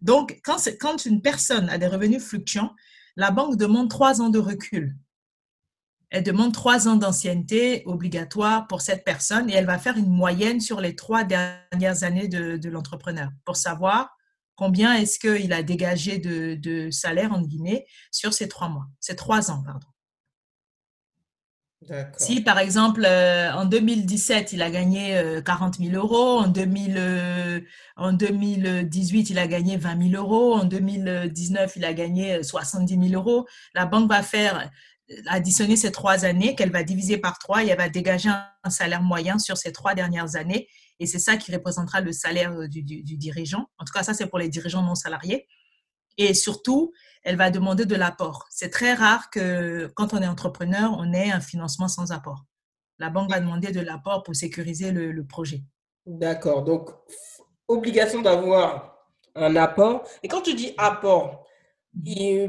Donc, 0.00 0.40
quand 0.42 1.06
une 1.06 1.22
personne 1.22 1.68
a 1.70 1.78
des 1.78 1.86
revenus 1.86 2.24
fluctuants, 2.24 2.74
la 3.14 3.30
banque 3.30 3.56
demande 3.56 3.88
trois 3.88 4.20
ans 4.20 4.30
de 4.30 4.40
recul. 4.40 4.96
Elle 6.10 6.22
demande 6.22 6.54
trois 6.54 6.88
ans 6.88 6.96
d'ancienneté 6.96 7.82
obligatoire 7.86 8.66
pour 8.66 8.80
cette 8.80 9.04
personne 9.04 9.50
et 9.50 9.54
elle 9.54 9.66
va 9.66 9.78
faire 9.78 9.96
une 9.96 10.08
moyenne 10.08 10.60
sur 10.60 10.80
les 10.80 10.96
trois 10.96 11.24
dernières 11.24 12.02
années 12.02 12.28
de, 12.28 12.56
de 12.56 12.68
l'entrepreneur 12.70 13.30
pour 13.44 13.56
savoir 13.56 14.18
combien 14.58 14.94
est-ce 14.94 15.20
qu'il 15.20 15.52
a 15.52 15.62
dégagé 15.62 16.18
de, 16.18 16.90
salaire, 16.90 17.32
en 17.32 17.40
Guinée, 17.40 17.86
sur 18.10 18.34
ces 18.34 18.48
trois 18.48 18.68
mois, 18.68 18.86
ces 18.98 19.14
trois 19.14 19.50
ans, 19.50 19.62
pardon. 19.64 19.86
Si, 22.16 22.40
par 22.40 22.58
exemple, 22.58 23.04
euh, 23.06 23.52
en 23.52 23.64
2017, 23.64 24.52
il 24.52 24.62
a 24.62 24.68
gagné 24.68 25.40
40 25.44 25.78
euh, 25.78 25.84
000 25.90 25.96
euros, 25.96 26.40
en, 26.40 26.48
2000, 26.48 27.64
en 27.96 28.12
2018, 28.12 29.30
il 29.30 29.38
a 29.38 29.46
gagné 29.46 29.76
20 29.76 30.10
000 30.10 30.20
euros, 30.20 30.54
en 30.56 30.64
2019, 30.64 31.76
il 31.76 31.84
a 31.84 31.92
gagné 31.92 32.42
70 32.42 33.10
000 33.10 33.14
euros, 33.14 33.46
la 33.74 33.86
banque 33.86 34.10
va 34.10 34.24
faire 34.24 34.68
additionner 35.26 35.76
ces 35.76 35.90
trois 35.90 36.24
années 36.24 36.54
qu'elle 36.54 36.70
va 36.70 36.82
diviser 36.82 37.18
par 37.18 37.38
trois 37.38 37.64
et 37.64 37.68
elle 37.68 37.78
va 37.78 37.88
dégager 37.88 38.28
un 38.28 38.70
salaire 38.70 39.02
moyen 39.02 39.38
sur 39.38 39.56
ces 39.56 39.72
trois 39.72 39.94
dernières 39.94 40.36
années 40.36 40.68
et 41.00 41.06
c'est 41.06 41.18
ça 41.18 41.36
qui 41.36 41.52
représentera 41.54 42.00
le 42.00 42.12
salaire 42.12 42.52
euh, 42.52 42.68
du, 42.68 42.82
dirigeant. 42.82 43.68
En 43.78 43.84
tout 43.84 43.92
cas, 43.92 44.02
ça, 44.02 44.14
c'est 44.14 44.26
pour 44.26 44.38
les 44.38 44.48
dirigeants 44.48 44.82
non 44.82 44.94
salariés. 44.94 45.46
Et 46.16 46.34
surtout, 46.34 46.92
elle 47.22 47.36
va 47.36 47.50
demander 47.50 47.86
de 47.86 47.94
l'apport. 47.94 48.46
C'est 48.50 48.70
très 48.70 48.94
rare 48.94 49.30
que 49.30 49.88
quand 49.94 50.14
on 50.14 50.20
est 50.20 50.26
entrepreneur, 50.26 50.94
on 50.98 51.12
ait 51.12 51.30
un 51.30 51.40
financement 51.40 51.86
sans 51.86 52.10
apport. 52.10 52.44
La 52.98 53.10
banque 53.10 53.30
va 53.30 53.38
demander 53.38 53.70
de 53.70 53.80
l'apport 53.80 54.24
pour 54.24 54.34
sécuriser 54.34 54.90
le, 54.90 55.24
projet. 55.24 55.62
D'accord. 56.06 56.64
Donc, 56.64 56.90
obligation 57.68 58.20
d'avoir 58.20 58.98
un 59.36 59.54
apport. 59.54 60.02
Et 60.24 60.28
quand 60.28 60.40
tu 60.40 60.54
dis 60.54 60.74
apport, 60.76 61.46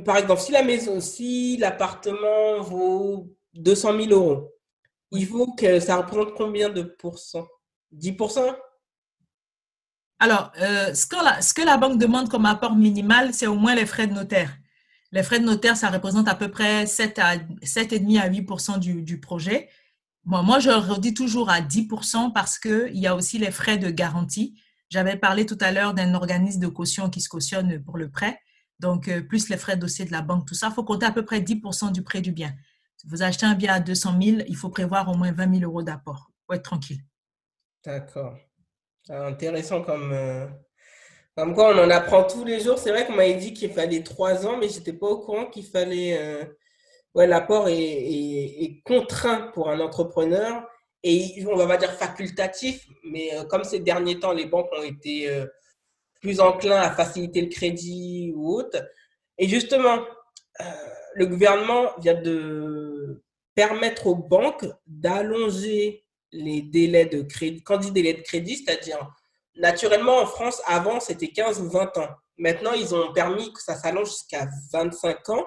par 0.06 0.18
exemple, 0.18 0.42
si 0.42 0.52
la 0.52 0.64
maison, 0.64 1.00
si 1.00 1.58
l'appartement 1.58 2.62
vaut 2.62 3.36
200 3.54 4.02
000 4.02 4.12
euros, 4.12 4.52
il 5.12 5.26
faut 5.26 5.54
que 5.54 5.80
ça 5.80 5.98
représente 5.98 6.36
combien 6.36 6.70
de 6.70 6.84
pourcents? 6.84 7.48
10% 7.96 8.56
Alors, 10.20 10.52
euh, 10.62 10.94
ce, 10.94 11.06
que 11.08 11.16
la, 11.16 11.42
ce 11.42 11.54
que 11.54 11.64
la 11.64 11.78
banque 11.78 11.98
demande 11.98 12.30
comme 12.30 12.46
apport 12.46 12.76
minimal, 12.76 13.34
c'est 13.34 13.48
au 13.48 13.56
moins 13.56 13.74
les 13.74 13.88
frais 13.88 14.08
de 14.08 14.14
notaire. 14.14 14.56
Les 15.12 15.24
frais 15.24 15.40
de 15.40 15.46
notaire, 15.46 15.76
ça 15.76 15.90
représente 15.90 16.28
à 16.28 16.36
peu 16.36 16.50
près 16.52 16.86
7 16.86 17.18
à 17.18 17.38
7,5 17.38 18.20
à 18.20 18.28
8 18.28 18.80
du, 18.80 19.02
du 19.02 19.20
projet. 19.20 19.70
Moi, 20.26 20.60
je 20.60 20.70
redis 20.70 21.16
toujours 21.16 21.50
à 21.50 21.62
10 21.62 21.88
parce 22.34 22.60
qu'il 22.60 22.98
y 22.98 23.08
a 23.08 23.16
aussi 23.16 23.40
les 23.40 23.50
frais 23.50 23.78
de 23.78 23.90
garantie. 23.90 24.62
J'avais 24.90 25.16
parlé 25.16 25.48
tout 25.48 25.58
à 25.62 25.72
l'heure 25.72 25.96
d'un 25.96 26.14
organisme 26.14 26.60
de 26.60 26.68
caution 26.68 27.10
qui 27.10 27.22
se 27.22 27.30
cautionne 27.30 27.84
pour 27.84 27.98
le 27.98 28.12
prêt. 28.12 28.40
Donc, 28.80 29.10
euh, 29.10 29.22
plus 29.22 29.50
les 29.50 29.58
frais 29.58 29.76
de 29.76 29.82
dossier 29.82 30.06
de 30.06 30.12
la 30.12 30.22
banque, 30.22 30.48
tout 30.48 30.56
ça, 30.56 30.68
il 30.68 30.74
faut 30.74 30.84
compter 30.84 31.06
à 31.06 31.12
peu 31.12 31.26
près 31.26 31.42
10% 31.42 31.92
du 31.92 32.02
prix 32.02 32.22
du 32.22 32.32
bien. 32.32 32.54
Si 32.98 33.08
vous 33.08 33.22
achetez 33.22 33.46
un 33.46 33.56
bien 33.56 33.74
à 33.74 33.80
200 33.80 34.22
000, 34.22 34.38
il 34.48 34.56
faut 34.56 34.70
prévoir 34.70 35.10
au 35.10 35.16
moins 35.16 35.32
20 35.32 35.60
000 35.60 35.70
euros 35.70 35.84
d'apport 35.84 36.32
pour 36.46 36.56
être 36.56 36.64
tranquille. 36.64 37.02
D'accord. 37.86 38.38
Intéressant 39.10 39.82
comme, 39.82 40.12
euh, 40.14 40.48
comme 41.36 41.54
quoi 41.54 41.76
on 41.76 41.80
en 41.80 41.90
apprend 41.90 42.24
tous 42.24 42.46
les 42.46 42.60
jours. 42.62 42.78
C'est 42.78 42.92
vrai 42.92 43.06
qu'on 43.06 43.16
m'avait 43.16 43.36
dit 43.36 43.54
qu'il 43.54 43.72
fallait 43.72 44.04
trois 44.04 44.46
ans, 44.46 44.58
mais 44.58 44.70
je 44.70 44.78
n'étais 44.78 44.94
pas 44.94 45.08
au 45.08 45.20
courant 45.20 45.46
qu'il 45.46 45.66
fallait. 45.66 46.18
Euh, 46.18 46.46
ouais, 47.16 47.28
l'apport 47.28 47.68
est, 47.70 48.82
contraint 48.86 49.52
pour 49.54 49.70
un 49.70 49.80
entrepreneur 49.80 50.66
et 51.04 51.46
on 51.50 51.56
va 51.56 51.68
pas 51.68 51.78
dire 51.78 51.94
facultatif, 51.94 52.86
mais 53.04 53.32
comme 53.50 53.64
ces 53.64 53.80
derniers 53.80 54.20
temps, 54.20 54.34
les 54.34 54.46
banques 54.46 54.70
ont 54.78 54.84
été 54.84 55.30
plus 56.20 56.40
enclin 56.40 56.82
à 56.82 56.92
faciliter 56.92 57.42
le 57.42 57.50
crédit 57.50 58.32
ou 58.36 58.56
autre. 58.56 58.78
Et 59.38 59.48
justement, 59.48 60.00
euh, 60.62 60.64
le 61.16 61.26
gouvernement 61.26 61.92
vient 62.00 62.20
de 62.20 63.24
permettre 63.56 64.08
aux 64.08 64.16
banques 64.16 64.66
d'allonger 64.86 66.06
les 66.32 66.62
délais 66.62 67.06
de 67.06 67.22
crédit, 67.22 67.64
quand 67.64 67.78
dit 67.78 67.92
délai 67.92 68.14
de 68.14 68.22
crédit, 68.22 68.58
c'est-à-dire 68.58 69.10
naturellement 69.56 70.18
en 70.20 70.26
France, 70.26 70.62
avant 70.66 71.00
c'était 71.00 71.30
15 71.30 71.62
ou 71.62 71.70
20 71.70 71.98
ans. 71.98 72.10
Maintenant, 72.38 72.72
ils 72.74 72.96
ont 72.96 73.12
permis 73.12 73.52
que 73.52 73.62
ça 73.62 73.76
s'allonge 73.76 74.10
jusqu'à 74.10 74.48
25 74.72 75.30
ans 75.30 75.46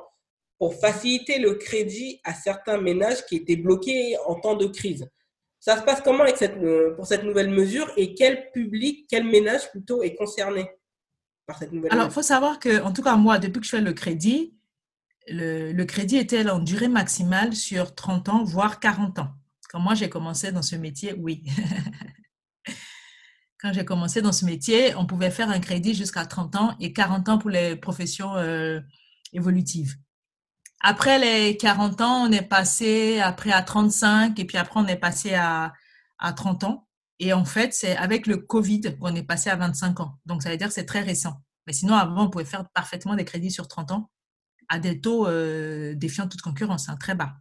pour 0.58 0.74
faciliter 0.74 1.38
le 1.38 1.54
crédit 1.54 2.20
à 2.24 2.34
certains 2.34 2.78
ménages 2.78 3.24
qui 3.26 3.36
étaient 3.36 3.56
bloqués 3.56 4.16
en 4.26 4.34
temps 4.34 4.56
de 4.56 4.66
crise. 4.66 5.08
Ça 5.62 5.78
se 5.78 5.82
passe 5.84 6.00
comment 6.00 6.24
avec 6.24 6.36
cette, 6.36 6.56
euh, 6.56 6.92
pour 6.96 7.06
cette 7.06 7.22
nouvelle 7.22 7.48
mesure 7.48 7.88
et 7.96 8.14
quel 8.14 8.50
public, 8.50 9.06
quel 9.08 9.22
ménage 9.22 9.70
plutôt 9.70 10.02
est 10.02 10.16
concerné 10.16 10.68
par 11.46 11.56
cette 11.56 11.70
nouvelle 11.70 11.92
Alors, 11.92 12.06
il 12.06 12.10
faut 12.10 12.20
savoir 12.20 12.58
que, 12.58 12.82
en 12.82 12.92
tout 12.92 13.02
cas, 13.02 13.14
moi, 13.14 13.38
depuis 13.38 13.60
que 13.60 13.66
je 13.66 13.70
fais 13.70 13.80
le 13.80 13.92
crédit, 13.92 14.56
le, 15.28 15.84
crédit 15.84 16.16
était 16.16 16.50
en 16.50 16.58
durée 16.58 16.88
maximale 16.88 17.54
sur 17.54 17.94
30 17.94 18.28
ans, 18.28 18.42
voire 18.42 18.80
40 18.80 19.20
ans. 19.20 19.28
Quand 19.70 19.78
moi, 19.78 19.94
j'ai 19.94 20.10
commencé 20.10 20.50
dans 20.50 20.62
ce 20.62 20.74
métier, 20.74 21.14
oui. 21.16 21.44
Quand 23.60 23.72
j'ai 23.72 23.84
commencé 23.84 24.20
dans 24.20 24.32
ce 24.32 24.44
métier, 24.44 24.96
on 24.96 25.06
pouvait 25.06 25.30
faire 25.30 25.48
un 25.48 25.60
crédit 25.60 25.94
jusqu'à 25.94 26.26
30 26.26 26.56
ans 26.56 26.76
et 26.80 26.92
40 26.92 27.28
ans 27.28 27.38
pour 27.38 27.50
les 27.50 27.76
professions 27.76 28.34
euh, 28.34 28.80
évolutives. 29.32 29.94
Après 30.82 31.18
les 31.18 31.56
40 31.56 32.00
ans, 32.00 32.26
on 32.26 32.32
est 32.32 32.42
passé 32.42 33.20
après 33.20 33.52
à 33.52 33.62
35 33.62 34.38
et 34.38 34.44
puis 34.44 34.58
après 34.58 34.80
on 34.80 34.86
est 34.86 34.96
passé 34.96 35.34
à, 35.34 35.72
à 36.18 36.32
30 36.32 36.64
ans. 36.64 36.88
Et 37.20 37.32
en 37.32 37.44
fait, 37.44 37.72
c'est 37.72 37.96
avec 37.96 38.26
le 38.26 38.36
Covid 38.36 38.96
qu'on 38.98 39.14
est 39.14 39.22
passé 39.22 39.48
à 39.48 39.56
25 39.56 40.00
ans. 40.00 40.18
Donc 40.26 40.42
ça 40.42 40.50
veut 40.50 40.56
dire 40.56 40.66
que 40.66 40.74
c'est 40.74 40.86
très 40.86 41.02
récent. 41.02 41.40
Mais 41.66 41.72
sinon, 41.72 41.94
avant, 41.94 42.24
on 42.24 42.30
pouvait 42.30 42.44
faire 42.44 42.68
parfaitement 42.74 43.14
des 43.14 43.24
crédits 43.24 43.52
sur 43.52 43.68
30 43.68 43.92
ans 43.92 44.10
à 44.68 44.78
des 44.78 45.00
taux 45.00 45.26
euh, 45.26 45.94
défiant 45.94 46.26
toute 46.26 46.40
concurrence, 46.40 46.88
hein, 46.88 46.96
très 46.98 47.14
bas. 47.14 47.34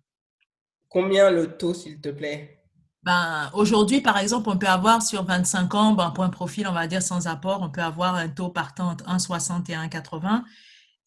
Combien 0.90 1.32
le 1.32 1.58
taux, 1.58 1.74
s'il 1.74 2.00
te 2.02 2.10
plaît? 2.10 2.62
Ben, 3.04 3.50
Aujourd'hui, 3.54 4.02
par 4.02 4.18
exemple, 4.18 4.50
on 4.50 4.58
peut 4.58 4.68
avoir 4.68 5.02
sur 5.02 5.24
25 5.24 5.74
ans, 5.74 5.94
ben, 5.94 6.12
pour 6.12 6.24
un 6.24 6.30
profil, 6.30 6.68
on 6.68 6.74
va 6.74 6.88
dire 6.88 7.02
sans 7.02 7.28
apport, 7.28 7.62
on 7.62 7.70
peut 7.70 7.82
avoir 7.82 8.16
un 8.16 8.30
taux 8.30 8.50
partant 8.50 8.90
entre 8.90 9.06
1,60 9.06 9.72
et 9.72 9.76
1,80. 9.76 10.44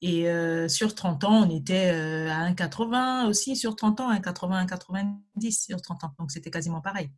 Et 0.02 0.28
euh, 0.28 0.68
sur 0.68 0.94
30 0.94 1.24
ans, 1.24 1.48
on 1.48 1.56
était 1.56 1.90
euh, 1.92 2.28
à 2.30 2.50
1,80 2.50 3.26
aussi 3.26 3.56
sur 3.56 3.74
30 3.74 4.00
ans, 4.00 4.12
1,80, 4.12 4.66
1,90 4.66 5.66
sur 5.66 5.80
30 5.80 6.04
ans. 6.04 6.14
Donc, 6.18 6.30
c'était 6.30 6.50
quasiment 6.50 6.80
pareil. 6.80 7.10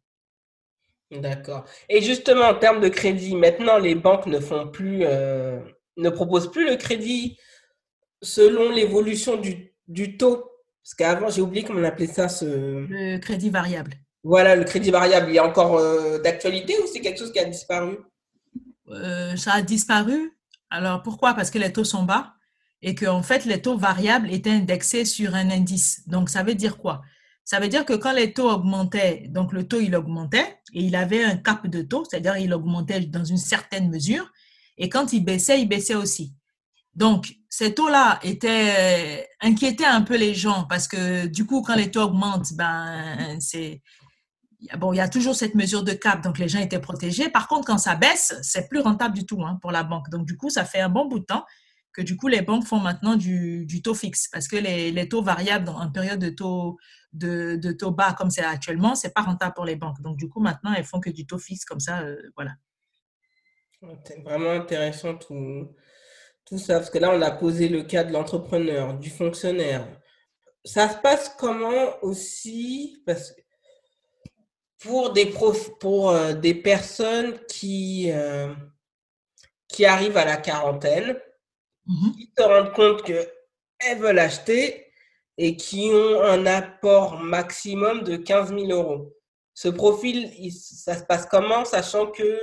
D'accord. 1.11 1.65
Et 1.89 2.03
justement, 2.03 2.45
en 2.45 2.55
termes 2.55 2.81
de 2.81 2.89
crédit, 2.89 3.35
maintenant, 3.35 3.79
les 3.79 3.95
banques 3.95 4.27
ne 4.27 4.41
font 4.41 4.69
plus, 4.69 5.01
euh, 5.03 5.61
ne 5.97 6.11
proposent 6.11 6.51
plus 6.51 6.69
le 6.69 6.77
crédit 6.77 7.37
selon 8.23 8.71
l'évolution 8.71 9.37
du, 9.37 9.75
du, 9.89 10.17
taux? 10.17 10.49
Parce 10.83 10.95
qu'avant, 10.95 11.29
j'ai 11.29 11.43
oublié 11.43 11.65
comment 11.65 11.81
on 11.81 11.85
appelait 11.85 12.07
ça. 12.07 12.29
Ce... 12.29 12.45
Le 12.45 13.19
crédit 13.19 13.51
variable. 13.51 13.95
Voilà, 14.23 14.55
le 14.55 14.65
crédit 14.65 14.91
variable. 14.91 15.31
Il 15.31 15.39
a 15.39 15.45
encore 15.45 15.81
d'actualité 16.23 16.77
ou 16.81 16.87
c'est 16.87 17.01
quelque 17.01 17.19
chose 17.19 17.33
qui 17.33 17.39
a 17.39 17.45
disparu? 17.45 17.99
Ça 19.37 19.55
a 19.55 19.63
disparu. 19.63 20.39
Alors, 20.71 21.03
pourquoi? 21.03 21.35
Parce 21.35 21.51
que 21.51 21.59
les 21.59 21.73
taux 21.73 21.85
sont 21.85 22.03
bas 22.03 22.36
et 22.87 22.95
que 22.95 23.05
en 23.05 23.23
fait 23.23 23.45
les 23.45 23.61
taux 23.61 23.77
variables 23.77 24.33
étaient 24.33 24.53
indexés 24.53 25.05
sur 25.05 25.35
un 25.35 25.51
indice. 25.51 26.03
Donc 26.07 26.31
ça 26.31 26.45
veut 26.45 26.55
dire 26.55 26.79
quoi? 26.79 27.03
Ça 27.45 27.59
veut 27.59 27.69
dire 27.69 27.85
que 27.85 27.93
quand 27.93 28.13
les 28.13 28.33
taux 28.33 28.49
augmentaient, 28.49 29.27
donc 29.29 29.53
le 29.53 29.67
taux 29.67 29.81
il 29.81 29.95
augmentait 29.97 30.61
et 30.73 30.85
il 30.85 30.95
avait 30.95 31.25
un 31.25 31.37
cap 31.37 31.67
de 31.67 31.83
taux, 31.83 32.05
c'est-à-dire 32.09 32.37
il 32.39 32.55
augmentait 32.55 33.01
dans 33.01 33.25
une 33.25 33.39
certaine 33.39 33.91
mesure 33.91 34.33
et 34.79 34.89
quand 34.89 35.13
il 35.13 35.25
baissait, 35.25 35.61
il 35.61 35.69
baissait 35.69 35.97
aussi. 35.97 36.33
Donc 36.95 37.35
ces 37.49 37.75
taux-là 37.75 38.21
étaient 38.23 39.29
inquiétaient 39.43 39.85
un 39.85 40.03
peu 40.03 40.17
les 40.17 40.35
gens 40.35 40.65
parce 40.69 40.87
que 40.87 41.27
du 41.27 41.45
coup 41.45 41.63
quand 41.63 41.75
les 41.75 41.91
taux 41.91 42.03
augmentent, 42.03 42.55
ben 42.55 43.37
c'est 43.41 43.83
Bon, 44.79 44.93
il 44.93 44.97
y 44.97 45.01
a 45.01 45.09
toujours 45.09 45.35
cette 45.35 45.55
mesure 45.55 45.85
de 45.85 45.93
cap, 45.93 46.23
donc 46.23 46.39
les 46.39 46.49
gens 46.49 46.59
étaient 46.59 46.81
protégés. 46.81 47.29
Par 47.29 47.47
contre, 47.47 47.67
quand 47.67 47.79
ça 47.79 47.95
baisse, 47.95 48.35
c'est 48.43 48.69
plus 48.69 48.81
rentable 48.81 49.15
du 49.15 49.27
tout 49.27 49.45
hein, 49.45 49.59
pour 49.61 49.71
la 49.71 49.85
banque. 49.85 50.09
Donc, 50.09 50.27
du 50.27 50.37
coup, 50.37 50.49
ça 50.49 50.65
fait 50.65 50.81
un 50.81 50.89
bon 50.89 51.07
bout 51.07 51.19
de 51.19 51.27
temps 51.27 51.45
que 51.97 52.03
du 52.03 52.17
coup, 52.17 52.29
les 52.29 52.43
banques 52.43 52.67
font 52.67 52.79
maintenant 52.79 53.17
du, 53.17 53.67
taux 53.83 53.95
fixe 53.95 54.29
parce 54.29 54.49
que 54.49 54.57
les, 54.57 55.09
taux 55.09 55.23
variables 55.23 55.69
une 55.71 55.93
période 55.93 56.21
de 56.21 56.29
taux, 56.29 56.77
de, 57.15 57.73
taux 57.73 57.91
bas 57.91 58.13
comme 58.13 58.31
c'est 58.31 58.45
actuellement, 58.45 58.95
c'est 58.95 59.15
pas 59.15 59.23
rentable 59.23 59.55
pour 59.55 59.65
les 59.65 59.77
banques. 59.77 60.03
Donc, 60.03 60.19
du 60.19 60.29
coup, 60.29 60.41
maintenant, 60.41 60.75
elles 60.77 60.85
font 60.85 61.01
que 61.01 61.09
du 61.09 61.27
taux 61.27 61.39
fixe 61.39 61.65
comme 61.65 61.81
ça, 61.81 62.03
euh, 62.03 62.17
voilà. 62.37 62.53
C'est 64.05 64.23
vraiment 64.23 64.51
intéressant 64.51 65.17
tout, 65.17 65.75
tout 66.45 66.59
ça 66.59 66.75
parce 66.75 66.91
que 66.91 66.99
là, 66.99 67.13
on 67.15 67.23
a 67.23 67.31
posé 67.31 67.69
le 67.69 67.83
cas 67.83 68.05
de 68.05 68.13
l'entrepreneur, 68.13 68.99
du 68.99 69.09
fonctionnaire. 69.09 69.87
Ça 70.65 70.91
se 70.91 70.99
passe 70.99 71.35
comment 71.39 72.03
aussi? 72.03 73.03
Parce 73.07 73.33
que 73.33 73.41
pour 74.81 75.13
des, 75.13 75.33
pour, 75.81 76.11
euh, 76.11 76.35
des 76.35 76.55
personnes 76.55 77.39
qui, 77.49 78.11
euh, 78.11 78.53
qui 79.69 79.87
arrivent 79.87 80.17
à 80.17 80.25
la 80.25 80.37
quarantaine, 80.37 81.17
Mhm. 81.87 82.13
qui 82.17 82.33
se 82.37 82.43
rendent 82.43 82.73
compte 82.73 83.03
qu'elles 83.05 83.99
veulent 83.99 84.19
acheter 84.19 84.87
et 85.39 85.57
qui 85.57 85.91
ont 85.93 86.23
un 86.23 86.47
apport 86.47 87.19
maximum 87.19 88.03
de 88.03 88.17
15 88.17 88.51
000 88.51 88.67
euros. 88.71 89.13
Ce 89.55 89.69
profil, 89.69 90.31
ça 90.53 90.97
se 90.97 91.05
passe 91.05 91.27
comment, 91.27 91.65
sachant 91.65 92.11
que 92.11 92.41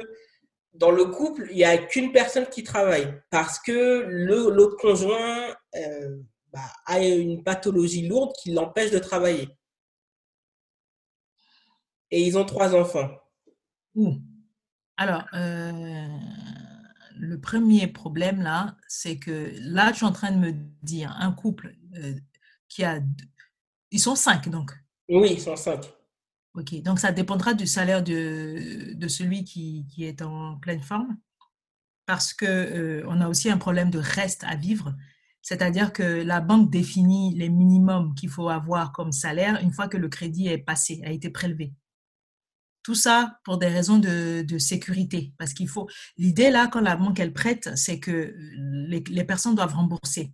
dans 0.74 0.92
le 0.92 1.06
couple, 1.06 1.48
il 1.52 1.58
n'y 1.58 1.64
a 1.64 1.78
qu'une 1.78 2.12
personne 2.12 2.48
qui 2.48 2.64
travaille 2.64 3.22
parce 3.30 3.60
que 3.60 4.06
l'autre 4.08 4.78
conjoint 4.78 5.56
euh, 5.76 6.18
bah, 6.52 6.72
a 6.86 7.00
une 7.00 7.44
pathologie 7.44 8.08
lourde 8.08 8.34
qui 8.42 8.52
l'empêche 8.52 8.92
de 8.92 9.00
travailler. 9.00 9.50
Et 12.10 12.22
ils 12.22 12.38
ont 12.38 12.46
trois 12.46 12.76
enfants. 12.76 13.10
Alors, 14.98 15.24
euh, 15.34 16.08
le 17.18 17.40
premier 17.40 17.88
problème 17.88 18.42
là, 18.42 18.78
c'est 18.88 19.18
que 19.18 19.52
là, 19.60 19.92
tu 19.92 20.04
es 20.04 20.08
en 20.08 20.12
train 20.12 20.32
de 20.32 20.38
me 20.38 20.54
dire 20.82 21.16
un 21.20 21.32
couple 21.32 21.76
euh, 21.96 22.14
qui 22.70 22.84
a. 22.84 23.00
Ils 23.92 24.00
sont 24.00 24.16
cinq 24.16 24.50
donc. 24.50 24.72
Oui, 25.10 25.34
ils 25.34 25.42
sont 25.42 25.56
cinq. 25.56 25.94
Ok, 26.56 26.82
donc 26.84 27.00
ça 27.00 27.12
dépendra 27.12 27.54
du 27.54 27.66
salaire 27.66 28.04
de, 28.04 28.94
de 28.94 29.08
celui 29.08 29.44
qui, 29.44 29.88
qui, 29.90 30.06
est 30.06 30.22
en 30.22 30.58
pleine 30.58 30.84
forme, 30.84 31.18
parce 32.06 32.32
que 32.34 32.46
euh, 32.46 33.04
on 33.08 33.22
a 33.22 33.28
aussi 33.28 33.50
un 33.50 33.58
problème 33.58 33.90
de 33.90 33.98
reste 33.98 34.44
à 34.44 34.56
vivre, 34.56 34.94
c'est-à-dire 35.42 35.92
que 35.94 36.04
la 36.04 36.42
banque 36.42 36.70
définit 36.70 37.34
les 37.36 37.50
minimums 37.50 38.14
qu'il 38.14 38.30
faut 38.30 38.50
avoir 38.50 38.92
comme 38.92 39.12
salaire 39.12 39.60
une 39.64 39.74
fois 39.74 39.88
que 39.88 39.98
le 39.98 40.10
crédit 40.10 40.48
est 40.48 40.60
passé, 40.60 41.02
a 41.04 41.12
été 41.12 41.32
prélevé. 41.32 41.74
Tout 42.84 42.96
ça 42.96 43.40
pour 43.44 43.58
des 43.58 43.68
raisons 43.68 43.98
de, 43.98 44.58
sécurité. 44.58 45.34
Parce 45.38 45.54
qu'il 45.54 45.70
faut. 45.70 45.88
L'idée 46.18 46.52
là, 46.52 46.68
quand 46.68 46.82
la 46.82 46.96
banque 46.96 47.20
elle 47.20 47.34
prête, 47.34 47.70
c'est 47.76 48.00
que 48.00 48.36
les, 48.88 49.24
personnes 49.24 49.56
doivent 49.56 49.76
rembourser. 49.76 50.34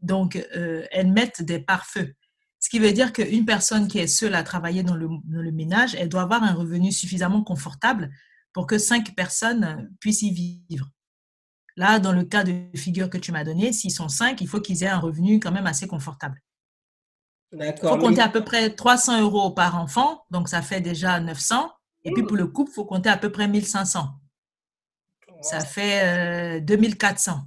Donc, 0.00 0.36
euh, 0.54 0.84
elles 0.90 1.10
mettent 1.10 1.42
des 1.42 1.58
pare-feux. 1.58 2.14
Ce 2.60 2.68
qui 2.68 2.78
veut 2.78 2.92
dire 2.92 3.12
qu'une 3.12 3.44
personne 3.44 3.88
qui 3.88 3.98
est 3.98 4.06
seule 4.06 4.34
à 4.34 4.42
travailler 4.42 4.82
dans 4.82 4.96
le, 4.96 5.52
ménage, 5.52 5.94
elle 5.94 6.08
doit 6.08 6.22
avoir 6.22 6.42
un 6.42 6.52
revenu 6.52 6.92
suffisamment 6.92 7.42
confortable 7.42 8.10
pour 8.52 8.66
que 8.66 8.78
cinq 8.78 9.14
personnes 9.14 9.90
puissent 10.00 10.22
y 10.22 10.32
vivre. 10.32 10.90
Là, 11.76 11.98
dans 11.98 12.12
le 12.12 12.24
cas 12.24 12.42
de 12.42 12.64
figure 12.74 13.10
que 13.10 13.18
tu 13.18 13.32
m'as 13.32 13.44
donné, 13.44 13.72
s'ils 13.72 13.92
sont 13.92 14.08
cinq, 14.08 14.40
il 14.40 14.48
faut 14.48 14.60
qu'ils 14.60 14.82
aient 14.82 14.88
un 14.88 14.98
revenu 14.98 15.38
quand 15.40 15.52
même 15.52 15.66
assez 15.66 15.86
confortable. 15.86 16.42
Il 17.52 17.74
faut 17.80 17.98
compter 17.98 18.20
à 18.20 18.28
peu 18.28 18.42
près 18.42 18.70
300 18.70 19.20
euros 19.20 19.50
par 19.50 19.76
enfant, 19.76 20.24
donc 20.30 20.48
ça 20.48 20.62
fait 20.62 20.80
déjà 20.80 21.20
900. 21.20 21.70
Et 22.06 22.12
puis 22.12 22.22
pour 22.22 22.36
le 22.36 22.46
couple, 22.46 22.70
il 22.70 22.74
faut 22.74 22.84
compter 22.84 23.08
à 23.08 23.16
peu 23.16 23.30
près 23.30 23.48
1500. 23.48 24.08
Ça 25.42 25.60
fait 25.60 26.60
2400 26.60 27.40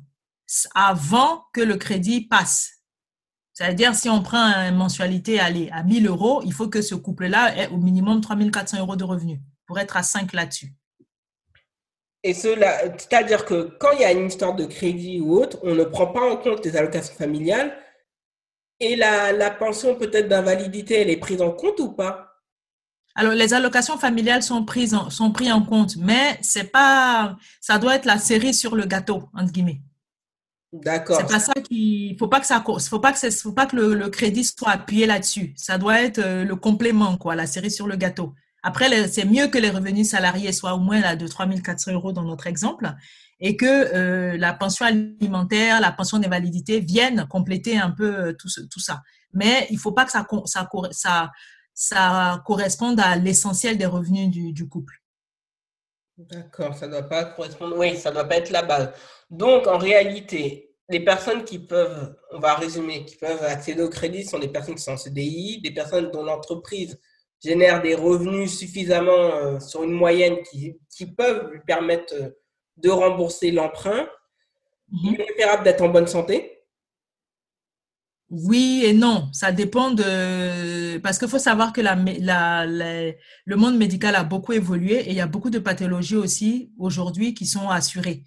avant 0.76 1.45
que 1.53 1.62
le 1.62 1.78
crédit 1.78 2.28
passe. 2.28 2.80
C'est-à-dire, 3.53 3.93
si 3.95 4.10
on 4.10 4.22
prend 4.22 4.38
une 4.38 4.76
mensualité 4.76 5.39
allez, 5.39 5.70
à 5.72 5.84
1000 5.84 6.07
euros, 6.07 6.41
il 6.45 6.53
faut 6.53 6.70
que 6.70 6.82
ce 6.82 6.95
couple-là 6.95 7.57
ait 7.57 7.68
au 7.68 7.78
minimum 7.78 8.22
3400 8.22 8.80
euros 8.80 8.95
de 8.95 9.03
revenus 9.03 9.39
pour 9.66 9.80
être 9.80 9.97
à 9.97 10.03
5 10.03 10.34
là-dessus. 10.34 10.74
Et 12.24 12.34
cela, 12.34 12.80
c'est-à-dire 12.97 13.45
que 13.45 13.76
quand 13.80 13.91
il 13.91 14.01
y 14.01 14.05
a 14.05 14.12
une 14.12 14.28
histoire 14.28 14.55
de 14.55 14.66
crédit 14.66 15.22
ou 15.22 15.34
autre, 15.34 15.57
on 15.64 15.74
ne 15.74 15.84
prend 15.84 16.07
pas 16.07 16.22
en 16.22 16.38
compte 16.38 16.66
les 16.66 16.76
allocations 16.76 17.16
familiales 17.16 17.78
et 18.80 18.95
la, 18.95 19.32
la 19.32 19.51
pension 19.51 19.95
peut-être 19.95 20.28
d'invalidité, 20.28 21.01
elle 21.01 21.10
est 21.10 21.18
prise 21.18 21.41
en 21.41 21.51
compte 21.51 21.80
ou 21.80 21.91
pas? 21.93 22.28
Alors, 23.20 23.34
les 23.34 23.53
allocations 23.53 23.97
familiales 23.97 24.41
sont 24.41 24.63
prises 24.63 24.93
en, 24.93 25.09
sont 25.09 25.34
prises 25.34 25.51
en 25.51 25.61
compte, 25.61 25.97
mais 25.97 26.39
c'est 26.41 26.72
pas, 26.72 27.36
ça 27.59 27.78
doit 27.78 27.95
être 27.95 28.05
la 28.05 28.17
série 28.17 28.53
sur 28.53 28.78
le 28.78 28.86
gâteau, 28.86 29.28
entre 29.36 29.51
guillemets. 29.51 29.82
D'accord. 30.72 31.17
C'est 31.20 31.28
pas 31.28 31.41
ça 31.41 31.51
qui, 31.70 32.15
faut 32.17 32.30
pas 32.30 32.39
que 32.39 32.45
ça, 32.45 32.63
faut 32.63 32.99
pas 32.99 33.11
que 33.11 33.30
faut 33.30 33.51
pas 33.51 33.65
que 33.65 33.76
le, 33.76 33.93
le, 33.93 34.07
crédit 34.07 34.45
soit 34.45 34.70
appuyé 34.70 35.05
là-dessus. 35.05 35.53
Ça 35.57 35.78
doit 35.78 36.01
être 36.01 36.20
euh, 36.20 36.45
le 36.45 36.55
complément, 36.55 37.17
quoi, 37.17 37.36
la 37.36 37.45
série 37.45 37.72
sur 37.72 37.88
le 37.88 37.97
gâteau. 37.97 38.34
Après, 38.63 39.09
c'est 39.09 39.26
mieux 39.26 39.47
que 39.47 39.57
les 39.57 39.70
revenus 39.70 40.07
salariés 40.07 40.53
soient 40.53 40.76
au 40.76 40.80
moins 40.80 41.01
là 41.01 41.17
de 41.17 41.28
3400 41.28 41.91
euros 41.91 42.13
dans 42.13 42.24
notre 42.24 42.47
exemple 42.47 42.89
et 43.41 43.57
que 43.57 43.65
euh, 43.65 44.38
la 44.38 44.53
pension 44.53 44.86
alimentaire, 44.86 45.82
la 45.82 45.91
pension 45.91 46.20
d'invalidité 46.20 46.80
viennent 46.80 47.28
compléter 47.28 47.78
un 47.78 47.91
peu 47.91 48.15
euh, 48.15 48.34
tout, 48.34 48.47
tout 48.72 48.80
ça. 48.80 49.01
Mais 49.34 49.67
il 49.72 49.78
faut 49.78 49.91
pas 49.91 50.05
que 50.05 50.11
ça, 50.11 50.26
ça, 50.45 50.70
ça, 50.91 51.32
ça 51.80 52.43
corresponde 52.45 52.99
à 52.99 53.15
l'essentiel 53.15 53.77
des 53.77 53.86
revenus 53.86 54.30
du, 54.30 54.51
du 54.51 54.67
couple. 54.67 55.01
D'accord, 56.17 56.75
ça 56.75 56.88
ne 56.88 56.91
doit 56.91 57.03
pas 57.03 57.23
correspondre. 57.23 57.77
Oui, 57.77 57.95
ça 57.95 58.09
ne 58.09 58.15
doit 58.15 58.25
pas 58.25 58.36
être 58.36 58.49
la 58.49 58.63
base. 58.63 58.91
Donc, 59.30 59.65
en 59.65 59.77
réalité, 59.77 60.75
les 60.89 60.99
personnes 60.99 61.45
qui 61.45 61.57
peuvent, 61.57 62.13
on 62.32 62.39
va 62.39 62.55
résumer, 62.55 63.05
qui 63.05 63.15
peuvent 63.15 63.41
accéder 63.43 63.82
au 63.82 63.88
crédit 63.88 64.25
sont 64.25 64.39
des 64.39 64.49
personnes 64.49 64.75
qui 64.75 64.84
sont 64.84 64.91
en 64.91 64.97
CDI, 64.97 65.61
des 65.61 65.71
personnes 65.71 66.11
dont 66.11 66.23
l'entreprise 66.23 66.99
génère 67.41 67.82
des 67.82 67.95
revenus 67.95 68.59
suffisamment 68.59 69.11
euh, 69.11 69.59
sur 69.61 69.84
une 69.84 69.93
moyenne 69.93 70.39
qui, 70.51 70.77
qui, 70.93 71.05
peuvent 71.05 71.49
lui 71.49 71.61
permettre 71.65 72.13
euh, 72.13 72.30
de 72.75 72.89
rembourser 72.89 73.51
l'emprunt. 73.51 74.05
Il 74.91 75.13
est 75.13 75.23
préférable 75.23 75.63
d'être 75.63 75.82
en 75.82 75.88
bonne 75.88 76.07
santé? 76.07 76.59
Oui 78.30 78.84
et 78.86 78.93
non, 78.93 79.30
ça 79.32 79.53
dépend 79.53 79.91
de... 79.91 80.03
Parce 81.02 81.18
qu'il 81.18 81.28
faut 81.28 81.39
savoir 81.39 81.74
que 81.74 81.82
la, 81.82 81.95
la, 81.95 82.66
le 82.66 83.56
monde 83.56 83.78
médical 83.78 84.16
a 84.16 84.24
beaucoup 84.24 84.54
évolué 84.54 84.95
et 84.95 85.10
il 85.10 85.16
y 85.16 85.22
a 85.22 85.28
beaucoup 85.28 85.50
de 85.50 85.60
pathologies 85.60 86.16
aussi 86.16 86.72
aujourd'hui 86.78 87.34
qui 87.34 87.45
sont 87.45 87.70
assurées. 87.70 88.24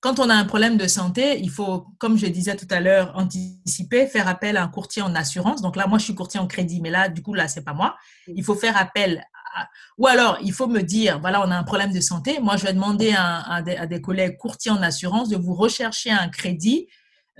Quand 0.00 0.20
on 0.20 0.30
a 0.30 0.34
un 0.34 0.44
problème 0.44 0.76
de 0.76 0.86
santé, 0.86 1.40
il 1.40 1.50
faut, 1.50 1.86
comme 1.98 2.16
je 2.16 2.26
disais 2.26 2.54
tout 2.54 2.68
à 2.70 2.80
l'heure, 2.80 3.12
anticiper, 3.16 4.06
faire 4.06 4.28
appel 4.28 4.56
à 4.56 4.62
un 4.62 4.68
courtier 4.68 5.02
en 5.02 5.14
assurance. 5.14 5.60
Donc 5.60 5.74
là, 5.74 5.86
moi, 5.88 5.98
je 5.98 6.04
suis 6.04 6.14
courtier 6.14 6.38
en 6.38 6.46
crédit, 6.46 6.80
mais 6.80 6.90
là, 6.90 7.08
du 7.08 7.20
coup, 7.20 7.34
là, 7.34 7.48
c'est 7.48 7.64
pas 7.64 7.74
moi. 7.74 7.96
Il 8.28 8.44
faut 8.44 8.54
faire 8.54 8.76
appel 8.76 9.24
à... 9.56 9.68
Ou 9.96 10.06
alors, 10.06 10.38
il 10.42 10.52
faut 10.52 10.68
me 10.68 10.82
dire, 10.82 11.18
voilà, 11.18 11.40
on 11.44 11.50
a 11.50 11.56
un 11.56 11.64
problème 11.64 11.92
de 11.92 12.00
santé. 12.00 12.38
Moi, 12.40 12.56
je 12.56 12.64
vais 12.64 12.72
demander 12.72 13.12
à, 13.12 13.40
à, 13.54 13.62
des, 13.62 13.76
à 13.76 13.86
des 13.86 14.00
collègues 14.00 14.36
courtiers 14.36 14.70
en 14.70 14.82
assurance 14.82 15.30
de 15.30 15.36
vous 15.36 15.54
rechercher 15.54 16.10
un 16.10 16.28
crédit 16.28 16.86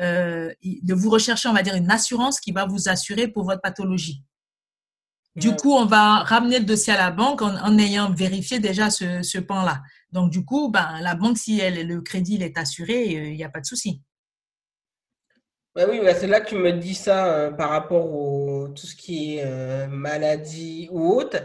euh, 0.01 0.53
de 0.63 0.95
vous 0.95 1.11
rechercher, 1.11 1.49
on 1.49 1.53
va 1.53 1.63
dire, 1.63 1.75
une 1.75 1.91
assurance 1.91 2.41
qui 2.41 2.53
va 2.53 2.67
vous 2.67 2.89
assurer 2.89 3.29
pour 3.29 3.45
votre 3.45 3.61
pathologie. 3.61 4.23
Du 5.39 5.55
coup, 5.55 5.72
on 5.72 5.86
va 5.86 6.20
ramener 6.24 6.59
le 6.59 6.64
dossier 6.64 6.93
à 6.93 6.97
la 6.97 7.11
banque 7.11 7.43
en, 7.43 7.78
ayant 7.78 8.12
vérifié 8.12 8.59
déjà 8.59 8.91
ce, 8.91 9.22
ce 9.22 9.39
pan-là. 9.39 9.82
Donc, 10.12 10.30
du 10.30 10.45
coup, 10.45 10.70
ben, 10.70 11.01
la 11.01 11.14
banque, 11.14 11.39
si 11.39 11.61
elle, 11.61 11.86
le 11.86 12.01
crédit 12.01 12.36
il 12.36 12.43
est 12.43 12.59
assuré, 12.59 13.16
euh, 13.16 13.28
il 13.28 13.36
n'y 13.36 13.45
a 13.45 13.49
pas 13.49 13.61
de 13.61 13.66
souci. 13.66 14.03
Ben 15.74 15.86
oui, 15.89 16.01
c'est 16.18 16.26
là 16.26 16.41
que 16.41 16.49
tu 16.49 16.57
me 16.57 16.72
dis 16.72 16.95
ça 16.95 17.26
euh, 17.26 17.51
par 17.53 17.70
rapport 17.70 18.07
à 18.07 18.68
tout 18.70 18.86
ce 18.86 18.97
qui 18.97 19.39
est 19.39 19.86
maladie 19.89 20.89
ou 20.91 21.12
autre. 21.12 21.39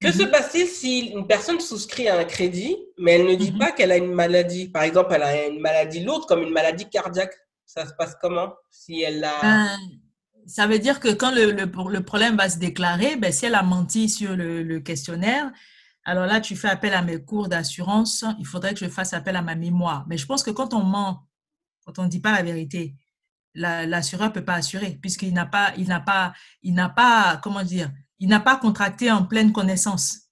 Que 0.00 0.12
se 0.12 0.22
mhm. 0.22 0.30
passe-t-il 0.30 0.66
si 0.68 0.98
une 1.08 1.26
personne 1.26 1.58
souscrit 1.58 2.08
à 2.08 2.18
un 2.18 2.24
crédit, 2.24 2.76
mais 2.98 3.14
elle 3.14 3.26
ne 3.26 3.34
dit 3.34 3.52
mhm. 3.52 3.58
pas 3.58 3.72
qu'elle 3.72 3.90
a 3.90 3.96
une 3.96 4.12
maladie? 4.12 4.68
Par 4.68 4.84
exemple, 4.84 5.12
elle 5.14 5.22
a 5.22 5.46
une 5.48 5.60
maladie 5.60 6.04
lourde 6.04 6.24
comme 6.26 6.42
une 6.42 6.52
maladie 6.52 6.88
cardiaque. 6.88 7.34
Ça 7.66 7.84
se 7.84 7.92
passe 7.94 8.16
comment 8.20 8.54
si 8.70 9.02
elle 9.02 9.24
a... 9.24 9.76
Ça 10.48 10.66
veut 10.66 10.78
dire 10.78 10.98
que 10.98 11.12
quand 11.12 11.30
le, 11.30 11.52
le, 11.52 12.00
problème 12.02 12.36
va 12.36 12.48
se 12.48 12.56
déclarer, 12.56 13.16
ben, 13.16 13.30
si 13.30 13.44
elle 13.44 13.54
a 13.54 13.62
menti 13.62 14.08
sur 14.08 14.34
le, 14.34 14.78
questionnaire, 14.80 15.52
alors 16.04 16.24
là, 16.24 16.40
tu 16.40 16.56
fais 16.56 16.68
appel 16.68 16.94
à 16.94 17.02
mes 17.02 17.22
cours 17.22 17.48
d'assurance. 17.48 18.24
Il 18.38 18.46
faudrait 18.46 18.72
que 18.72 18.80
je 18.80 18.90
fasse 18.90 19.12
appel 19.12 19.36
à 19.36 19.42
ma 19.42 19.54
mémoire. 19.54 20.06
Mais 20.08 20.16
je 20.16 20.24
pense 20.24 20.42
que 20.42 20.50
quand 20.50 20.72
on 20.72 20.82
ment, 20.82 21.28
quand 21.84 21.98
on 21.98 22.04
ne 22.04 22.08
dit 22.08 22.20
pas 22.20 22.32
la 22.32 22.42
vérité, 22.42 22.96
l'assureur 23.54 24.28
ne 24.28 24.32
peut 24.32 24.44
pas 24.44 24.54
assurer 24.54 24.98
puisqu'il 25.02 25.34
n'a 25.34 25.44
pas, 25.44 25.74
il 25.76 25.86
n'a 25.86 26.00
pas, 26.00 26.32
il 26.62 26.72
n'a 26.72 26.88
pas, 26.88 27.38
comment 27.42 27.62
dire, 27.62 27.92
il 28.18 28.28
n'a 28.28 28.40
pas 28.40 28.56
contracté 28.56 29.10
en 29.10 29.24
pleine 29.24 29.52
connaissance. 29.52 30.30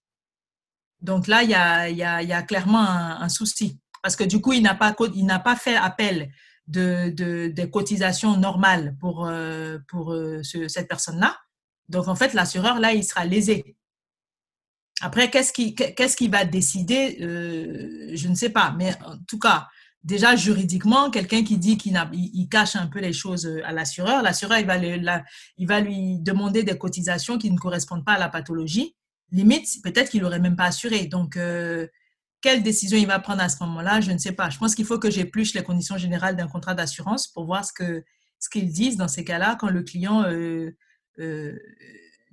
Donc 1.02 1.26
là, 1.26 1.42
il 1.42 1.50
y 1.50 1.54
a, 1.54 1.90
y 1.90 2.02
a, 2.02 2.22
y 2.22 2.32
a 2.32 2.42
clairement 2.42 2.80
un, 2.80 3.20
un, 3.20 3.28
souci 3.28 3.78
parce 4.02 4.16
que 4.16 4.24
du 4.24 4.40
coup, 4.40 4.54
il 4.54 4.62
n'a 4.62 4.74
pas, 4.74 4.94
il 5.14 5.26
n'a 5.26 5.40
pas 5.40 5.56
fait 5.56 5.76
appel 5.76 6.32
de, 6.66 7.10
de, 7.10 7.48
des 7.48 7.70
cotisations 7.70 8.36
normales 8.36 8.96
pour, 9.00 9.26
euh, 9.26 9.78
pour 9.88 10.12
euh, 10.12 10.42
ce, 10.42 10.68
cette 10.68 10.88
personne-là. 10.88 11.36
Donc, 11.88 12.08
en 12.08 12.14
fait, 12.14 12.34
l'assureur, 12.34 12.80
là, 12.80 12.92
il 12.92 13.04
sera 13.04 13.24
lésé. 13.24 13.76
Après, 15.00 15.30
qu'est-ce 15.30 15.52
qui, 15.52 16.28
va 16.28 16.44
décider 16.44 17.18
euh, 17.20 18.10
Je 18.14 18.28
ne 18.28 18.34
sais 18.34 18.50
pas. 18.50 18.74
Mais 18.76 18.94
en 19.04 19.18
tout 19.28 19.38
cas, 19.38 19.68
déjà 20.02 20.34
juridiquement, 20.34 21.10
quelqu'un 21.10 21.44
qui 21.44 21.58
dit 21.58 21.76
qu'il 21.76 22.00
il, 22.12 22.48
cache 22.48 22.76
un 22.76 22.86
peu 22.86 23.00
les 23.00 23.12
choses 23.12 23.46
à 23.64 23.72
l'assureur, 23.72 24.22
l'assureur, 24.22 24.58
il 24.58 24.66
va, 24.66 24.78
il 24.78 25.66
va 25.66 25.80
lui 25.80 26.18
demander 26.18 26.64
des 26.64 26.78
cotisations 26.78 27.38
qui 27.38 27.50
ne 27.50 27.58
correspondent 27.58 28.04
pas 28.04 28.14
à 28.14 28.18
la 28.18 28.28
pathologie. 28.28 28.96
Limite, 29.30 29.68
peut-être 29.84 30.10
qu'il 30.10 30.22
n'aurait 30.22 30.40
même 30.40 30.56
pas 30.56 30.64
assuré. 30.64 31.06
Donc, 31.06 31.38
quelle 32.46 32.62
décision 32.62 32.96
il 32.96 33.08
va 33.08 33.18
prendre 33.18 33.42
à 33.42 33.48
ce 33.48 33.56
moment-là, 33.64 34.00
je 34.00 34.12
ne 34.12 34.18
sais 34.18 34.30
pas. 34.30 34.50
Je 34.50 34.58
pense 34.58 34.76
qu'il 34.76 34.84
faut 34.84 35.00
que 35.00 35.10
j'épluche 35.10 35.52
les 35.54 35.64
conditions 35.64 35.98
générales 35.98 36.36
d'un 36.36 36.46
contrat 36.46 36.74
d'assurance 36.74 37.26
pour 37.26 37.44
voir 37.44 37.64
ce 37.64 37.72
que 37.72 38.04
ce 38.38 38.48
qu'ils 38.48 38.70
disent 38.70 38.96
dans 38.96 39.08
ces 39.08 39.24
cas-là 39.24 39.56
quand 39.58 39.68
le 39.68 39.82
client 39.82 40.22
euh, 40.22 40.70
euh, 41.18 41.58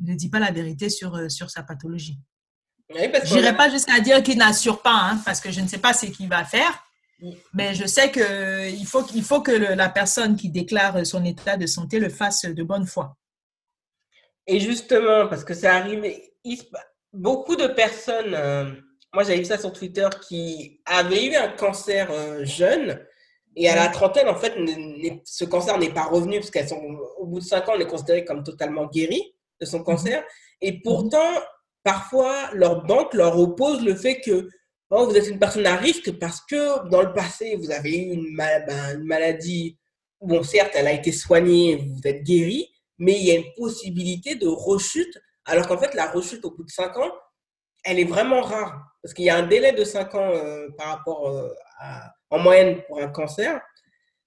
ne 0.01 0.13
dit 0.13 0.29
pas 0.29 0.37
la 0.37 0.51
vérité 0.51 0.89
sur, 0.89 1.15
euh, 1.15 1.29
sur 1.29 1.49
sa 1.49 1.63
pathologie. 1.63 2.19
je 2.93 3.33
n'irai 3.33 3.57
pas 3.57 3.71
jusqu'à 3.71 3.99
dire 4.01 4.21
qu'il 4.21 4.37
n'assure 4.37 4.83
pas, 4.83 4.93
hein, 4.93 5.19
parce 5.25 5.41
que 5.41 5.49
je 5.49 5.61
ne 5.61 5.67
sais 5.67 5.79
pas 5.79 5.93
ce 5.93 6.05
qu'il 6.05 6.29
va 6.29 6.45
faire. 6.45 6.85
Mais 7.53 7.73
je 7.73 7.87
sais 7.87 8.11
qu'il 8.11 8.85
faut, 8.85 9.03
il 9.15 9.23
faut 9.23 9.41
que 9.41 9.51
le, 9.51 9.73
la 9.73 9.89
personne 9.89 10.35
qui 10.35 10.51
déclare 10.51 11.03
son 11.07 11.25
état 11.25 11.57
de 11.57 11.65
santé 11.65 11.97
le 11.97 12.09
fasse 12.09 12.45
de 12.45 12.61
bonne 12.61 12.85
foi. 12.85 13.17
Et 14.45 14.59
justement, 14.59 15.27
parce 15.27 15.43
que 15.43 15.55
ça 15.55 15.77
arrive, 15.77 16.05
beaucoup 17.13 17.55
de 17.55 17.65
personnes 17.65 18.35
moi 19.13 19.23
j'avais 19.23 19.39
vu 19.39 19.45
ça 19.45 19.57
sur 19.57 19.71
Twitter, 19.71 20.07
qui 20.27 20.81
avait 20.85 21.27
eu 21.27 21.35
un 21.35 21.49
cancer 21.49 22.09
euh, 22.11 22.43
jeune. 22.45 22.99
Et 23.55 23.69
à 23.69 23.75
la 23.75 23.87
trentaine, 23.89 24.27
en 24.27 24.35
fait, 24.35 24.55
ce 25.25 25.45
cancer 25.45 25.77
n'est 25.77 25.93
pas 25.93 26.05
revenu 26.05 26.39
parce 26.39 26.49
qu'au 26.49 26.75
au 27.17 27.27
bout 27.27 27.39
de 27.39 27.45
cinq 27.45 27.69
ans, 27.69 27.73
on 27.75 27.79
est 27.79 27.87
considéré 27.87 28.25
comme 28.25 28.43
totalement 28.43 28.87
guéri 28.87 29.35
de 29.61 29.65
son 29.65 29.83
cancer. 29.83 30.23
Et 30.59 30.81
pourtant, 30.81 31.31
parfois, 31.83 32.49
leur 32.53 32.83
banque 32.83 33.13
leur 33.13 33.37
oppose 33.37 33.83
le 33.85 33.93
fait 33.93 34.21
que 34.21 34.49
oh, 34.89 35.05
vous 35.05 35.15
êtes 35.15 35.27
une 35.27 35.37
personne 35.37 35.67
à 35.67 35.75
risque 35.75 36.17
parce 36.17 36.41
que 36.41 36.89
dans 36.89 37.03
le 37.03 37.13
passé, 37.13 37.55
vous 37.55 37.69
avez 37.69 37.95
eu 37.95 38.13
une, 38.13 38.35
ben, 38.35 38.97
une 38.97 39.05
maladie. 39.05 39.77
Bon, 40.19 40.41
certes, 40.41 40.71
elle 40.73 40.87
a 40.87 40.93
été 40.93 41.11
soignée, 41.11 41.75
vous 41.75 42.01
êtes 42.05 42.23
guéri, 42.23 42.69
mais 42.97 43.13
il 43.13 43.25
y 43.25 43.31
a 43.31 43.35
une 43.35 43.53
possibilité 43.55 44.33
de 44.33 44.47
rechute. 44.47 45.21
Alors 45.45 45.67
qu'en 45.67 45.77
fait, 45.77 45.93
la 45.93 46.07
rechute 46.07 46.43
au 46.45 46.51
bout 46.51 46.63
de 46.63 46.71
cinq 46.71 46.97
ans, 46.97 47.11
elle 47.83 47.99
est 47.99 48.05
vraiment 48.05 48.41
rare. 48.41 48.92
Parce 49.03 49.13
qu'il 49.13 49.25
y 49.25 49.29
a 49.29 49.35
un 49.35 49.45
délai 49.45 49.73
de 49.73 49.83
5 49.83 50.15
ans 50.15 50.31
euh, 50.33 50.69
par 50.77 50.87
rapport 50.87 51.27
euh, 51.29 51.49
en 52.29 52.39
moyenne 52.39 52.81
pour 52.87 52.99
un 52.99 53.09
cancer. 53.09 53.61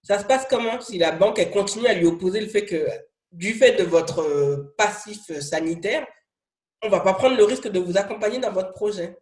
Ça 0.02 0.18
se 0.18 0.24
passe 0.24 0.46
comment 0.48 0.80
si 0.80 0.98
la 0.98 1.12
banque 1.12 1.38
elle 1.38 1.50
continue 1.50 1.86
à 1.86 1.94
lui 1.94 2.04
opposer 2.04 2.40
le 2.40 2.46
fait 2.46 2.66
que, 2.66 2.86
du 3.32 3.54
fait 3.54 3.72
de 3.72 3.84
votre 3.84 4.20
euh, 4.20 4.74
passif 4.76 5.32
sanitaire, 5.40 6.06
on 6.82 6.86
ne 6.86 6.92
va 6.92 7.00
pas 7.00 7.14
prendre 7.14 7.36
le 7.36 7.44
risque 7.44 7.68
de 7.68 7.80
vous 7.80 7.96
accompagner 7.96 8.38
dans 8.38 8.52
votre 8.52 8.72
projet? 8.72 9.16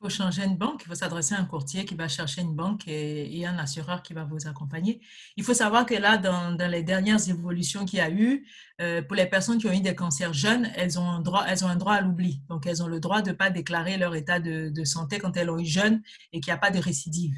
Faut 0.00 0.08
changer 0.08 0.44
une 0.44 0.56
banque, 0.56 0.82
il 0.84 0.88
faut 0.88 0.94
s'adresser 0.94 1.34
à 1.34 1.40
un 1.40 1.44
courtier 1.44 1.84
qui 1.84 1.94
va 1.94 2.08
chercher 2.08 2.40
une 2.40 2.54
banque 2.54 2.88
et, 2.88 3.44
un 3.46 3.58
assureur 3.58 4.02
qui 4.02 4.14
va 4.14 4.24
vous 4.24 4.46
accompagner. 4.46 5.00
Il 5.36 5.44
faut 5.44 5.54
savoir 5.54 5.84
que 5.84 5.94
là, 5.94 6.16
dans, 6.16 6.56
les 6.70 6.82
dernières 6.82 7.28
évolutions 7.28 7.84
qu'il 7.84 7.98
y 7.98 8.02
a 8.02 8.10
eu, 8.10 8.46
euh, 8.80 9.02
pour 9.02 9.16
les 9.16 9.26
personnes 9.26 9.58
qui 9.58 9.66
ont 9.66 9.72
eu 9.72 9.80
des 9.80 9.94
cancers 9.94 10.32
jeunes, 10.32 10.70
elles 10.74 10.98
ont 10.98 11.08
un 11.08 11.20
droit, 11.20 11.44
elles 11.46 11.64
ont 11.64 11.68
un 11.68 11.76
droit 11.76 11.94
à 11.94 12.00
l'oubli. 12.00 12.40
Donc, 12.48 12.66
elles 12.66 12.82
ont 12.82 12.86
le 12.86 13.00
droit 13.00 13.20
de 13.20 13.30
ne 13.30 13.34
pas 13.34 13.50
déclarer 13.50 13.98
leur 13.98 14.14
état 14.14 14.40
de, 14.40 14.70
de, 14.70 14.84
santé 14.84 15.18
quand 15.18 15.36
elles 15.36 15.50
ont 15.50 15.58
eu 15.58 15.66
jeune 15.66 16.02
et 16.32 16.40
qu'il 16.40 16.50
n'y 16.50 16.56
a 16.56 16.60
pas 16.60 16.70
de 16.70 16.78
récidive. 16.78 17.34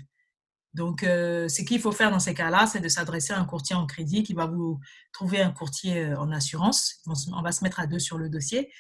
Donc, 0.75 1.03
euh, 1.03 1.49
ce 1.49 1.63
qu'il 1.63 1.81
faut 1.81 1.93
faire 1.93 2.11
dans 2.11 2.21
ces 2.21 2.35
cas-là, 2.35 2.67
c'est 2.67 2.81
de 2.81 2.89
s'adresser 2.89 3.33
à 3.33 3.41
un 3.41 3.45
courtier 3.45 3.77
en 3.77 3.87
crédit 3.87 4.23
qui 4.23 4.35
va 4.35 4.47
vous 4.47 4.81
trouver 5.13 5.43
un 5.43 5.51
courtier 5.51 5.99
euh, 5.99 6.19
en 6.19 6.31
assurance. 6.31 7.03
On 7.33 7.43
va 7.43 7.53
se 7.53 7.63
mettre 7.65 7.81
à 7.81 7.87
deux 7.87 7.99
sur 7.99 8.19
le 8.19 8.31
dossier 8.31 8.71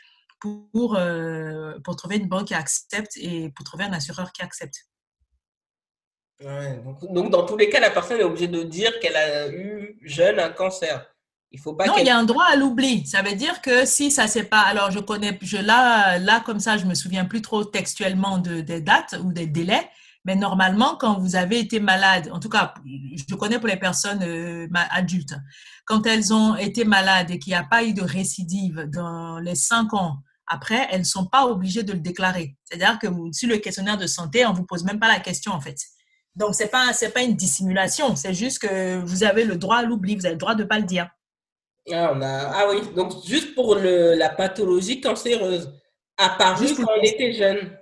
pour, 0.42 0.96
euh, 0.96 1.78
pour 1.84 1.94
trouver 1.96 2.16
une 2.16 2.28
banque 2.28 2.48
qui 2.48 2.54
accepte 2.54 3.16
et 3.16 3.50
pour 3.50 3.64
trouver 3.64 3.84
un 3.84 3.92
assureur 3.92 4.32
qui 4.32 4.42
accepte. 4.42 4.86
donc, 6.40 7.30
dans 7.30 7.46
tous 7.46 7.56
les 7.56 7.70
cas, 7.70 7.78
la 7.78 7.90
personne 7.90 8.18
est 8.18 8.24
obligée 8.24 8.48
de 8.48 8.64
dire 8.64 8.98
qu'elle 9.00 9.16
a 9.16 9.48
eu 9.48 9.98
jeune 10.02 10.40
un 10.40 10.50
cancer. 10.50 11.06
Il 11.52 11.60
faut 11.60 11.74
pas 11.74 11.86
non, 11.86 11.98
il 11.98 12.06
y 12.06 12.10
a 12.10 12.16
un 12.16 12.24
droit 12.24 12.46
à 12.50 12.56
l'oubli. 12.56 13.06
Ça 13.06 13.22
veut 13.22 13.34
dire 13.36 13.60
que 13.60 13.84
si 13.84 14.10
ça 14.10 14.26
c'est 14.26 14.44
pas, 14.44 14.60
alors 14.60 14.90
je 14.90 14.98
connais, 14.98 15.38
je 15.42 15.58
là, 15.58 16.18
là 16.18 16.40
comme 16.40 16.60
ça, 16.60 16.78
je 16.78 16.86
me 16.86 16.94
souviens 16.94 17.26
plus 17.26 17.42
trop 17.42 17.62
textuellement 17.64 18.38
de, 18.38 18.62
des 18.62 18.80
dates 18.80 19.14
ou 19.22 19.32
des 19.32 19.46
délais, 19.46 19.88
mais 20.24 20.34
normalement, 20.34 20.96
quand 20.96 21.18
vous 21.18 21.36
avez 21.36 21.58
été 21.58 21.78
malade, 21.78 22.30
en 22.32 22.40
tout 22.40 22.48
cas, 22.48 22.74
je 22.84 23.34
connais 23.34 23.58
pour 23.58 23.68
les 23.68 23.76
personnes 23.76 24.22
euh, 24.22 24.66
adultes, 24.90 25.34
quand 25.84 26.06
elles 26.06 26.32
ont 26.32 26.56
été 26.56 26.84
malades 26.84 27.30
et 27.30 27.38
qu'il 27.38 27.52
n'y 27.52 27.58
a 27.58 27.64
pas 27.64 27.84
eu 27.84 27.92
de 27.92 28.02
récidive 28.02 28.88
dans 28.90 29.38
les 29.38 29.54
cinq 29.54 29.92
ans 29.92 30.22
après, 30.46 30.86
elles 30.90 31.00
ne 31.00 31.04
sont 31.04 31.26
pas 31.26 31.46
obligées 31.46 31.82
de 31.82 31.92
le 31.92 32.00
déclarer. 32.00 32.56
C'est-à-dire 32.64 32.98
que 32.98 33.06
sur 33.32 33.48
le 33.48 33.58
questionnaire 33.58 33.96
de 33.96 34.06
santé, 34.06 34.44
on 34.46 34.52
ne 34.52 34.56
vous 34.56 34.66
pose 34.66 34.84
même 34.84 35.00
pas 35.00 35.08
la 35.08 35.20
question 35.20 35.52
en 35.52 35.60
fait. 35.60 35.76
Donc, 36.34 36.54
ce 36.54 36.62
n'est 36.62 36.68
pas, 36.68 36.92
pas 37.14 37.22
une 37.22 37.36
dissimulation, 37.36 38.16
c'est 38.16 38.34
juste 38.34 38.60
que 38.60 38.98
vous 39.04 39.22
avez 39.22 39.44
le 39.44 39.56
droit 39.56 39.76
à 39.76 39.82
l'oubli, 39.82 40.16
vous 40.16 40.24
avez 40.24 40.34
le 40.34 40.38
droit 40.38 40.54
de 40.54 40.62
ne 40.62 40.68
pas 40.68 40.78
le 40.78 40.84
dire. 40.84 41.08
Ah, 41.90 42.12
on 42.14 42.22
a... 42.22 42.28
ah 42.28 42.66
oui, 42.70 42.80
donc 42.94 43.12
juste 43.26 43.54
pour 43.54 43.74
le, 43.74 44.14
la 44.14 44.30
pathologie 44.30 45.00
cancéreuse, 45.00 45.72
apparue 46.16 46.74
quand 46.74 46.86
on 46.96 47.02
était 47.02 47.32
jeune. 47.32 47.76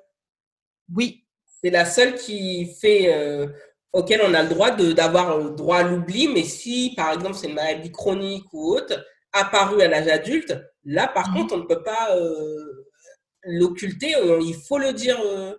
Oui. 0.95 1.25
C'est 1.63 1.71
la 1.71 1.85
seule 1.85 2.15
qui 2.15 2.75
fait, 2.81 3.13
euh, 3.15 3.47
auquel 3.93 4.23
on 4.25 4.33
a 4.33 4.43
le 4.43 4.49
droit 4.49 4.71
d'avoir 4.71 5.37
le 5.37 5.51
droit 5.51 5.79
à 5.79 5.83
l'oubli, 5.83 6.27
mais 6.27 6.43
si 6.43 6.95
par 6.97 7.13
exemple 7.13 7.35
c'est 7.35 7.49
une 7.49 7.55
maladie 7.55 7.93
chronique 7.93 8.47
ou 8.53 8.75
autre, 8.75 9.05
apparue 9.33 9.83
à 9.83 9.89
l'âge 9.89 10.09
adulte, 10.09 10.59
là 10.85 11.09
par 11.09 11.31
mhm. 11.31 11.37
contre 11.37 11.55
on 11.55 11.59
ne 11.59 11.67
peut 11.67 11.83
pas 11.83 12.17
euh, 12.17 12.91
l'occulter, 13.43 14.15
il 14.43 14.55
faut 14.55 14.79
le 14.79 14.93
dire 14.93 15.19
euh, 15.21 15.55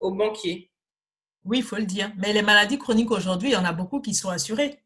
au 0.00 0.12
banquier. 0.12 0.70
Oui, 1.44 1.58
il 1.58 1.64
faut 1.64 1.76
le 1.76 1.84
dire. 1.84 2.12
Mais 2.16 2.32
les 2.32 2.42
maladies 2.42 2.78
chroniques 2.78 3.10
aujourd'hui, 3.10 3.50
il 3.50 3.52
y 3.52 3.56
en 3.56 3.64
a 3.64 3.72
beaucoup 3.72 4.00
qui 4.00 4.14
sont 4.14 4.30
assurées. 4.30 4.82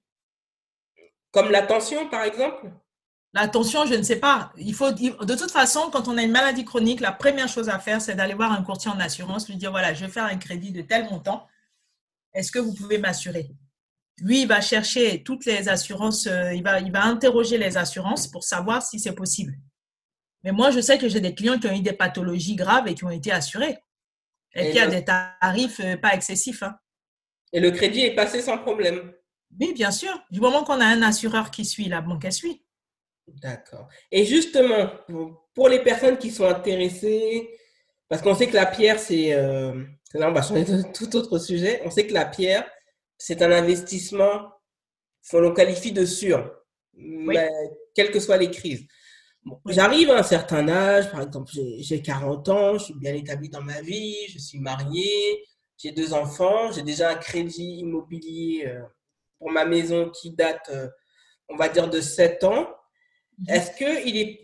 Comme 1.31 1.51
la 1.51 1.63
tension, 1.63 2.09
par 2.09 2.23
exemple 2.25 2.71
La 3.33 3.49
tension, 3.49 3.87
je 3.87 3.95
ne 3.95 4.03
sais 4.03 4.17
pas. 4.17 4.53
Il 4.57 4.75
faut, 4.75 4.91
de 4.91 5.35
toute 5.35 5.51
façon, 5.51 5.91
quand 5.93 6.09
on 6.09 6.17
a 6.17 6.23
une 6.23 6.33
maladie 6.33 6.65
chronique, 6.65 7.01
la 7.01 7.13
première 7.13 7.49
chose 7.49 7.69
à 7.69 7.79
faire, 7.79 8.01
c'est 8.01 8.15
d'aller 8.15 8.35
voir 8.35 8.53
un 8.53 8.63
courtier 8.63 8.91
en 8.91 8.99
assurance, 8.99 9.49
lui 9.49 9.57
dire, 9.57 9.71
voilà, 9.71 9.95
je 9.95 10.05
vais 10.05 10.11
faire 10.11 10.25
un 10.25 10.37
crédit 10.37 10.73
de 10.73 10.83
tel 10.83 11.05
montant. 11.05 11.47
Est-ce 12.33 12.51
que 12.51 12.59
vous 12.59 12.75
pouvez 12.75 12.99
m'assurer? 12.99 13.51
Lui, 14.21 14.43
il 14.43 14.49
va 14.49 14.61
chercher 14.61 15.23
toutes 15.23 15.45
les 15.45 15.69
assurances, 15.69 16.27
euh, 16.27 16.53
il, 16.53 16.63
va, 16.63 16.81
il 16.81 16.91
va 16.91 17.05
interroger 17.05 17.57
les 17.59 17.77
assurances 17.77 18.27
pour 18.27 18.43
savoir 18.43 18.83
si 18.83 18.99
c'est 18.99 19.15
possible. 19.15 19.55
Mais 20.45 20.53
moi, 20.53 20.71
je 20.71 20.81
sais 20.81 20.99
que 20.99 21.09
j'ai 21.09 21.21
des 21.21 21.35
clients 21.35 21.59
qui 21.59 21.67
ont 21.69 21.75
eu 21.75 21.81
des 21.81 21.93
pathologies 21.93 22.57
graves 22.57 22.89
et 22.89 22.95
qui 22.95 23.05
ont 23.05 23.11
été 23.11 23.33
assurés. 23.33 23.79
Et, 24.55 24.73
qui 24.73 24.79
a 24.79 24.87
des 24.87 25.05
tarifs 25.05 25.81
euh, 25.81 25.97
pas 25.97 26.15
excessifs. 26.15 26.63
Hein. 26.63 26.77
Et 27.53 27.61
le 27.61 27.71
crédit 27.71 28.03
est 28.03 28.15
passé 28.15 28.41
sans 28.41 28.59
problème 28.59 29.13
Oui, 29.61 29.73
bien 29.73 29.91
sûr. 29.91 30.11
Du 30.31 30.41
moment 30.41 30.65
qu'on 30.65 30.81
a 30.81 30.87
un 30.87 31.03
assureur 31.03 31.51
qui 31.51 31.65
suit, 31.65 31.89
la 31.89 32.01
banque, 32.01 32.25
elle 32.25 32.33
suit. 32.33 32.65
D'accord. 33.27 33.89
Et 34.11 34.25
justement, 34.25 34.91
pour 35.55 35.69
les 35.69 35.81
personnes 35.81 36.19
qui 36.19 36.31
sont 36.31 36.47
intéressées, 36.47 37.49
parce 38.09 38.23
qu'on 38.23 38.35
sait 38.35 38.49
que 38.49 38.55
la 38.55 38.67
pierre, 38.67 38.99
c'est... 38.99 39.33
Euh, 39.33 39.85
là, 40.15 40.31
on 40.31 40.33
va 40.33 40.43
changer 40.43 40.65
de 40.65 40.83
tout 40.95 41.15
autre 41.17 41.39
sujet. 41.39 41.83
On 41.85 41.91
sait 41.91 42.07
que 42.07 42.15
la 42.15 42.25
pierre, 42.25 42.69
c'est 43.19 43.43
un 43.43 43.51
investissement 43.53 44.53
qu'on 45.31 45.53
qualifie 45.53 45.93
de 45.93 46.07
sûr, 46.07 46.51
mais, 46.95 47.51
quelles 47.95 48.11
que 48.11 48.21
soient 48.21 48.37
les 48.37 48.51
crises. 48.51 48.87
J'arrive 49.67 50.11
à 50.11 50.19
un 50.19 50.23
certain 50.23 50.69
âge, 50.69 51.11
par 51.11 51.23
exemple, 51.23 51.53
j'ai 51.79 52.03
40 52.03 52.49
ans, 52.49 52.79
je 52.79 52.85
suis 52.85 52.95
bien 52.95 53.15
établi 53.15 53.49
dans 53.49 53.63
ma 53.63 53.81
vie, 53.81 54.17
je 54.29 54.39
suis 54.39 54.59
marié, 54.59 55.45
j'ai 55.77 55.93
deux 55.93 56.13
enfants, 56.13 56.73
j'ai 56.73 56.83
déjà 56.83 57.11
un 57.11 57.17
crédit 57.17 57.79
immobilier 57.79 58.67
euh, 58.67 58.83
pour 59.39 59.51
ma 59.51 59.65
maison 59.65 60.11
qui 60.11 60.33
date, 60.33 60.69
euh, 60.71 60.89
on 61.49 61.57
va 61.57 61.69
dire, 61.69 61.89
de 61.89 62.01
7 62.01 62.45
ans. 62.45 62.69
Mhm. 63.39 63.55
Est-ce 63.55 63.71
que 63.73 64.07
il 64.07 64.17
est 64.17 64.41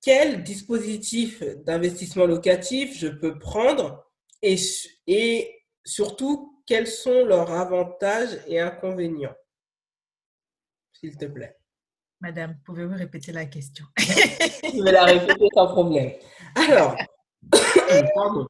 quel 0.00 0.44
dispositif 0.44 1.42
d'investissement 1.64 2.26
locatif 2.26 2.96
je 2.96 3.08
peux 3.08 3.38
prendre 3.38 4.06
et, 4.42 4.56
et 5.08 5.52
surtout 5.84 6.47
quels 6.68 6.86
sont 6.86 7.24
leurs 7.24 7.50
avantages 7.50 8.38
et 8.46 8.60
inconvénients, 8.60 9.34
s'il 10.92 11.16
te 11.16 11.24
plaît. 11.24 11.56
Madame, 12.20 12.58
pouvez-vous 12.64 12.94
répéter 12.94 13.32
la 13.32 13.46
question? 13.46 13.86
Je 13.98 14.82
vais 14.84 14.92
la 14.92 15.04
répéter 15.04 15.48
sans 15.54 15.68
problème. 15.68 16.12
Alors, 16.54 16.94
pardon. 18.14 18.46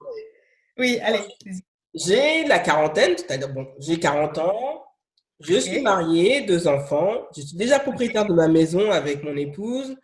Oui, 0.79 0.99
allez. 1.01 1.21
J'ai 1.95 2.45
la 2.45 2.59
quarantaine, 2.59 3.17
c'est-à-dire, 3.17 3.53
bon, 3.53 3.69
j'ai 3.79 3.99
40 3.99 4.39
ans, 4.39 4.85
je 5.41 5.55
suis 5.55 5.81
mariée, 5.81 6.43
deux 6.43 6.67
enfants, 6.67 7.27
je 7.37 7.43
suis 7.43 7.57
déjà 7.57 7.79
propriétaire 7.79 8.27
de 8.27 8.35
ma 8.35 8.49
maison 8.49 8.91
avec 8.91 9.23
mon 9.23 9.37
épouse. 9.37 9.97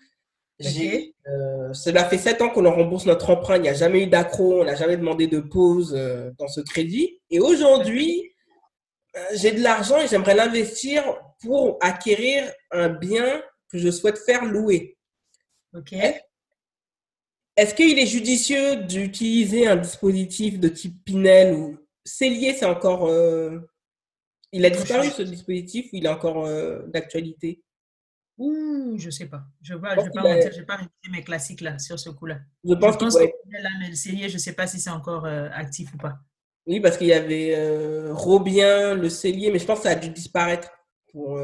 Euh, 0.63 1.73
cela 1.73 2.05
fait 2.05 2.19
sept 2.19 2.41
ans 2.41 2.49
qu'on 2.49 2.71
rembourse 2.71 3.07
notre 3.07 3.31
emprunt, 3.31 3.57
il 3.57 3.63
n'y 3.63 3.69
a 3.69 3.75
jamais 3.75 4.05
eu 4.05 4.07
d'accro, 4.07 4.61
on 4.61 4.65
n'a 4.65 4.77
jamais 4.77 4.97
demandé 4.97 5.27
de 5.27 5.41
pause 5.41 5.95
euh, 5.97 6.31
dans 6.39 6.49
ce 6.49 6.61
crédit. 6.61 7.21
Et 7.31 7.41
aujourd'hui, 7.41 8.35
euh, 9.17 9.21
j'ai 9.35 9.53
de 9.53 9.63
l'argent 9.63 10.01
et 10.01 10.07
j'aimerais 10.07 10.35
l'investir 10.35 11.03
pour 11.41 11.79
acquérir 11.81 12.51
un 12.71 12.89
bien 12.89 13.43
que 13.69 13.79
je 13.79 13.91
souhaite 13.91 14.19
faire 14.19 14.45
louer. 14.45 14.97
OK. 15.75 15.95
Est-ce 17.57 17.75
qu'il 17.75 17.99
est 17.99 18.07
judicieux 18.07 18.77
d'utiliser 18.77 19.67
un 19.67 19.77
dispositif 19.77 20.59
de 20.59 20.69
type 20.69 21.05
Pinel 21.05 21.55
ou 21.55 21.79
Cellier, 22.05 22.53
c'est 22.53 22.67
encore. 22.67 23.09
Il 24.53 24.67
a 24.67 24.71
disparu 24.71 25.09
ce 25.09 25.23
dispositif 25.23 25.87
ou 25.87 25.97
il 25.97 26.05
est 26.05 26.09
encore 26.09 26.49
d'actualité? 26.89 27.64
Ouh, 28.39 28.97
je 28.99 29.11
sais 29.11 29.27
pas. 29.27 29.45
Je 29.63 29.75
ne 29.75 29.79
vais 29.79 30.11
pas 30.11 30.23
mentir, 30.23 30.53
je 30.53 30.63
pas 30.63 30.77
révisé 30.77 30.93
mes 31.11 31.23
classiques 31.23 31.61
là 31.61 31.79
sur 31.79 31.99
ce 31.99 32.11
coup-là. 32.11 32.39
Je 32.65 32.75
pense, 32.75 32.97
que 32.97 33.23
là, 33.63 33.69
mais 33.81 33.91
le 33.91 33.95
cellier, 33.95 34.29
je 34.29 34.35
ne 34.35 34.39
sais 34.39 34.55
pas 34.55 34.67
si 34.67 34.81
c'est 34.81 34.91
encore 34.91 35.25
euh, 35.25 35.49
actif 35.53 35.95
ou 35.95 35.99
pas. 35.99 36.19
Oui, 36.67 36.81
parce 36.81 36.97
qu'il 36.97 37.09
y 37.09 37.13
avait 37.13 37.55
Robien, 38.11 38.95
le 38.95 39.11
cellier, 39.11 39.51
mais 39.53 39.59
je 39.59 39.67
pense 39.67 39.79
que 39.79 39.85
ça 39.85 39.91
a 39.91 39.95
dû 39.97 40.09
disparaître. 40.09 40.71
Pour, 41.13 41.39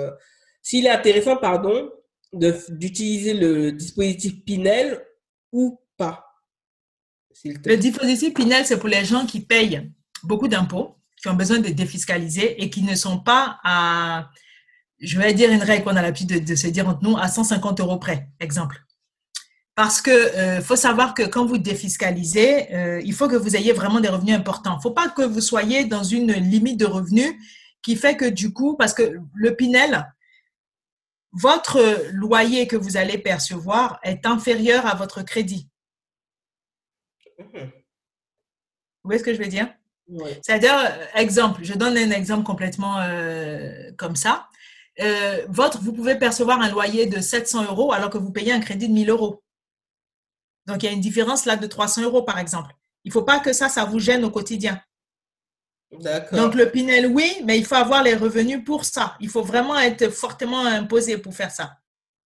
S'il 0.63 0.87
est 0.87 0.91
intéressant, 0.91 1.37
pardon, 1.37 1.91
d'utiliser 2.33 3.35
le 3.35 3.73
dispositif 3.73 4.45
Pinel 4.45 5.05
ou 5.53 5.81
pas 5.97 6.27
Le 7.45 7.77
dispositif 7.77 8.35
Pinel, 8.35 8.65
c'est 8.65 8.79
pour 8.79 8.89
les 8.89 9.05
gens 9.05 9.27
qui 9.27 9.41
payent 9.41 9.91
beaucoup 10.23 10.49
d'impôts, 10.49 10.97
qui 11.21 11.29
ont 11.29 11.35
besoin 11.35 11.59
de 11.59 11.69
défiscaliser 11.69 12.63
et 12.63 12.71
qui 12.71 12.83
ne 12.83 12.95
sont 12.95 13.21
pas 13.21 13.59
à, 13.65 14.31
je 15.01 15.19
vais 15.19 15.33
dire 15.35 15.51
une 15.51 15.63
règle 15.63 15.85
qu'on 15.85 15.97
a 15.97 16.03
l'habitude 16.03 16.45
de, 16.45 16.55
se 16.55 16.67
dire 16.67 16.89
entre 16.89 17.03
nous, 17.03 17.17
à 17.17 17.29
150 17.29 17.81
euros 17.81 17.99
près, 17.99 18.29
exemple. 18.39 18.85
Parce 19.75 20.03
que 20.03 20.11
euh, 20.11 20.61
faut 20.61 20.77
savoir 20.77 21.15
que 21.15 21.23
quand 21.23 21.47
vous 21.47 21.59
défiscalisez, 21.59 22.75
euh, 22.75 23.01
il 23.03 23.15
faut 23.15 23.29
que 23.29 23.37
vous 23.37 23.57
ayez 23.57 23.73
vraiment 23.73 24.01
des 24.01 24.09
revenus 24.09 24.35
importants. 24.35 24.75
Il 24.75 24.77
ne 24.77 24.83
faut 24.83 24.91
pas 24.91 25.09
que 25.09 25.23
vous 25.23 25.41
soyez 25.41 25.87
dans 25.87 26.05
une 26.05 26.33
limite 26.33 26.79
de 26.79 26.87
revenus 26.87 27.33
qui 27.83 27.97
fait 27.97 28.17
que 28.17 28.27
du 28.27 28.53
coup, 28.53 28.77
parce 28.77 28.93
que 28.93 29.19
le 29.35 29.57
Pinel, 29.57 30.13
votre 31.33 31.81
loyer 32.13 32.67
que 32.67 32.77
vous 32.77 32.97
allez 32.97 33.17
percevoir 33.17 34.01
est 34.03 34.27
inférieur 34.27 34.87
à 34.87 34.95
votre 34.95 35.23
crédit. 35.23 35.69
Mhm. 37.39 37.71
Vous 39.03 39.09
voyez 39.09 39.19
ce 39.19 39.25
que 39.25 39.33
je 39.33 39.39
veux 39.39 39.49
dire? 39.49 39.73
C'est-à-dire, 40.43 40.75
euh, 40.77 41.07
exemple, 41.15 41.63
je 41.63 41.75
donne 41.75 41.97
un 41.97 42.11
exemple 42.11 42.45
complètement 42.45 42.99
euh, 43.01 43.93
comme 43.97 44.17
ça. 44.17 44.49
Euh, 45.01 45.47
votre, 45.49 45.81
vous 45.81 45.93
pouvez 45.93 46.17
percevoir 46.17 46.61
un 46.61 46.71
loyer 46.71 47.07
de 47.07 47.21
700 47.21 47.65
euros 47.65 47.93
alors 47.93 48.11
que 48.11 48.19
vous 48.19 48.31
payez 48.31 48.53
un 48.53 48.61
crédit 48.61 48.89
de 48.89 48.93
1000 48.93 49.11
euros. 49.11 49.43
Donc, 50.67 50.83
il 50.83 50.87
y 50.87 50.89
a 50.89 50.93
une 50.93 51.01
différence 51.01 51.47
là 51.47 51.57
de 51.57 51.67
300 51.67 52.03
euros, 52.03 52.23
par 52.23 52.39
exemple. 52.39 52.75
Il 53.05 53.09
ne 53.09 53.13
faut 53.13 53.23
pas 53.23 53.41
que 53.41 53.53
ça, 53.53 53.69
ça 53.69 53.85
vous 53.85 53.99
gêne 53.99 54.25
au 54.25 54.31
quotidien. 54.31 54.81
Donc 56.33 56.55
le 56.55 56.71
Pinel, 56.71 57.07
oui, 57.07 57.43
mais 57.45 57.59
il 57.59 57.65
faut 57.65 57.75
avoir 57.75 58.03
les 58.05 58.15
revenus 58.15 58.65
pour 58.65 58.85
ça. 58.85 59.17
Il 59.21 59.29
faut 59.29 59.43
vraiment 59.43 59.79
être 59.79 60.09
fortement 60.09 60.65
imposé 60.65 61.19
pour 61.19 61.35
faire 61.35 61.51
ça. 61.51 61.79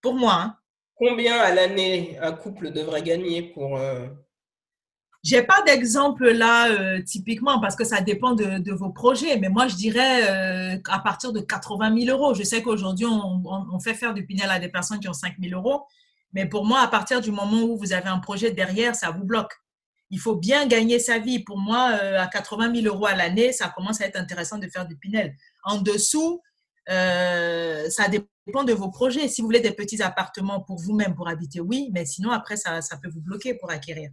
Pour 0.03 0.15
moi. 0.15 0.35
Hein. 0.35 0.57
Combien 0.97 1.39
à 1.39 1.55
l'année 1.55 2.19
un 2.21 2.33
couple 2.33 2.73
devrait 2.73 3.03
gagner 3.03 3.43
pour... 3.43 3.79
Euh... 3.79 4.07
J'ai 5.25 5.43
pas 5.43 5.63
d'exemple 5.63 6.33
là 6.33 6.69
euh, 6.69 7.01
typiquement 7.01 7.59
parce 7.59 7.77
que 7.77 7.85
ça 7.85 8.03
dépend 8.03 8.35
de, 8.35 8.73
vos 8.73 8.91
projets, 8.91 9.39
mais 9.39 9.49
moi 9.49 9.69
je 9.69 9.75
dirais 9.75 10.29
euh, 10.29 10.79
à 10.87 10.99
partir 10.99 11.33
de 11.33 11.41
80 11.41 11.99
000 11.99 12.15
euros. 12.15 12.35
Je 12.35 12.43
sais 12.43 12.63
qu'aujourd'hui 12.63 13.07
on, 13.07 13.81
fait 13.81 13.95
faire 13.95 14.13
du 14.13 14.27
Pinel 14.27 14.51
à 14.51 14.59
des 14.59 14.69
personnes 14.69 15.01
qui 15.01 15.09
ont 15.09 15.15
5 15.15 15.37
000 15.43 15.59
euros, 15.59 15.87
mais 16.35 16.45
pour 16.47 16.67
moi 16.67 16.81
à 16.83 16.89
partir 16.89 17.23
du 17.23 17.31
moment 17.31 17.63
où 17.63 17.79
vous 17.79 17.95
avez 17.95 18.09
un 18.09 18.19
projet 18.19 18.51
derrière, 18.51 18.95
ça 18.95 19.11
vous 19.11 19.25
bloque 19.25 19.53
il 20.11 20.21
faut 20.21 20.37
bien 20.37 20.67
gagner 20.67 21.01
sa 21.01 21.19
vie. 21.19 21.41
Pour 21.41 21.59
moi, 21.59 21.99
euh, 22.01 22.21
à 22.21 22.29
80 22.29 22.83
000 22.83 22.95
euros 22.95 23.07
à 23.07 23.17
l'année, 23.17 23.53
ça 23.53 23.69
commence 23.75 24.01
à 24.01 24.07
être 24.07 24.17
intéressant 24.17 24.59
de 24.59 24.69
faire 24.69 24.87
du 24.87 24.97
Pinel. 24.97 25.35
En 25.65 25.81
dessous, 25.81 26.41
ça 26.87 28.09
dépend 28.09 28.63
de 28.63 28.73
vos 28.75 28.91
projets. 28.91 29.27
Si 29.27 29.41
vous 29.41 29.49
voulez 29.49 29.61
des 29.61 29.73
petits 29.73 30.03
appartements 30.03 30.61
pour 30.61 30.79
vous-même, 30.79 31.17
pour 31.17 31.27
habiter, 31.27 31.59
oui, 31.59 31.91
mais 31.93 32.05
sinon, 32.05 32.31
après, 32.31 32.57
ça, 32.57 32.81
peut 33.03 33.09
vous 33.09 33.23
bloquer 33.23 33.55
pour 33.55 33.71
acquérir. 33.73 34.11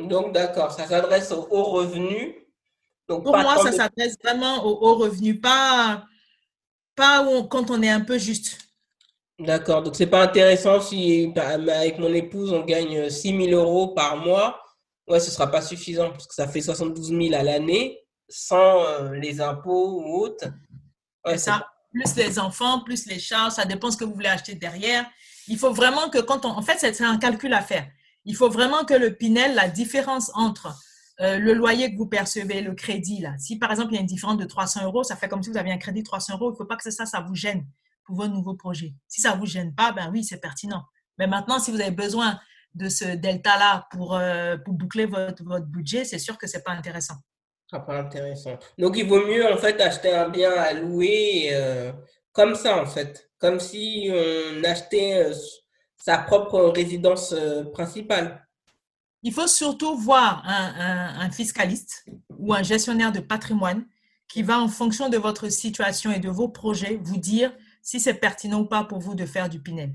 Donc, 0.00 0.32
d'accord, 0.32 0.72
ça 0.72 0.86
s'adresse 0.86 1.32
aux 1.32 1.64
revenus 1.64 2.34
Donc, 3.08 3.24
Pour 3.24 3.36
moi, 3.36 3.58
ça 3.58 3.72
s'adresse 3.72 4.16
vraiment 4.22 4.64
aux, 4.64 4.94
revenus, 4.94 5.40
pas, 5.40 6.04
pas 6.96 7.26
quand 7.50 7.70
on 7.70 7.82
est 7.82 7.90
un 7.90 8.00
peu 8.00 8.18
juste. 8.18 8.58
D'accord, 9.38 9.82
donc 9.82 9.96
c'est 9.96 10.06
pas 10.06 10.22
intéressant 10.22 10.80
si 10.80 11.26
bah, 11.28 11.48
avec 11.48 11.98
mon 11.98 12.12
épouse 12.14 12.52
on 12.52 12.64
gagne 12.64 13.10
6 13.10 13.46
000 13.50 13.60
euros 13.60 13.88
par 13.88 14.16
mois. 14.16 14.60
Ouais, 15.08 15.18
ce 15.18 15.30
sera 15.30 15.50
pas 15.50 15.62
suffisant 15.62 16.10
parce 16.10 16.26
que 16.26 16.34
ça 16.34 16.46
fait 16.46 16.60
72 16.60 17.08
000 17.08 17.34
à 17.34 17.42
l'année 17.42 17.98
sans 18.28 18.84
euh, 18.84 19.14
les 19.14 19.40
impôts 19.40 20.00
ou 20.00 20.22
autres. 20.22 20.46
Ouais, 21.24 21.38
ça, 21.38 21.66
plus 21.90 22.16
les 22.16 22.38
enfants, 22.38 22.80
plus 22.84 23.06
les 23.06 23.18
charges, 23.18 23.54
ça 23.54 23.64
dépend 23.64 23.90
ce 23.90 23.96
que 23.96 24.04
vous 24.04 24.14
voulez 24.14 24.28
acheter 24.28 24.54
derrière. 24.54 25.06
Il 25.48 25.58
faut 25.58 25.72
vraiment 25.72 26.08
que 26.08 26.18
quand 26.18 26.44
on. 26.44 26.50
En 26.50 26.62
fait, 26.62 26.78
c'est 26.78 27.04
un 27.04 27.18
calcul 27.18 27.52
à 27.52 27.62
faire. 27.62 27.86
Il 28.24 28.36
faut 28.36 28.50
vraiment 28.50 28.84
que 28.84 28.94
le 28.94 29.14
Pinel, 29.14 29.54
la 29.54 29.68
différence 29.68 30.30
entre 30.34 30.74
euh, 31.20 31.38
le 31.38 31.54
loyer 31.54 31.92
que 31.92 31.96
vous 31.96 32.06
percevez, 32.06 32.62
le 32.62 32.74
crédit, 32.74 33.20
là, 33.20 33.34
si 33.38 33.58
par 33.58 33.70
exemple 33.70 33.92
il 33.92 33.96
y 33.96 33.98
a 33.98 34.00
une 34.00 34.06
différence 34.06 34.38
de 34.38 34.44
300 34.44 34.84
euros, 34.84 35.04
ça 35.04 35.16
fait 35.16 35.28
comme 35.28 35.42
si 35.42 35.50
vous 35.50 35.56
aviez 35.56 35.72
un 35.72 35.78
crédit 35.78 36.00
de 36.00 36.06
300 36.06 36.34
euros. 36.34 36.50
Il 36.50 36.52
ne 36.52 36.56
faut 36.56 36.64
pas 36.64 36.76
que 36.76 36.90
ça, 36.90 37.06
ça 37.06 37.20
vous 37.20 37.34
gêne 37.34 37.66
pour 38.04 38.16
vos 38.16 38.26
nouveaux 38.26 38.54
projets. 38.54 38.94
Si 39.08 39.20
ça 39.20 39.34
ne 39.34 39.40
vous 39.40 39.46
gêne 39.46 39.74
pas, 39.74 39.92
ben 39.92 40.10
oui, 40.10 40.24
c'est 40.24 40.40
pertinent. 40.40 40.82
Mais 41.18 41.26
maintenant, 41.26 41.58
si 41.58 41.70
vous 41.70 41.80
avez 41.80 41.90
besoin 41.90 42.40
de 42.74 42.88
ce 42.88 43.04
delta-là 43.16 43.86
pour, 43.90 44.16
euh, 44.16 44.56
pour 44.56 44.74
boucler 44.74 45.06
votre, 45.06 45.44
votre 45.44 45.66
budget, 45.66 46.04
c'est 46.04 46.18
sûr 46.18 46.38
que 46.38 46.46
ce 46.46 46.56
n'est 46.56 46.62
pas 46.62 46.72
intéressant. 46.72 47.16
Ah, 47.70 47.80
pas 47.80 47.98
intéressant. 48.00 48.58
Donc, 48.78 48.96
il 48.96 49.06
vaut 49.06 49.24
mieux 49.26 49.50
en 49.50 49.56
fait 49.56 49.80
acheter 49.80 50.12
un 50.12 50.28
bien 50.28 50.52
à 50.52 50.72
louer 50.72 51.50
euh, 51.52 51.92
comme 52.32 52.54
ça, 52.54 52.82
en 52.82 52.86
fait. 52.86 53.30
Comme 53.38 53.60
si 53.60 54.10
on 54.10 54.64
achetait 54.64 55.30
sa 56.04 56.18
propre 56.18 56.60
résidence 56.74 57.32
principale. 57.72 58.44
Il 59.22 59.32
faut 59.32 59.46
surtout 59.46 59.96
voir 59.96 60.42
un, 60.44 61.30
fiscaliste 61.30 62.04
ou 62.38 62.52
un 62.52 62.64
gestionnaire 62.64 63.12
de 63.12 63.20
patrimoine 63.20 63.86
qui 64.26 64.42
va, 64.42 64.58
en 64.58 64.66
fonction 64.66 65.08
de 65.08 65.16
votre 65.16 65.48
situation 65.48 66.10
et 66.10 66.18
de 66.18 66.28
vos 66.28 66.48
projets, 66.48 66.98
vous 67.00 67.18
dire 67.18 67.54
si 67.82 68.00
c'est 68.00 68.14
pertinent 68.14 68.60
ou 68.60 68.64
pas 68.64 68.82
pour 68.82 68.98
vous 68.98 69.14
de 69.14 69.26
faire 69.26 69.48
du 69.48 69.60
Pinel. 69.60 69.92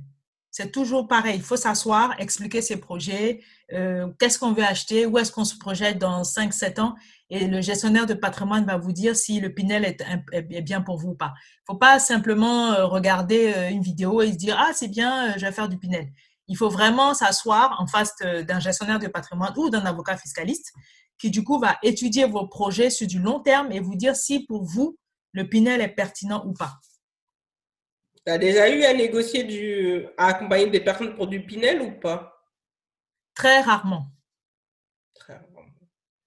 C'est 0.49 0.71
toujours 0.71 1.07
pareil. 1.09 1.35
Il 1.35 1.41
faut 1.41 1.57
s'asseoir, 1.57 2.15
expliquer 2.19 2.61
ses 2.61 2.77
projets, 2.77 3.41
euh, 3.73 4.07
qu'est-ce 4.17 4.39
qu'on 4.39 4.53
veut 4.53 4.63
acheter, 4.63 5.05
où 5.05 5.17
est-ce 5.17 5.31
qu'on 5.31 5.45
se 5.45 5.57
projette 5.57 5.97
dans 5.97 6.21
5-7 6.23 6.79
ans. 6.79 6.95
Et 7.29 7.47
le 7.47 7.61
gestionnaire 7.61 8.05
de 8.05 8.13
patrimoine 8.13 8.65
va 8.65 8.77
vous 8.77 8.93
dire 8.93 9.15
si 9.15 9.39
le 9.39 9.53
Pinel 9.53 9.83
est, 9.83 10.01
est 10.31 10.61
bien 10.61 10.81
pour 10.81 10.97
vous 10.97 11.09
ou 11.09 11.15
pas. 11.15 11.33
Il 11.35 11.71
ne 11.71 11.73
faut 11.73 11.79
pas 11.79 11.99
simplement 11.99 12.71
euh, 12.71 12.85
regarder 12.85 13.53
euh, 13.53 13.69
une 13.69 13.81
vidéo 13.81 14.21
et 14.21 14.31
se 14.31 14.37
dire 14.37 14.57
Ah, 14.57 14.71
c'est 14.73 14.87
bien, 14.87 15.37
je 15.37 15.45
vais 15.45 15.51
faire 15.51 15.67
du 15.67 15.77
Pinel. 15.77 16.07
Il 16.47 16.55
faut 16.55 16.69
vraiment 16.69 17.13
s'asseoir 17.13 17.75
en 17.81 17.87
face 17.87 18.15
d'un 18.19 18.59
gestionnaire 18.59 18.99
de 18.99 19.07
patrimoine 19.07 19.53
ou 19.57 19.69
d'un 19.69 19.85
avocat 19.85 20.15
fiscaliste 20.15 20.71
qui, 21.17 21.29
du 21.29 21.43
coup, 21.43 21.59
va 21.59 21.77
étudier 21.83 22.25
vos 22.25 22.47
projets 22.47 22.89
sur 22.89 23.07
du 23.07 23.19
long 23.19 23.41
terme 23.41 23.71
et 23.73 23.81
vous 23.81 23.95
dire 23.95 24.15
si 24.15 24.45
pour 24.45 24.63
vous, 24.63 24.97
le 25.33 25.49
Pinel 25.49 25.81
est 25.81 25.89
pertinent 25.89 26.45
ou 26.45 26.53
pas. 26.53 26.79
Tu 28.25 28.31
as 28.31 28.37
déjà 28.37 28.69
eu 28.69 28.83
à 28.83 28.93
négocier, 28.93 29.43
du, 29.43 30.05
à 30.17 30.27
accompagner 30.27 30.67
des 30.67 30.79
personnes 30.79 31.15
pour 31.15 31.27
du 31.27 31.45
Pinel 31.45 31.81
ou 31.81 31.91
pas? 31.99 32.33
Très 33.33 33.61
rarement. 33.61 34.07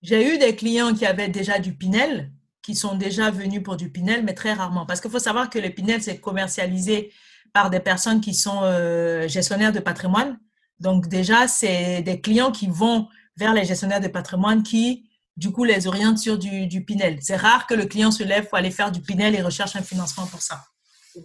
J'ai 0.02 0.34
eu 0.34 0.38
des 0.38 0.56
clients 0.56 0.94
qui 0.94 1.04
avaient 1.04 1.28
déjà 1.28 1.58
du 1.58 1.74
Pinel, 1.74 2.32
qui 2.62 2.74
sont 2.74 2.94
déjà 2.94 3.30
venus 3.30 3.62
pour 3.62 3.76
du 3.76 3.90
Pinel, 3.90 4.24
mais 4.24 4.34
très 4.34 4.52
rarement. 4.52 4.86
Parce 4.86 5.00
qu'il 5.00 5.10
faut 5.10 5.18
savoir 5.18 5.50
que 5.50 5.58
le 5.58 5.70
Pinel, 5.70 6.02
c'est 6.02 6.18
commercialisé 6.18 7.12
par 7.52 7.70
des 7.70 7.80
personnes 7.80 8.20
qui 8.20 8.34
sont 8.34 8.60
euh, 8.62 9.28
gestionnaires 9.28 9.72
de 9.72 9.80
patrimoine. 9.80 10.38
Donc 10.78 11.08
déjà, 11.08 11.48
c'est 11.48 12.02
des 12.02 12.20
clients 12.20 12.52
qui 12.52 12.68
vont 12.68 13.08
vers 13.36 13.52
les 13.52 13.64
gestionnaires 13.64 14.00
de 14.00 14.08
patrimoine 14.08 14.62
qui, 14.62 15.10
du 15.36 15.50
coup, 15.52 15.64
les 15.64 15.86
orientent 15.86 16.18
sur 16.18 16.38
du, 16.38 16.66
du 16.66 16.84
Pinel. 16.84 17.18
C'est 17.20 17.36
rare 17.36 17.66
que 17.66 17.74
le 17.74 17.86
client 17.86 18.10
se 18.10 18.22
lève 18.22 18.46
pour 18.46 18.58
aller 18.58 18.70
faire 18.70 18.92
du 18.92 19.00
Pinel 19.00 19.34
et 19.34 19.42
recherche 19.42 19.76
un 19.76 19.82
financement 19.82 20.26
pour 20.26 20.40
ça. 20.40 20.62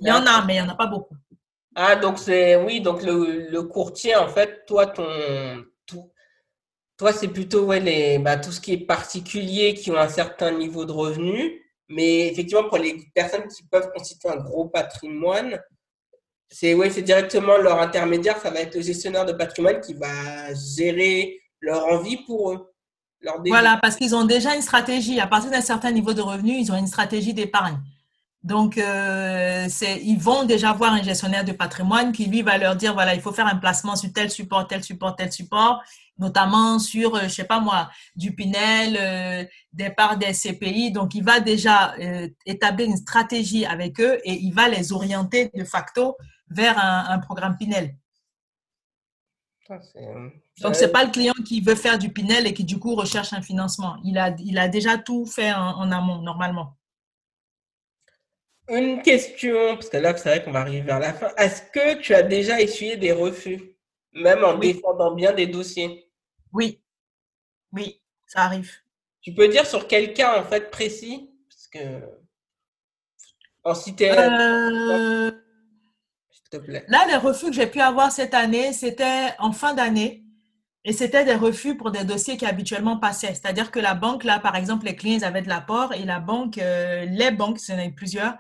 Il 0.02 0.08
y 0.08 0.12
en 0.12 0.26
a, 0.26 0.44
mais 0.46 0.56
il 0.56 0.62
n'y 0.62 0.68
en 0.68 0.70
a 0.70 0.76
pas 0.76 0.88
beaucoup. 0.88 1.16
Ah, 1.76 1.96
donc 1.96 2.20
c'est 2.20 2.56
oui, 2.56 2.82
donc 2.82 3.04
le, 3.04 3.50
le, 3.50 3.64
courtier, 3.64 4.16
en 4.16 4.30
fait, 4.30 4.66
toi, 4.66 4.88
ton, 4.88 5.04
toi, 6.98 7.12
c'est 7.12 7.28
plutôt 7.28 7.66
ouais, 7.66 7.80
les, 7.80 8.20
bah, 8.20 8.38
tout 8.38 8.52
ce 8.52 8.62
qui 8.62 8.74
est 8.74 8.86
particulier 8.86 9.74
qui 9.74 9.92
ont 9.92 9.98
un 9.98 10.10
certain 10.10 10.52
niveau 10.52 10.86
de 10.86 10.92
revenu. 10.92 11.62
Mais 11.90 12.28
effectivement, 12.28 12.68
pour 12.68 12.78
les 12.78 12.98
personnes 13.14 13.48
qui 13.48 13.64
peuvent 13.64 13.92
constituer 13.92 14.30
un 14.30 14.38
gros 14.38 14.66
patrimoine, 14.70 15.60
c'est 16.50 16.74
ouais, 16.74 16.90
c'est 16.90 17.02
directement 17.02 17.58
leur 17.58 17.80
intermédiaire, 17.80 18.40
ça 18.40 18.50
va 18.50 18.62
être 18.62 18.76
le 18.76 18.82
gestionnaire 18.82 19.26
de 19.26 19.34
patrimoine 19.34 19.82
qui 19.82 19.94
va 19.94 20.54
gérer 20.54 21.40
leur 21.60 21.86
envie 21.86 22.18
pour 22.26 22.52
eux. 22.52 22.74
voilà, 23.46 23.78
parce 23.82 23.96
qu'ils 23.98 24.16
ont 24.16 24.26
déjà 24.26 24.56
une 24.56 24.62
stratégie. 24.62 25.20
À 25.20 25.28
partir 25.28 25.52
d'un 25.52 25.62
certain 25.62 25.92
niveau 25.92 26.14
de 26.14 26.22
revenu, 26.22 26.54
ils 26.54 26.72
ont 26.72 26.78
une 26.78 26.88
stratégie 26.88 27.34
d'épargne. 27.34 27.78
Donc, 28.46 28.78
euh, 28.78 29.68
ils 30.04 30.20
vont 30.20 30.44
déjà 30.44 30.72
voir 30.72 30.94
un 30.94 31.02
gestionnaire 31.02 31.44
de 31.44 31.52
patrimoine 31.52 32.12
qui, 32.12 32.28
lui, 32.28 32.44
va 32.44 32.60
leur 32.60 32.76
dire, 32.76 32.94
voilà, 32.94 33.16
il 33.16 33.22
faut 33.22 33.32
faire 33.32 33.48
un 33.48 33.56
placement 33.56 33.96
sur 33.96 34.14
tel 34.14 34.30
support, 34.30 34.68
tel 34.68 34.84
support, 34.84 35.16
tel 35.16 35.32
support, 35.32 35.82
notamment 36.20 36.78
sur, 36.78 37.16
euh, 37.16 37.24
je 37.24 37.30
sais 37.30 37.46
pas 37.46 37.60
moi, 37.60 37.90
du 38.16 38.36
Pinel, 38.36 38.98
euh, 39.00 39.44
des 39.74 39.90
parts 39.90 40.18
des 40.18 40.32
CPI. 40.32 40.92
Donc, 40.92 41.16
il 41.16 41.24
va 41.24 41.40
déjà 41.40 41.96
euh, 41.96 42.30
établir 42.46 42.88
une 42.88 42.98
stratégie 42.98 43.66
avec 43.66 44.00
eux 44.00 44.20
et 44.24 44.34
il 44.34 44.54
va 44.54 44.70
les 44.70 44.94
orienter 44.94 45.50
de 45.56 45.64
facto 45.64 46.16
vers 46.48 46.78
un, 46.78 47.18
programme 47.18 47.58
Pinel. 47.58 47.96
Donc, 50.62 50.76
ce 50.76 50.86
n'est 50.86 50.92
pas 50.92 51.04
le 51.04 51.10
client 51.10 51.34
qui 51.44 51.62
veut 51.62 51.74
faire 51.74 51.98
du 51.98 52.10
Pinel 52.10 52.46
et 52.46 52.54
qui, 52.54 52.64
du 52.64 52.78
coup, 52.78 52.94
recherche 52.94 53.34
un 53.34 53.42
financement. 53.42 53.96
Il 54.04 54.20
a, 54.20 54.36
il 54.38 54.60
a 54.60 54.68
déjà 54.68 55.00
tout 55.00 55.26
fait 55.26 55.52
en, 55.52 55.92
amont, 55.92 56.22
normalement. 56.22 56.76
Une 58.68 59.02
question, 59.04 59.76
parce 59.76 59.90
que 59.90 59.98
là, 59.98 60.18
c'est 60.18 60.30
vrai 60.30 60.44
qu'on 60.44 60.52
va 60.52 60.62
arriver 60.62 60.82
vers 60.82 61.00
la 61.00 61.14
fin. 61.14 61.30
Est-ce 61.38 61.62
que 61.62 62.00
tu 62.00 62.16
as 62.16 62.24
déjà 62.24 62.60
essuyé 62.60 62.98
des 62.98 63.12
refus, 63.12 63.76
même 64.14 64.44
en 64.44 64.58
défendant 64.58 65.14
bien 65.14 65.34
des 65.34 65.46
dossiers? 65.46 66.10
Oui, 66.52 66.82
oui, 67.72 68.02
ça 68.26 68.42
arrive. 68.42 68.72
Tu 69.22 69.34
peux 69.34 69.48
dire 69.48 69.66
sur 69.66 69.88
quel 69.88 70.14
cas, 70.14 70.40
en 70.40 70.44
fait, 70.44 70.72
précis? 70.72 71.30
Parce 71.48 71.68
que. 71.68 72.02
En 73.64 73.76
cité. 73.76 74.12
Euh... 74.12 75.32
Là, 76.88 77.06
les 77.08 77.18
refus 77.18 77.48
que 77.48 77.54
j'ai 77.54 77.68
pu 77.68 77.82
avoir 77.82 78.12
cette 78.12 78.34
année, 78.34 78.72
c'était 78.74 79.34
en 79.40 79.52
fin 79.52 79.74
d'année. 79.74 80.25
Et 80.88 80.94
c'était 80.94 81.26
des 81.26 81.34
refus 81.34 81.76
pour 81.76 81.90
des 81.90 82.04
dossiers 82.04 82.38
qui 82.38 82.46
habituellement 82.46 82.98
passaient. 82.98 83.34
C'est-à-dire 83.34 83.72
que 83.72 83.80
la 83.80 83.96
banque, 83.96 84.24
là, 84.24 84.40
par 84.40 84.56
exemple, 84.56 84.86
les 84.86 84.96
clients, 84.96 85.18
ils 85.18 85.26
avaient 85.26 85.42
de 85.42 85.50
l'apport 85.50 85.94
et 85.94 86.04
la 86.04 86.20
banque, 86.20 86.60
euh, 86.60 87.06
les 87.06 87.32
banques, 87.32 87.60
il 87.68 87.72
y 87.72 87.74
en 87.74 87.80
avait 87.80 87.90
plusieurs, 87.90 88.36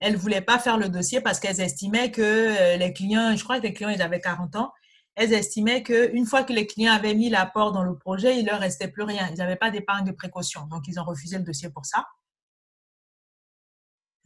elles 0.00 0.12
ne 0.12 0.18
voulaient 0.18 0.42
pas 0.42 0.58
faire 0.58 0.76
le 0.76 0.90
dossier 0.90 1.22
parce 1.22 1.40
qu'elles 1.40 1.62
estimaient 1.62 2.10
que 2.10 2.20
euh, 2.20 2.76
les 2.76 2.92
clients, 2.92 3.34
je 3.34 3.42
crois 3.42 3.58
que 3.58 3.62
les 3.62 3.72
clients, 3.72 3.88
ils 3.88 4.02
avaient 4.02 4.20
40 4.20 4.56
ans, 4.56 4.72
elles 5.14 5.32
estimaient 5.32 5.82
qu'une 5.82 6.26
fois 6.26 6.42
que 6.44 6.52
les 6.52 6.66
clients 6.66 6.92
avaient 6.92 7.14
mis 7.14 7.30
l'apport 7.30 7.72
dans 7.72 7.82
le 7.82 7.96
projet, 7.96 8.38
il 8.38 8.44
ne 8.44 8.50
leur 8.50 8.60
restait 8.60 8.88
plus 8.88 9.02
rien. 9.02 9.30
Ils 9.32 9.38
n'avaient 9.38 9.56
pas 9.56 9.70
d'épargne 9.70 10.04
de 10.04 10.12
précaution. 10.12 10.66
Donc, 10.66 10.82
ils 10.88 11.00
ont 11.00 11.04
refusé 11.04 11.38
le 11.38 11.44
dossier 11.44 11.70
pour 11.70 11.86
ça. 11.86 12.04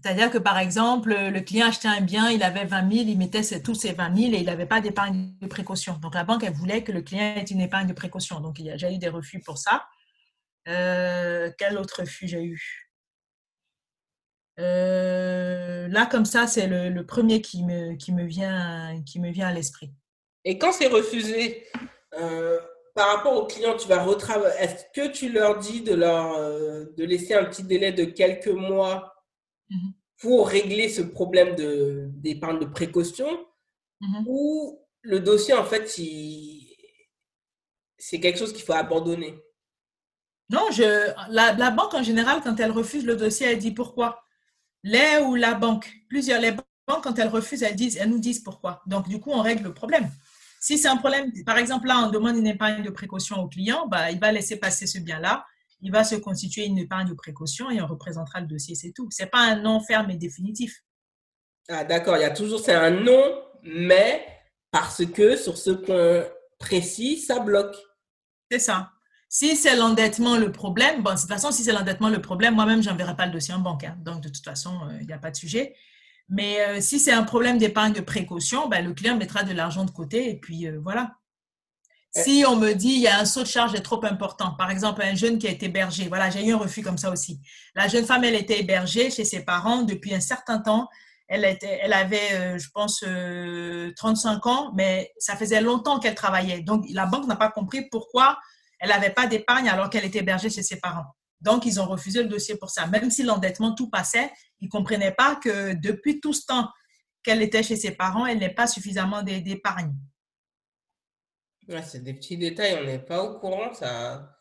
C'est-à-dire 0.03 0.31
que, 0.31 0.39
par 0.39 0.59
exemple, 0.59 1.15
le 1.15 1.41
client 1.41 1.67
achetait 1.67 1.89
un 1.89 2.01
bien, 2.01 2.31
il 2.31 2.43
avait 2.43 2.65
20 2.65 2.91
000, 2.91 3.05
il 3.09 3.19
mettait 3.19 3.43
tous 3.61 3.75
ses 3.75 3.93
20 3.93 4.17
000 4.17 4.33
et 4.33 4.39
il 4.39 4.47
n'avait 4.47 4.67
pas 4.67 4.81
d'épargne 4.81 5.35
de 5.41 5.47
précaution. 5.47 5.99
Donc, 5.99 6.15
la 6.15 6.25
banque, 6.25 6.43
elle 6.43 6.55
voulait 6.55 6.83
que 6.83 6.93
le 6.93 7.03
client 7.03 7.35
ait 7.37 7.43
une 7.43 7.61
épargne 7.61 7.87
de 7.87 7.93
précaution. 7.93 8.41
Donc, 8.41 8.59
il 8.59 8.67
y 8.67 8.71
a 8.71 8.73
déjà 8.73 8.91
eu 8.91 8.99
des 8.99 9.09
refus 9.09 9.41
pour 9.41 9.59
ça. 9.59 9.85
Euh, 10.69 11.51
quel 11.59 11.77
autre 11.77 12.01
refus 12.01 12.29
j'ai 12.29 12.43
eu? 12.43 12.91
Euh, 14.59 15.89
Là, 15.89 16.07
comme 16.07 16.25
ça, 16.25 16.47
c'est 16.47 16.67
le, 16.67 17.05
premier 17.05 17.43
qui 17.43 17.63
me, 17.65 17.95
vient, 18.25 18.97
à 19.43 19.53
l'esprit. 19.53 19.93
Et 20.45 20.57
quand 20.57 20.73
c'est 20.73 20.87
refusé, 20.87 21.67
euh, 22.19 22.59
par 22.95 23.17
rapport 23.17 23.35
aux 23.35 23.47
clients, 23.47 23.77
tu 23.77 23.87
vas 23.89 24.03
retravailler. 24.03 24.55
Est-ce 24.61 24.85
que 24.95 25.09
tu 25.13 25.31
leur 25.31 25.59
dis 25.59 25.83
de 25.83 27.05
laisser 27.05 27.35
un 27.35 27.45
petit 27.45 27.65
délai 27.65 27.93
de 27.93 28.05
quelques 28.05 28.49
mois 28.49 29.20
Mhm. 29.71 29.93
pour 30.19 30.49
régler 30.49 30.89
ce 30.89 31.01
problème 31.01 31.55
d'épargne 32.21 32.59
de, 32.59 32.65
précaution 32.67 33.47
mhm. 34.01 34.25
ou 34.27 34.81
le 35.03 35.21
dossier, 35.21 35.55
en 35.55 35.65
fait, 35.65 35.89
c'est 37.99 38.21
quelque 38.21 38.39
chose 38.39 38.53
qu'il 38.53 38.65
faut 38.65 38.73
abandonner? 38.73 39.35
Non, 40.51 40.67
je, 40.73 40.83
la, 41.31 41.53
la, 41.53 41.71
banque 41.71 41.95
en 41.95 42.03
général, 42.03 42.41
quand 42.43 42.59
elle 42.59 42.73
refuse 42.73 43.07
le 43.07 43.17
dossier, 43.17 43.47
elle 43.47 43.59
dit 43.59 43.71
pourquoi? 43.71 44.23
Les 44.83 45.23
ou 45.25 45.37
la 45.37 45.55
banque, 45.55 45.91
plusieurs, 46.09 46.41
les 46.41 46.51
banques, 46.53 47.05
quand 47.05 47.19
elles 47.19 47.29
refusent, 47.29 47.63
elles, 47.63 47.77
disent, 47.77 47.97
elles 47.97 48.11
nous 48.11 48.19
disent 48.19 48.41
pourquoi. 48.41 48.83
Donc, 48.87 49.09
du 49.09 49.21
coup, 49.21 49.31
on 49.31 49.43
règle 49.43 49.65
le 49.65 49.75
problème. 49.75 50.11
Si 50.61 50.77
c'est 50.77 50.89
un 50.89 50.97
problème, 50.97 51.31
par 51.47 51.57
exemple, 51.57 51.87
là, 51.87 52.05
on 52.05 52.11
demande 52.11 52.37
une 52.37 52.47
épargne 52.47 52.83
de 52.83 52.91
précaution 52.91 53.37
au 53.37 53.49
client, 53.49 53.87
bah, 53.87 54.11
il 54.11 54.19
va 54.19 54.33
laisser 54.33 54.57
passer 54.57 54.87
ce 54.87 54.99
bien-là 54.99 55.47
il 55.83 55.93
va 55.93 56.05
se 56.05 56.15
constituer 56.15 56.67
une 56.67 56.79
épargne 56.79 57.09
de 57.09 57.15
précaution 57.15 57.71
et 57.71 57.81
on 57.81 57.87
représentera 57.87 58.41
le 58.41 58.47
dossier, 58.47 58.75
c'est 58.75 58.93
tout. 58.93 59.09
Ce 59.11 59.23
n'est 59.23 59.29
pas 59.29 59.41
un 59.41 59.57
non 59.61 59.81
ferme 59.81 60.11
et 60.11 60.17
définitif. 60.17 60.83
Ah, 61.69 61.85
d'accord, 61.85 62.17
il 62.17 62.23
y 62.23 62.25
a 62.25 62.31
toujours, 62.31 62.61
c'est 62.61 62.75
un 62.75 62.91
non, 62.91 63.43
mais 63.63 64.27
parce 64.71 65.05
que 65.07 65.37
sur 65.37 65.57
ce 65.57 65.71
point 65.71 66.25
précis, 66.59 67.19
ça 67.19 67.41
bloque. 67.41 67.77
C'est 68.51 68.59
ça. 68.59 68.91
Si 69.29 69.55
c'est 69.55 69.77
l'endettement 69.77 70.37
le 70.37 70.51
problème, 70.51 71.03
bon, 71.03 71.15
de 71.15 71.19
toute 71.19 71.29
façon, 71.29 71.53
si 71.53 71.63
c'est 71.63 71.73
l'endettement 71.73 72.09
le 72.09 72.21
problème, 72.21 72.55
moi-même, 72.57 72.83
je 72.83 72.91
n'enverrai 72.91 73.15
pas 73.15 73.27
le 73.27 73.33
dossier 73.33 73.55
en 73.55 73.61
banque. 73.61 73.85
Hein. 73.85 73.97
Donc, 74.01 74.23
de 74.23 74.29
toute 74.29 74.45
façon, 74.45 74.73
euh, 74.89 74.99
il 75.01 75.07
n'y 75.07 75.13
a 75.13 75.19
pas 75.19 75.31
de 75.31 75.37
sujet. 75.37 75.77
Mais 76.29 76.61
euh, 76.61 76.81
si 76.81 76.99
c'est 76.99 77.13
un 77.13 77.23
problème 77.23 77.59
d'épargne 77.59 77.93
de 77.93 78.01
précaution, 78.01 78.69
ben, 78.69 78.85
le 78.85 78.93
client 78.93 79.17
mettra 79.17 79.45
de 79.45 79.53
l'argent 79.53 79.85
de 79.85 79.91
côté 79.91 80.31
et 80.31 80.39
puis 80.39 80.67
euh, 80.67 80.81
voilà. 80.83 81.17
Si 82.13 82.45
on 82.47 82.57
me 82.57 82.73
dit 82.73 82.89
il 82.89 83.01
y 83.01 83.07
a 83.07 83.21
un 83.21 83.25
saut 83.25 83.43
de 83.43 83.49
charge 83.49 83.81
trop 83.83 84.05
important, 84.05 84.53
par 84.57 84.71
exemple 84.71 85.01
un 85.03 85.15
jeune 85.15 85.39
qui 85.39 85.47
a 85.47 85.51
été 85.51 85.67
hébergé, 85.67 86.09
voilà, 86.09 86.29
j'ai 86.29 86.45
eu 86.45 86.53
un 86.53 86.57
refus 86.57 86.83
comme 86.83 86.99
ça 86.99 87.11
aussi. 87.11 87.41
La 87.77 87.87
jeune 87.87 88.05
femme, 88.05 88.25
elle 88.25 88.35
était 88.35 88.61
hébergée 88.61 89.11
chez 89.11 89.25
ses 89.25 89.45
parents 89.45 89.83
depuis 89.83 90.13
un 90.15 90.21
certain 90.21 90.59
temps. 90.59 90.89
Elle, 91.29 91.45
avait, 91.93 92.59
je 92.59 92.69
pense, 92.75 93.05
35 93.97 94.47
ans, 94.47 94.73
mais 94.75 95.13
ça 95.19 95.37
faisait 95.37 95.61
longtemps 95.61 96.01
qu'elle 96.01 96.17
travaillait. 96.17 96.63
Donc, 96.63 96.85
la 96.91 97.07
banque 97.07 97.29
n'a 97.29 97.37
pas 97.37 97.51
compris 97.51 97.89
pourquoi 97.89 98.37
elle 98.81 98.89
n'avait 98.89 99.11
pas 99.11 99.29
d'épargne 99.29 99.69
alors 99.69 99.91
qu'elle 99.91 100.05
était 100.05 100.19
hébergée 100.19 100.51
chez 100.51 100.65
ses 100.65 100.81
parents. 100.81 101.15
Donc, 101.41 101.67
ils 101.67 101.81
ont 101.81 101.87
refusé 101.87 102.23
le 102.23 102.29
dossier 102.29 102.57
pour 102.57 102.71
ça. 102.71 102.89
Même 102.89 103.13
si 103.13 103.23
l'endettement 103.23 103.75
tout 103.77 103.89
passait, 103.89 104.33
ils 104.59 104.65
ne 104.65 104.71
comprenaient 104.71 105.13
pas 105.13 105.37
que 105.37 105.75
depuis 105.75 106.21
tout 106.21 106.33
ce 106.33 106.47
temps 106.47 106.69
qu'elle 107.23 107.43
était 107.43 107.63
chez 107.63 107.77
ses 107.77 107.93
parents, 107.93 108.27
elle 108.27 108.39
n'est 108.39 108.55
pas 108.55 108.67
suffisamment 108.67 109.23
d'épargne. 109.23 109.95
C'est 111.83 112.03
des 112.03 112.15
petits 112.15 112.37
détails, 112.37 112.79
on 112.81 112.85
n'est 112.85 112.99
pas 112.99 113.23
au 113.23 113.39
courant. 113.39 113.73
Ça... 113.75 114.37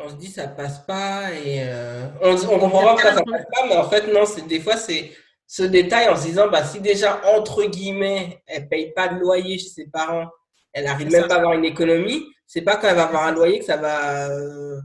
On 0.00 0.08
se 0.08 0.14
dit 0.14 0.28
ça 0.28 0.46
passe 0.46 0.78
pas 0.86 1.32
et 1.32 1.64
euh, 1.64 2.06
on, 2.22 2.30
on 2.30 2.58
comprend 2.60 2.84
pas 2.84 2.94
que 2.94 3.02
ça, 3.02 3.14
passe 3.14 3.46
pas, 3.52 3.66
mais 3.66 3.76
en 3.76 3.90
fait, 3.90 4.12
non, 4.12 4.26
c'est 4.26 4.46
des 4.46 4.60
fois, 4.60 4.76
c'est 4.76 5.10
ce 5.48 5.62
détail 5.64 6.08
en 6.08 6.16
se 6.16 6.26
disant 6.26 6.48
bah, 6.48 6.62
si 6.62 6.80
déjà, 6.80 7.20
entre 7.34 7.64
guillemets, 7.64 8.42
elle 8.46 8.64
ne 8.64 8.68
paye 8.68 8.92
pas 8.92 9.08
de 9.08 9.18
loyer 9.18 9.58
chez 9.58 9.70
ses 9.70 9.86
parents, 9.86 10.28
elle 10.72 10.84
n'arrive 10.84 11.10
même 11.10 11.26
pas 11.26 11.34
à 11.34 11.38
avoir 11.38 11.54
une 11.54 11.64
économie, 11.64 12.24
c'est 12.46 12.62
pas 12.62 12.76
quand 12.76 12.88
elle 12.88 12.96
va 12.96 13.04
avoir 13.04 13.24
un 13.24 13.32
loyer 13.32 13.58
que 13.58 13.64
ça 13.64 13.78
va. 13.78 14.28
Euh, 14.30 14.78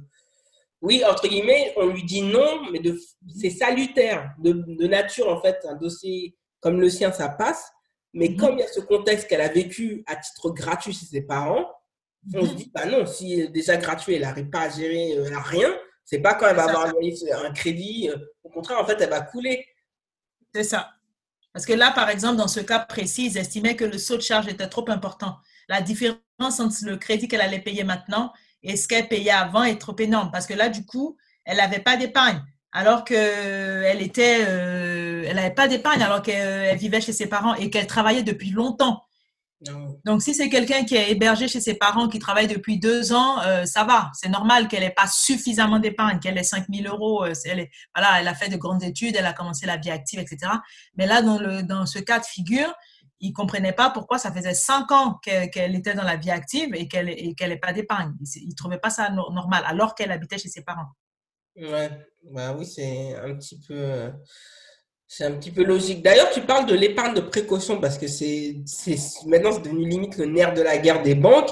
oui, 0.82 1.04
entre 1.06 1.28
guillemets, 1.28 1.74
on 1.78 1.88
lui 1.88 2.04
dit 2.04 2.22
non, 2.22 2.70
mais 2.72 2.82
c'est 3.40 3.50
salutaire, 3.50 4.34
de, 4.40 4.88
nature 4.88 5.30
en 5.30 5.42
fait. 5.42 5.66
Un 5.70 5.76
dossier 5.76 6.36
comme 6.60 6.80
le 6.80 6.90
sien, 6.90 7.12
ça 7.12 7.30
passe. 7.30 7.72
Mais 8.14 8.30
mhm. 8.30 8.38
comme 8.38 8.54
il 8.54 8.60
y 8.60 8.64
a 8.64 8.68
ce 8.68 8.80
contexte 8.80 9.28
qu'elle 9.28 9.42
a 9.42 9.50
vécu 9.50 10.04
à 10.08 10.16
titre 10.16 10.52
gratuit 10.52 10.94
chez 10.94 11.06
ses 11.06 11.22
parents, 11.22 11.68
on 12.34 12.46
se 12.46 12.52
mhm. 12.52 12.56
dit, 12.56 12.72
bah 12.74 12.86
non, 12.86 13.06
si 13.06 13.50
déjà 13.50 13.78
gratuit, 13.78 14.16
elle 14.16 14.22
n'arrive 14.22 14.50
pas 14.50 14.62
à 14.62 14.70
gérer 14.70 15.18
euh, 15.18 15.30
rien, 15.40 15.70
c'est 16.06 16.20
pas 16.20 16.36
quand 16.36 16.48
elle 16.48 16.56
va 16.56 16.64
avoir 16.66 16.86
un, 16.88 17.46
un 17.46 17.52
crédit. 17.52 18.10
Euh, 18.10 18.18
au 18.44 18.50
contraire, 18.50 18.80
en 18.80 18.86
fait, 18.86 19.00
elle 19.02 19.10
va 19.10 19.22
couler. 19.22 19.66
C'est 20.54 20.64
ça. 20.64 20.92
Parce 21.54 21.66
que 21.66 21.74
là, 21.74 21.92
par 21.92 22.10
exemple, 22.10 22.38
dans 22.38 22.48
ce 22.48 22.60
cas 22.60 22.80
précis, 22.80 23.28
ils 23.28 23.38
estimaient 23.38 23.76
que 23.76 23.86
le 23.86 23.98
saut 23.98 24.18
de 24.18 24.22
charge 24.22 24.48
était 24.48 24.68
trop 24.68 24.90
important. 24.90 25.38
La 25.70 25.82
différence 25.82 26.20
entre 26.40 26.76
le 26.84 26.98
crédit 26.98 27.28
qu'elle 27.28 27.42
allait 27.42 27.60
payer 27.60 27.84
maintenant 27.84 28.34
et 28.64 28.76
ce 28.76 28.88
qu'elle 28.88 29.08
payait 29.08 29.32
avant 29.32 29.64
est 29.64 29.80
trop 29.80 29.96
énorme. 30.00 30.32
Parce 30.32 30.48
que 30.48 30.54
là, 30.54 30.70
du 30.70 30.86
coup, 30.86 31.18
elle 31.46 31.58
n'avait 31.58 31.80
pas 31.80 31.96
d'épargne. 31.96 32.42
Alors 32.76 33.06
qu'elle 33.06 34.02
était, 34.02 34.44
euh, 34.48 35.24
elle 35.28 35.36
n'avait 35.36 35.54
pas 35.54 35.68
d'épargne 35.68 36.02
alors 36.02 36.24
qu'elle 36.24 36.76
vivait 36.78 37.02
chez 37.02 37.14
ses 37.14 37.28
parents 37.28 37.54
et 37.54 37.70
qu'elle 37.70 37.86
travaillait 37.86 38.24
depuis 38.24 38.50
longtemps. 38.50 39.04
Donc, 40.04 40.22
si 40.22 40.34
c'est 40.34 40.50
quelqu'un 40.50 40.84
qui 40.84 40.96
est 40.96 41.12
hébergé 41.12 41.48
chez 41.48 41.62
ses 41.62 41.76
parents, 41.76 42.10
qui 42.10 42.20
travaille 42.20 42.48
depuis 42.48 42.80
deux 42.80 43.14
ans, 43.14 43.42
euh, 43.44 43.66
ça 43.66 43.86
va. 43.86 44.12
C'est 44.14 44.28
normal 44.28 44.68
qu'elle 44.68 44.82
n'ait 44.82 44.90
pas 44.90 45.08
suffisamment 45.08 45.80
d'épargne, 45.80 46.20
qu'elle 46.20 46.38
ait 46.38 46.44
5 46.44 46.66
000 46.70 46.94
euros. 46.94 47.24
Euh, 47.24 47.34
elle, 47.46 47.60
est, 47.60 47.72
voilà, 47.96 48.20
elle 48.20 48.28
a 48.28 48.36
fait 48.36 48.50
de 48.50 48.58
grandes 48.58 48.84
études, 48.84 49.16
elle 49.16 49.26
a 49.26 49.32
commencé 49.32 49.66
la 49.66 49.78
vie 49.78 49.90
active, 49.92 50.20
etc. 50.20 50.52
Mais 50.98 51.06
là, 51.08 51.22
dans, 51.22 51.40
le, 51.40 51.64
dans 51.64 51.86
ce 51.86 52.00
cas 52.00 52.20
de 52.20 52.26
figure, 52.26 52.74
il 53.22 53.30
ne 53.30 53.34
comprenait 53.34 53.72
pas 53.72 53.90
pourquoi 53.90 54.18
ça 54.18 54.34
faisait 54.34 54.54
cinq 54.54 54.92
ans 54.92 55.18
qu'elle 55.24 55.76
était 55.76 55.94
dans 55.94 56.04
la 56.04 56.18
vie 56.18 56.32
active 56.32 56.76
et 56.76 56.90
qu'elle 56.90 57.06
n'ait 57.06 57.58
pas 57.58 57.72
d'épargne. 57.72 58.14
Il 58.36 58.50
ne 58.50 58.56
trouvait 58.56 58.80
pas 58.80 58.90
ça 58.90 59.10
normal, 59.12 59.64
alors 59.66 59.96
qu'elle 59.96 60.12
habitait 60.12 60.38
chez 60.38 60.50
ses 60.50 60.64
parents. 60.64 60.90
Ouais, 61.56 61.90
bah 62.32 62.56
oui, 62.58 62.66
c'est 62.66 63.16
un 63.16 63.36
petit 63.36 63.60
peu. 63.60 64.12
C'est 65.08 65.26
un 65.26 65.34
petit 65.34 65.52
peu 65.52 65.64
logique. 65.64 66.02
D'ailleurs, 66.02 66.32
tu 66.32 66.42
parles 66.42 66.66
de 66.66 66.74
l'épargne 66.74 67.14
de 67.14 67.22
précaution 67.22 67.80
parce 67.80 67.98
que 67.98 68.08
c'est 68.08 68.56
maintenant 69.28 69.52
c'est 69.52 69.62
devenu 69.62 69.88
limite 69.88 70.18
le 70.18 70.26
nerf 70.26 70.54
de 70.54 70.62
la 70.62 70.78
guerre 70.78 71.04
des 71.04 71.14
banques. 71.14 71.52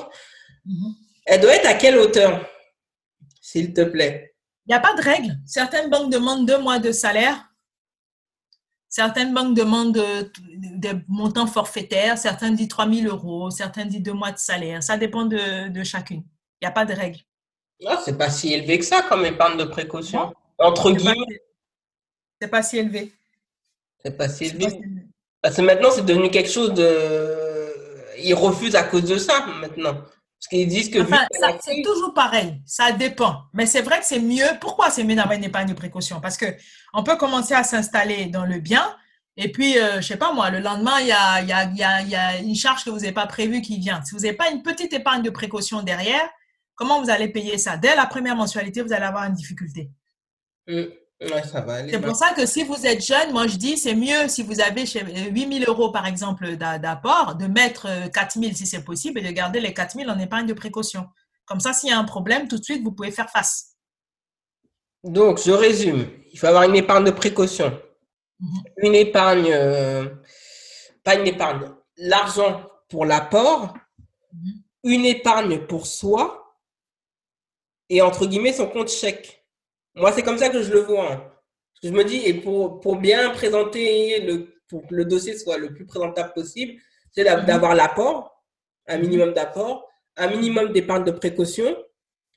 Mm-hmm. 0.65 0.93
Elle 1.26 1.41
doit 1.41 1.55
être 1.55 1.67
à 1.67 1.76
quelle 1.76 1.97
hauteur, 1.97 2.45
s'il 3.39 3.74
te 3.74 3.82
plaît? 3.82 4.34
Il 4.65 4.72
n'y 4.72 4.76
a 4.76 4.80
pas 4.80 4.95
de 4.95 5.01
règle. 5.01 5.38
Certaines 5.45 5.89
banques 5.89 6.11
demandent 6.11 6.47
deux 6.47 6.57
mois 6.57 6.80
de 6.80 6.91
salaire. 6.91 7.47
Certaines 8.89 9.34
banques 9.34 9.55
demandent 9.55 10.03
des 10.57 10.91
montants 11.07 11.47
forfaitaires, 11.47 12.17
certaines 12.17 12.55
disent 12.55 12.67
3 12.67 12.89
000 12.89 13.07
euros, 13.07 13.49
certaines 13.49 13.88
disent 13.88 14.01
deux 14.01 14.13
mois 14.13 14.32
de 14.32 14.38
salaire. 14.38 14.84
Ça 14.84 14.97
dépend 14.97 15.26
de, 15.26 15.84
chacune. 15.84 16.24
Il 16.61 16.65
n'y 16.65 16.67
a 16.67 16.72
pas 16.72 16.86
de 16.86 16.93
règle. 16.93 17.19
Ah, 17.88 17.99
c'est 18.03 18.17
pas 18.17 18.30
si 18.30 18.53
élevé 18.53 18.80
que 18.80 18.86
ça 18.86 19.03
comme 19.03 19.26
épargne 19.26 19.57
de 19.57 19.63
précaution. 19.63 20.34
Entre 20.62 20.91
guillemets. 20.91 21.41
C'est 22.41 22.47
pas 22.47 22.64
si 22.64 22.78
élevé. 22.78 23.14
C'est 24.03 24.18
pas 24.18 24.30
si 24.30 24.45
élevé. 24.45 24.82
Parce 25.41 25.55
que 25.55 25.62
maintenant, 25.62 25.89
c'est 25.91 26.05
devenu 26.05 26.30
quelque 26.30 26.49
chose 26.49 26.74
de. 26.74 28.18
Ils 28.24 28.34
refusent 28.34 28.76
à 28.76 28.84
cause 28.84 29.03
de 29.03 29.18
ça 29.18 29.45
maintenant. 29.59 29.93
Parce 29.93 30.47
qu'ils 30.49 30.68
disent 30.68 30.89
que. 30.89 30.99
c'est 31.62 31.82
toujours 31.84 32.14
pareil. 32.14 32.62
Ça 32.66 32.91
dépend. 32.91 33.43
Mais 33.53 33.66
c'est 33.66 33.82
vrai 33.82 33.99
que 33.99 34.05
c'est 34.05 34.20
mieux. 34.20 34.47
Pourquoi 34.59 34.89
c'est 34.89 35.03
mieux 35.03 35.16
d'avoir 35.16 35.38
une 35.38 35.43
épargne 35.43 35.68
de 35.68 35.74
précaution? 35.74 36.20
Parce 36.20 36.38
que 36.38 36.45
on 36.93 37.03
peut 37.03 37.16
commencer 37.16 37.53
à 37.53 37.64
s'installer 37.64 38.26
dans 38.26 38.45
le 38.45 38.59
bien. 38.59 38.95
Et 39.38 39.51
puis, 39.51 39.74
je 39.74 39.80
euh, 39.80 40.01
je 40.01 40.07
sais 40.07 40.18
pas 40.18 40.34
moi, 40.34 40.49
le 40.49 40.59
lendemain, 40.59 40.99
il 40.99 41.07
y 41.07 41.12
a, 41.12 41.41
y, 41.41 41.53
a, 41.53 42.01
y 42.01 42.16
a, 42.16 42.38
une 42.39 42.55
charge 42.55 42.84
que 42.84 42.89
vous 42.89 42.99
n'avez 42.99 43.14
pas 43.14 43.28
prévue 43.28 43.62
qui 43.62 43.80
vient. 43.80 44.03
Si 44.03 44.14
vous 44.14 44.22
n'avez 44.22 44.36
pas 44.36 44.49
une 44.49 44.62
petite 44.62 44.91
épargne 44.93 45.24
de 45.24 45.30
précaution 45.30 45.82
derrière, 45.84 46.28
comment 46.76 47.01
vous 47.01 47.09
allez 47.09 47.30
payer 47.30 47.57
ça? 47.57 47.78
Dès 47.78 47.95
la 47.95 48.05
première 48.07 48.36
mensualité, 48.36 48.82
vous 48.82 48.91
allez 48.91 49.05
avoir 49.05 49.24
une 49.24 49.34
difficulté. 49.34 49.89
Mmh. 50.68 50.84
C'est 51.89 52.01
pour 52.01 52.16
ça 52.16 52.34
que 52.34 52.47
si 52.47 52.64
vous 52.64 52.86
êtes 52.86 53.05
jeune, 53.05 53.32
moi 53.32 53.45
je 53.45 53.55
dis 53.55 53.78
c'est 53.78 53.93
mieux 53.93 54.28
si 54.28 54.41
vous 54.41 54.59
avez 54.59 54.86
8 54.86 55.59
000 55.59 55.72
euros 55.72 55.91
par 55.91 56.07
exemple 56.07 56.55
d'apport, 56.55 57.36
de 57.36 57.45
mettre 57.45 57.88
4 58.12 58.38
euh, 58.38 58.41
000 58.41 58.53
si 58.55 58.66
c'est 58.66 58.84
possible 58.84 59.20
et 59.20 59.24
de 59.24 59.32
garder 59.32 59.59
les 59.59 59.72
4 59.72 59.95
000 59.97 60.09
en 60.09 60.18
épargne 60.18 60.47
de 60.47 60.53
précaution. 60.53 61.07
Comme 61.45 61.59
ça, 61.59 61.74
s'il 61.74 61.89
y 61.89 61.91
a 61.91 61.99
un 61.99 62.05
problème, 62.05 62.47
tout 62.47 62.57
de 62.57 62.64
suite, 62.64 62.82
vous 62.82 62.91
pouvez 62.91 63.12
faire 63.12 63.30
face. 63.30 63.76
Donc, 65.03 65.39
je 65.43 65.51
résume. 65.51 66.07
Il 66.32 66.39
faut 66.39 66.47
avoir 66.47 66.64
une 66.64 66.76
épargne 66.76 67.03
de 67.03 67.12
précaution. 67.12 67.78
Mhm. 68.39 68.64
Une 68.78 68.95
épargne, 68.95 69.51
euh, 69.51 70.09
pas 71.03 71.16
une 71.16 71.28
épargne, 71.28 71.70
l'argent 71.97 72.64
pour 72.89 73.05
l'apport, 73.05 73.76
mhm. 74.34 74.64
une 74.84 75.05
épargne 75.05 75.68
pour 75.68 75.86
soi 75.86 76.57
et 77.89 78.01
entre 78.01 78.26
guillemets 78.26 78.53
son 78.53 78.68
compte 78.68 78.89
chèque. 78.89 79.41
Moi, 79.96 80.12
c'est 80.12 80.24
comme 80.24 80.38
ça 80.38 80.50
que 80.50 80.62
je 80.62 80.72
le 80.72 80.82
vois. 80.82 81.12
Hein. 81.12 81.32
Je 81.84 81.89
me 81.89 82.04
dis, 82.04 82.22
et 82.26 82.34
pour, 82.34 82.80
pour 82.80 82.98
bien 82.98 83.32
présenter, 83.32 84.22
le, 84.22 84.54
pour 84.68 84.88
que 84.88 84.96
le 84.96 85.06
dossier 85.06 85.38
soit 85.38 85.58
le 85.58 85.74
plus 85.74 85.86
présentable 85.86 86.34
possible, 86.34 86.80
c'est 87.12 87.24
mhm. 87.24 87.46
d'avoir 87.46 87.76
l'apport, 87.76 88.44
un 88.88 88.98
minimum 88.98 89.34
d'apport, 89.34 89.88
un 90.18 90.28
minimum 90.30 90.72
d'épargne 90.72 91.04
de 91.04 91.12
précaution, 91.12 91.76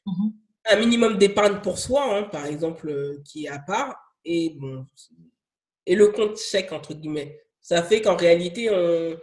mhm. 0.07 0.33
un 0.67 0.77
minimum 0.77 1.19
d'épargne 1.19 1.61
pour 1.61 1.79
soi, 1.79 2.05
hein, 2.17 2.23
par 2.25 2.47
exemple, 2.47 2.89
euh, 2.89 3.23
qui 3.25 3.45
est 3.45 3.49
à 3.49 3.59
part, 3.59 3.97
et, 4.25 4.57
bon, 4.59 4.87
et 5.87 5.95
le 5.95 6.09
compte 6.09 6.39
chèque, 6.39 6.73
entre 6.73 6.95
guillemets. 6.95 7.41
Ça 7.61 7.83
fait 7.83 8.01
qu'en 8.01 8.17
réalité, 8.17 8.71
on, 8.71 9.17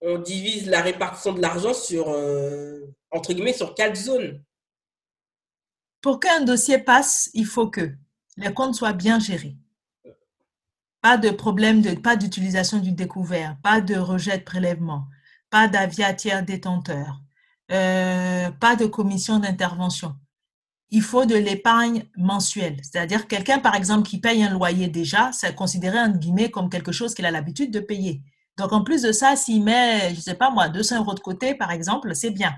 on, 0.00 0.18
divise 0.18 0.68
la 0.68 0.82
répartition 0.82 1.32
de 1.32 1.40
l'argent 1.40 1.74
sur, 1.74 2.10
euh, 2.10 2.80
entre 3.10 3.32
guillemets, 3.32 3.52
sur 3.52 3.74
quatre 3.74 3.96
zones. 3.96 4.42
Pour 6.00 6.20
qu'un 6.20 6.42
dossier 6.42 6.78
passe, 6.78 7.30
il 7.34 7.46
faut 7.46 7.68
que 7.68 7.92
les 8.36 8.52
comptes 8.52 8.74
soient 8.74 8.92
bien 8.92 9.18
gérés. 9.18 9.56
Pas 11.00 11.16
de 11.16 11.30
problème, 11.30 11.82
de, 11.82 11.94
pas 11.94 12.16
d'utilisation 12.16 12.78
du 12.78 12.92
découvert, 12.92 13.56
pas 13.62 13.80
de 13.80 13.96
rejet 13.96 14.38
de 14.38 14.44
prélèvement, 14.44 15.06
pas 15.50 15.68
d'avis 15.68 16.02
à 16.02 16.14
tiers 16.14 16.44
détenteur, 16.44 17.20
euh, 17.72 18.50
pas 18.50 18.76
de 18.76 18.86
commission 18.86 19.38
d'intervention. 19.38 20.16
Il 20.90 21.02
faut 21.02 21.24
de 21.24 21.34
l'épargne 21.34 22.04
mensuelle. 22.16 22.78
C'est-à-dire 22.82 23.26
quelqu'un, 23.26 23.58
par 23.58 23.74
exemple, 23.74 24.08
qui 24.08 24.20
paye 24.20 24.42
un 24.44 24.50
loyer 24.50 24.88
déjà, 24.88 25.30
c'est 25.32 25.54
considéré, 25.54 25.98
en 25.98 26.10
guillemets, 26.10 26.50
comme 26.50 26.70
quelque 26.70 26.92
chose 26.92 27.14
qu'il 27.14 27.26
a 27.26 27.30
l'habitude 27.30 27.72
de 27.72 27.80
payer. 27.80 28.22
Donc, 28.56 28.72
en 28.72 28.84
plus 28.84 29.02
de 29.02 29.12
ça, 29.12 29.36
s'il 29.36 29.62
met, 29.64 30.10
je 30.10 30.16
ne 30.16 30.20
sais 30.20 30.34
pas 30.34 30.50
moi, 30.50 30.68
200 30.68 30.98
euros 30.98 31.14
de 31.14 31.20
côté, 31.20 31.54
par 31.54 31.72
exemple, 31.72 32.14
c'est 32.14 32.30
bien 32.30 32.54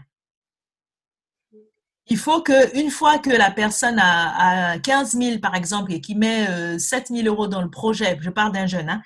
il 2.11 2.17
faut 2.17 2.43
qu'une 2.43 2.91
fois 2.91 3.19
que 3.19 3.31
la 3.31 3.51
personne 3.51 3.99
a, 3.99 4.79
15 4.79 5.13
000, 5.13 5.39
par 5.39 5.55
exemple, 5.55 5.93
et 5.93 6.01
qui 6.01 6.15
met 6.15 6.79
7 6.79 7.11
euh, 7.11 7.15
000 7.17 7.27
euros 7.27 7.49
dans 7.49 7.63
le 7.63 7.71
projet, 7.71 8.19
je 8.21 8.31
parle 8.31 8.53
d'un 8.53 8.67
jeune, 8.67 8.89
hein, 8.89 9.03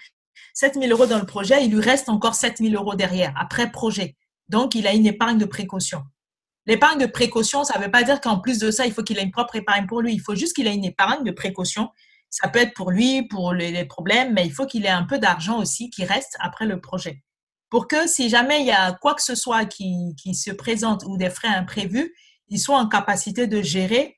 7 0.55 0.75
000 0.75 0.87
euros 0.87 1.07
dans 1.07 1.19
le 1.19 1.27
projet, 1.27 1.65
il 1.65 1.73
lui 1.73 1.81
reste 1.81 2.09
encore 2.09 2.35
7 2.35 2.59
000 2.59 2.75
euros 2.75 2.95
derrière, 2.95 3.33
après 3.39 3.71
projet. 3.71 4.17
Donc, 4.49 4.75
il 4.75 4.87
a 4.87 4.93
une 4.93 5.07
épargne 5.07 5.39
de 5.39 5.45
précaution. 5.45 6.03
L'épargne 6.67 7.01
de 7.01 7.07
précaution, 7.07 7.65
ça 7.65 7.79
ne 7.79 7.85
veut 7.85 7.91
pas 7.91 8.05
dire 8.05 8.21
qu'en 8.21 8.39
plus 8.39 8.59
de 8.59 8.71
ça, 8.71 8.87
il 8.87 8.93
faut 8.93 9.03
qu'il 9.03 9.19
ait 9.19 9.23
une 9.23 9.33
propre 9.33 9.57
épargne 9.57 9.87
pour 9.87 10.01
lui. 10.01 10.15
Il 10.15 10.21
faut 10.21 10.37
juste 10.37 10.55
qu'il 10.55 10.67
ait 10.67 10.75
une 10.75 10.85
épargne 10.85 11.25
de 11.25 11.33
précaution. 11.33 11.91
Ça 12.31 12.49
peut 12.49 12.61
être 12.61 12.75
pour 12.75 12.91
lui, 12.91 13.27
pour 13.27 13.53
les, 13.53 13.85
problèmes, 13.85 14.33
mais 14.33 14.47
il 14.47 14.53
faut 14.53 14.67
qu'il 14.67 14.87
ait 14.87 14.91
un 14.91 15.05
peu 15.05 15.19
d'argent 15.19 15.59
aussi 15.59 15.91
qui 15.91 16.05
reste 16.05 16.37
après 16.39 16.67
le 16.67 16.81
projet. 16.81 17.23
Pour 17.69 17.89
que 17.89 18.07
si 18.07 18.29
jamais 18.29 18.61
il 18.61 18.67
y 18.67 18.73
a 18.73 18.93
quoi 18.93 19.15
que 19.15 19.23
ce 19.23 19.35
soit 19.35 19.65
qui, 19.65 20.15
qui 20.23 20.35
se 20.35 20.51
présente 20.51 21.03
ou 21.07 21.17
des 21.17 21.31
frais 21.31 21.49
imprévus, 21.49 22.15
il 22.53 22.59
soit 22.59 22.79
en 22.79 22.87
capacité 22.89 23.47
de 23.47 23.63
gérer 23.63 24.17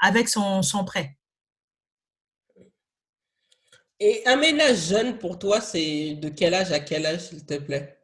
avec 0.00 0.28
son, 0.28 0.60
son 0.62 0.84
prêt. 0.84 1.16
Et 3.98 4.22
un 4.26 4.36
ménage 4.36 4.88
jeune 4.88 5.16
pour 5.18 5.38
toi, 5.38 5.60
c'est 5.60 6.14
de 6.16 6.28
quel 6.28 6.52
âge 6.54 6.72
à 6.72 6.80
quel 6.80 7.06
âge, 7.06 7.28
s'il 7.28 7.46
te 7.46 7.54
plaît? 7.54 7.98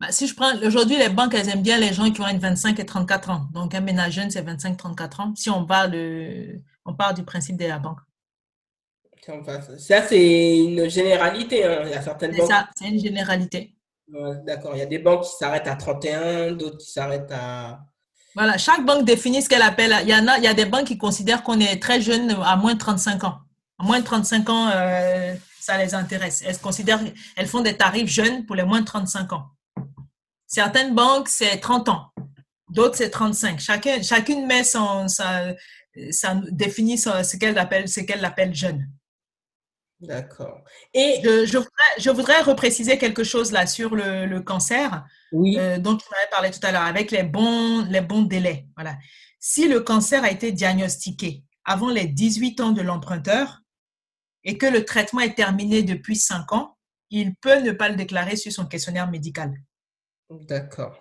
Bah, 0.00 0.10
si 0.10 0.26
je 0.26 0.34
prends, 0.34 0.56
aujourd'hui, 0.66 0.98
les 0.98 1.10
banques, 1.10 1.34
elles 1.34 1.48
aiment 1.50 1.62
bien 1.62 1.78
les 1.78 1.92
gens 1.92 2.10
qui 2.10 2.20
ont 2.20 2.24
entre 2.24 2.40
25 2.40 2.80
et 2.80 2.86
34 2.86 3.30
ans. 3.30 3.46
Donc, 3.52 3.74
un 3.74 3.80
ménage 3.80 4.14
jeune, 4.14 4.30
c'est 4.30 4.42
25-34 4.42 5.20
ans. 5.20 5.32
Si 5.36 5.48
on 5.50 5.64
parle, 5.64 5.94
on 6.84 6.94
parle 6.94 7.14
du 7.14 7.22
principe 7.22 7.56
de 7.56 7.66
la 7.66 7.78
banque. 7.78 8.00
Ça, 9.78 10.02
c'est 10.08 10.58
une 10.58 10.88
généralité. 10.88 11.64
hein. 11.64 11.82
Il 11.84 11.90
y 11.90 11.94
a 11.94 12.02
certaines 12.02 12.32
C'est 12.32 12.38
banques. 12.38 12.50
ça, 12.50 12.68
c'est 12.74 12.88
une 12.88 12.98
généralité. 13.00 13.76
D'accord. 14.44 14.74
Il 14.74 14.78
y 14.80 14.82
a 14.82 14.86
des 14.86 14.98
banques 14.98 15.22
qui 15.22 15.36
s'arrêtent 15.36 15.68
à 15.68 15.76
31, 15.76 16.52
d'autres 16.52 16.78
qui 16.78 16.90
s'arrêtent 16.90 17.30
à. 17.30 17.80
Voilà, 18.34 18.56
chaque 18.56 18.84
banque 18.84 19.04
définit 19.04 19.42
ce 19.42 19.48
qu'elle 19.48 19.62
appelle. 19.62 19.94
Il 20.02 20.08
y 20.08 20.14
en 20.14 20.26
a, 20.26 20.38
il 20.38 20.44
y 20.44 20.48
a 20.48 20.54
des 20.54 20.64
banques 20.64 20.86
qui 20.86 20.98
considèrent 20.98 21.42
qu'on 21.42 21.60
est 21.60 21.80
très 21.80 22.00
jeune 22.00 22.30
à 22.44 22.56
moins 22.56 22.74
de 22.74 22.78
35 22.78 23.24
ans. 23.24 23.38
À 23.78 23.84
moins 23.84 24.00
de 24.00 24.04
35 24.04 24.48
ans, 24.48 24.70
euh, 24.74 25.34
ça 25.60 25.76
les 25.76 25.94
intéresse. 25.94 26.42
Elles 26.46 26.58
considèrent, 26.58 27.00
elles 27.36 27.46
font 27.46 27.60
des 27.60 27.76
tarifs 27.76 28.08
jeunes 28.08 28.46
pour 28.46 28.56
les 28.56 28.64
moins 28.64 28.80
de 28.80 28.86
35 28.86 29.32
ans. 29.32 29.46
Certaines 30.46 30.94
banques, 30.94 31.28
c'est 31.28 31.58
30 31.58 31.88
ans. 31.88 32.10
D'autres, 32.70 32.96
c'est 32.96 33.10
35. 33.10 33.60
Chacun, 33.60 34.02
chacune 34.02 34.46
met 34.46 34.64
son, 34.64 35.08
sa, 35.08 35.54
ça 36.10 36.40
définit 36.50 36.96
ce 36.96 37.36
qu'elle 37.36 37.58
appelle, 37.58 37.88
ce 37.88 38.00
qu'elle 38.00 38.24
appelle 38.24 38.54
jeune. 38.54 38.88
D'accord. 40.00 40.62
Et 40.94 41.20
Je, 41.22 41.46
je 41.46 41.58
voudrais, 41.58 41.94
je 41.98 42.10
voudrais 42.10 42.40
repréciser 42.42 42.98
quelque 42.98 43.24
chose 43.24 43.52
là 43.52 43.66
sur 43.66 43.94
le, 43.94 44.26
le 44.26 44.40
cancer. 44.40 45.04
Oui, 45.32 45.56
euh, 45.58 45.78
dont 45.78 45.96
tu 45.96 46.06
m'avais 46.10 46.30
parlé 46.30 46.50
tout 46.50 46.60
à 46.62 46.72
l'heure, 46.72 46.82
avec 46.82 47.10
les 47.10 47.22
bons, 47.22 47.84
les 47.86 48.00
bons 48.00 48.22
délais. 48.22 48.66
Voilà. 48.76 48.96
Si 49.40 49.66
le 49.68 49.80
cancer 49.80 50.22
a 50.22 50.30
été 50.30 50.52
diagnostiqué 50.52 51.42
avant 51.64 51.90
les 51.90 52.06
18 52.06 52.60
ans 52.60 52.72
de 52.72 52.82
l'emprunteur 52.82 53.60
et 54.44 54.58
que 54.58 54.66
le 54.66 54.84
traitement 54.84 55.20
est 55.20 55.34
terminé 55.34 55.82
depuis 55.82 56.16
5 56.16 56.52
ans, 56.52 56.76
il 57.10 57.34
peut 57.36 57.60
ne 57.60 57.72
pas 57.72 57.88
le 57.88 57.96
déclarer 57.96 58.36
sur 58.36 58.52
son 58.52 58.66
questionnaire 58.66 59.10
médical. 59.10 59.52
d'accord. 60.30 60.98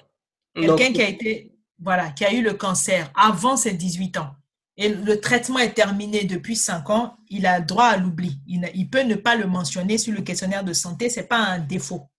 Quelqu'un 0.54 0.92
qui 0.92 1.02
a 1.02 1.08
été, 1.08 1.56
voilà, 1.80 2.12
qui 2.12 2.26
a 2.26 2.34
eu 2.34 2.42
le 2.42 2.54
cancer 2.54 3.12
avant 3.16 3.56
ses 3.56 3.74
18 3.74 4.18
ans 4.18 4.36
et 4.78 4.90
le 4.90 5.20
traitement 5.20 5.60
est 5.60 5.74
terminé 5.74 6.24
depuis 6.24 6.56
5 6.56 6.90
ans, 6.90 7.18
il 7.30 7.46
a 7.46 7.62
droit 7.62 7.86
à 7.86 7.98
l'oubli. 7.98 8.42
Il, 8.48 8.70
il 8.74 8.90
peut 8.90 9.04
ne 9.04 9.16
pas 9.16 9.36
le 9.36 9.46
mentionner 9.46 9.98
sur 9.98 10.14
le 10.14 10.22
questionnaire 10.22 10.64
de 10.64 10.74
santé, 10.74 11.10
c'est 11.10 11.28
pas 11.28 11.38
un 11.38 11.60
défaut. 11.60 12.10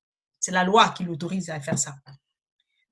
C'est 0.43 0.51
la 0.51 0.65
loi 0.65 0.89
qui 0.89 1.05
l'autorise 1.05 1.51
à 1.51 1.61
faire 1.61 1.79
ça. 1.79 1.95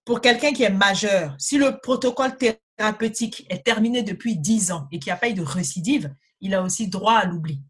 Pour 0.05 0.21
quelqu'un 0.21 0.53
qui 0.53 0.63
est 0.63 0.71
majeur, 0.71 1.35
si 1.37 1.59
le 1.59 1.81
protocole 1.81 2.39
thérapeutique 2.39 3.45
est 3.51 3.65
terminé 3.65 4.05
depuis 4.05 4.37
10 4.37 4.71
ans 4.71 4.87
et 4.93 5.01
qu'il 5.01 5.11
n'y 5.11 5.15
a 5.15 5.17
pas 5.17 5.29
eu 5.29 5.35
de 5.35 5.43
récidive, 5.43 6.15
il 6.41 6.55
a 6.55 6.63
aussi 6.63 6.87
droit 6.87 7.15
à 7.15 7.25
l'oubli. 7.27 7.61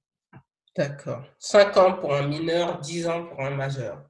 D'accord. 0.77 1.25
5 1.39 1.77
ans 1.79 1.95
pour 1.95 2.15
un 2.15 2.29
mineur, 2.29 2.79
10 2.79 3.09
ans 3.09 3.25
pour 3.27 3.41
un 3.41 3.51
majeur. 3.53 4.05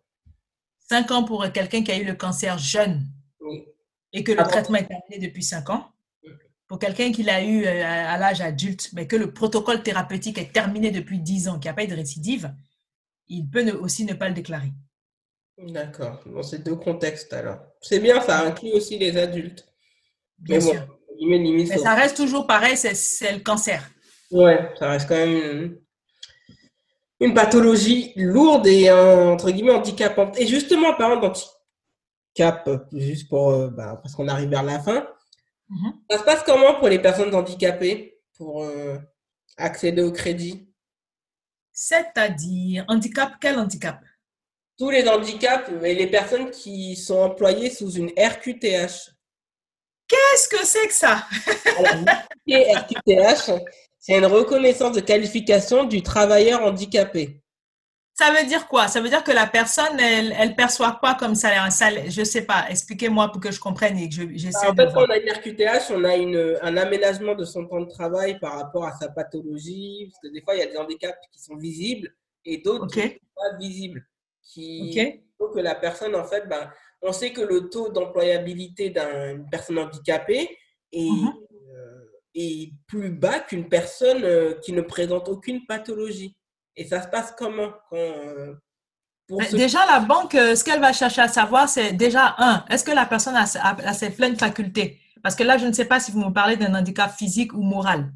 5 0.89 1.09
ans 1.13 1.23
pour 1.23 1.51
quelqu'un 1.53 1.85
qui 1.85 1.93
a 1.93 1.99
eu 1.99 2.05
le 2.05 2.15
cancer 2.17 2.59
jeune 2.59 3.07
Oui. 3.41 3.65
et 4.13 4.25
que 4.25 4.33
le 4.33 4.41
Ah 4.41 4.49
traitement 4.49 4.79
est 4.79 4.89
terminé 4.89 5.25
depuis 5.25 5.45
5 5.45 5.71
ans. 5.71 5.93
Pour 6.67 6.81
quelqu'un 6.81 7.13
qui 7.13 7.23
l'a 7.23 7.45
eu 7.45 7.65
euh, 7.65 7.85
à 7.85 8.19
l'âge 8.19 8.41
adulte, 8.41 8.91
mais 8.93 9.07
que 9.07 9.15
le 9.15 9.33
protocole 9.33 9.85
thérapeutique 9.85 10.39
est 10.39 10.53
terminé 10.53 10.91
depuis 10.91 11.21
10 11.21 11.47
ans, 11.49 11.61
qu'il 11.61 11.69
n'y 11.69 11.71
a 11.71 11.75
pas 11.75 11.85
eu 11.85 11.89
de 11.89 11.95
récidive, 11.95 12.53
il 13.29 13.49
peut 13.49 13.71
aussi 13.71 14.05
ne 14.05 14.15
pas 14.15 14.27
le 14.29 14.35
déclarer. 14.35 14.73
D'accord. 15.69 16.21
Dans 16.27 16.43
ces 16.43 16.59
deux 16.59 16.77
contextes 16.77 17.33
alors. 17.33 17.59
C'est 17.81 18.01
bien, 18.01 18.21
ça 18.21 18.41
inclut 18.47 18.73
aussi 18.73 18.99
les 18.99 19.17
adultes. 19.17 19.67
Bien 20.39 20.59
Mais 20.59 20.65
bon, 20.65 20.71
sûr. 20.73 20.99
limite, 21.19 21.43
limite, 21.43 21.69
Mais 21.69 21.79
ça- 21.79 21.95
reste 21.95 22.17
toujours 22.17 22.47
pareil, 22.47 22.77
c'est- 22.77 23.33
le 23.33 23.41
cancer. 23.41 23.89
Ouais, 24.31 24.73
ça 24.79 24.89
reste 24.91 25.09
quand 25.09 25.17
même 25.17 25.31
une, 25.37 25.81
une 27.29 27.35
pathologie 27.35 28.13
lourde 28.17 28.67
et 28.67 28.91
entre 28.91 29.51
guillemets 29.51 29.73
handicapante. 29.73 30.39
Et 30.41 30.47
justement, 30.47 30.95
parlant 30.95 31.21
d'handicap, 31.21 32.69
juste 32.93 33.29
pour 33.29 33.51
euh, 33.51 33.69
bah, 33.69 33.99
parce 34.03 34.15
qu'on 34.15 34.29
arrive 34.29 34.49
vers 34.49 34.63
la 34.63 34.79
fin, 34.81 35.07
Mhm. 35.69 35.93
ça 36.11 36.19
se 36.19 36.25
passe 36.25 36.43
comment 36.45 36.75
pour 36.79 36.89
les 36.89 36.99
personnes 36.99 37.35
handicapées 37.35 38.19
pour 38.37 38.65
euh, 38.65 38.97
accéder 39.59 40.03
au 40.03 40.11
crédit? 40.13 40.69
C'est-à-dire, 41.73 42.85
handicap, 42.89 43.35
quel 43.41 43.59
handicap? 43.59 44.01
Tous 44.81 44.89
les 44.89 45.07
handicaps 45.07 45.71
et 45.85 45.95
les 45.95 46.07
personnes 46.07 46.51
qui 46.51 46.97
sont 46.97 47.19
employées 47.19 47.69
sous 47.69 47.91
une 47.93 48.09
RQTH. 48.19 49.11
Qu'est-ce 50.09 50.49
que 50.49 50.65
c'est 50.65 50.89
que 50.89 50.95
ça? 50.95 51.27
Alors, 51.79 52.05
RQTH, 52.49 53.51
c'est 53.99 54.17
une 54.17 54.25
reconnaissance 54.25 54.97
de 54.97 55.01
qualification 55.03 55.85
du 55.85 56.03
travailleur 56.03 56.63
handicapé. 56.65 57.43
Ça 58.15 58.33
veut 58.33 58.47
dire 58.47 58.69
quoi? 58.69 58.89
Ça 58.89 59.03
veut 59.03 59.11
dire 59.11 59.23
que 59.23 59.33
la 59.33 59.47
personne, 59.47 60.01
elle, 60.01 60.35
elle 60.39 60.57
perçoit 60.57 60.93
quoi 60.99 61.15
comme 61.15 61.35
salaire? 61.35 61.69
Je 62.09 62.25
sais 62.25 62.47
pas. 62.47 62.65
Expliquez-moi 62.71 63.31
pour 63.33 63.43
que 63.43 63.51
je 63.53 63.61
comprenne 63.61 63.99
et 63.99 64.09
que 64.09 64.15
je- 64.15 64.23
j'essaie 64.33 64.67
En 64.67 64.73
de 64.73 64.81
fait, 64.81 64.87
quand 64.89 64.93
voir. 64.95 65.07
on 65.09 65.13
a 65.13 65.19
une 65.19 65.31
RQTH, 65.31 65.91
on 65.91 66.05
a 66.05 66.17
une, 66.17 66.59
un 66.63 66.77
aménagement 66.79 67.35
de 67.35 67.45
son 67.45 67.67
temps 67.67 67.81
de 67.83 67.91
travail 67.91 68.39
par 68.41 68.55
rapport 68.55 68.87
à 68.87 68.93
sa 68.99 69.09
pathologie. 69.11 70.09
Parce 70.11 70.21
que 70.23 70.29
des 70.35 70.43
fois, 70.43 70.55
il 70.55 70.61
y 70.61 70.63
a 70.63 70.67
des 70.67 70.79
handicaps 70.79 71.19
qui 71.33 71.39
sont 71.43 71.57
visibles 71.57 72.15
et 72.47 72.57
d'autres 72.59 72.87
qui 72.87 72.99
ne 72.99 73.09
sont 73.09 73.19
pas 73.37 73.57
visibles. 73.59 74.07
Qui 74.43 74.91
que 75.55 75.59
la 75.61 75.75
personne, 75.75 76.15
en 76.15 76.25
fait, 76.25 76.47
ben, 76.49 76.71
on 77.03 77.13
sait 77.13 77.33
que 77.33 77.41
le 77.41 77.71
taux 77.71 77.91
d'employabilité 77.91 78.91
d'une 78.91 79.47
personne 79.51 79.79
handicapée 79.79 80.57
est, 80.93 81.01
Mhm. 81.11 81.33
euh, 81.75 82.05
est 82.35 82.73
plus 82.87 83.11
bas 83.11 83.41
qu'une 83.41 83.69
personne 83.69 84.23
euh, 84.25 84.55
qui 84.63 84.73
ne 84.73 84.83
présente 84.83 85.29
aucune 85.29 85.65
pathologie. 85.67 86.37
Et 86.77 86.85
ça 86.85 87.03
se 87.03 87.09
passe 87.09 87.33
comment 87.37 87.73
quand, 87.89 87.97
euh, 87.97 88.55
pour 89.27 89.43
ceux- 89.43 89.57
Déjà, 89.57 89.85
la 89.87 90.01
banque, 90.01 90.33
ce 90.33 90.63
qu'elle 90.63 90.81
va 90.81 90.93
chercher 90.93 91.23
à 91.23 91.29
savoir, 91.29 91.69
c'est 91.69 91.93
déjà, 91.95 92.35
un, 92.39 92.65
est-ce 92.69 92.85
que 92.85 92.93
la 92.93 93.07
personne 93.07 93.37
a, 93.37 93.45
a- 93.61 93.89
a 93.89 93.93
ses 93.95 94.11
pleines 94.11 94.37
facultés? 94.37 95.01
Parce 95.23 95.35
que 95.35 95.43
là, 95.43 95.57
je 95.59 95.67
ne 95.67 95.73
sais 95.73 95.85
pas 95.87 96.01
si 96.01 96.13
vous 96.13 96.21
me 96.21 96.33
parlez 96.33 96.57
d'un 96.57 96.75
handicap 96.75 97.11
physique 97.17 97.53
ou 97.55 97.63
moral. 97.63 98.13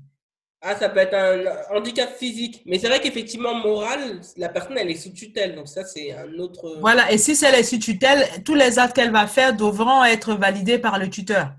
Ah, 0.67 0.75
ça 0.77 0.89
peut 0.89 1.01
être 1.01 1.13
un 1.15 1.77
handicap 1.77 2.17
physique. 2.17 2.63
Mais 2.65 2.79
c'est 2.79 2.89
vrai 2.89 2.99
qu'effectivement, 3.01 3.55
moral, 3.55 4.21
la 4.39 4.49
personne, 4.49 4.79
elle 4.79 4.91
est 4.91 4.95
sous 4.97 5.11
tutelle. 5.13 5.55
Donc 5.55 5.69
ça, 5.69 5.85
c'est 5.85 6.13
un 6.13 6.39
autre... 6.39 6.79
Voilà, 6.81 7.13
et 7.13 7.19
si 7.19 7.37
c'est 7.37 7.53
les 7.53 7.63
sous 7.63 7.79
tutelle, 7.79 8.27
tous 8.47 8.55
les 8.55 8.79
actes 8.79 8.97
qu'elle 8.97 9.13
va 9.13 9.27
faire 9.27 9.55
devront 9.55 10.03
être 10.05 10.33
validés 10.35 10.79
par 10.79 10.99
le 10.99 11.11
tuteur. 11.11 11.53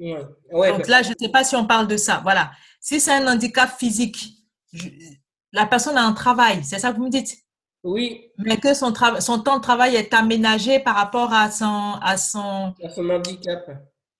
Ouais. 0.00 0.18
Ouais, 0.52 0.70
Donc 0.70 0.80
bah, 0.80 0.88
là, 0.88 1.02
je 1.02 1.10
ne 1.10 1.14
sais 1.20 1.28
pas 1.28 1.44
si 1.44 1.54
on 1.54 1.66
parle 1.66 1.86
de 1.86 1.96
ça. 1.96 2.20
Voilà. 2.24 2.50
Si 2.80 3.00
c'est 3.00 3.12
un 3.12 3.26
handicap 3.32 3.70
physique, 3.78 4.18
je- 4.72 4.88
la 5.52 5.66
personne 5.66 5.96
a 5.96 6.02
un 6.02 6.12
travail, 6.12 6.60
c'est 6.64 6.78
ça 6.80 6.90
que 6.92 6.96
vous 6.96 7.04
me 7.04 7.10
dites? 7.10 7.36
Oui, 7.84 8.32
mais 8.38 8.56
que 8.56 8.74
son, 8.74 8.92
son 9.20 9.38
temps 9.38 9.58
de 9.58 9.62
travail 9.62 9.94
est 9.94 10.12
aménagé 10.12 10.80
par 10.80 10.96
rapport 10.96 11.32
à 11.32 11.50
son, 11.50 11.94
à, 12.02 12.16
son, 12.16 12.74
à 12.82 12.88
son 12.90 13.08
handicap. 13.08 13.70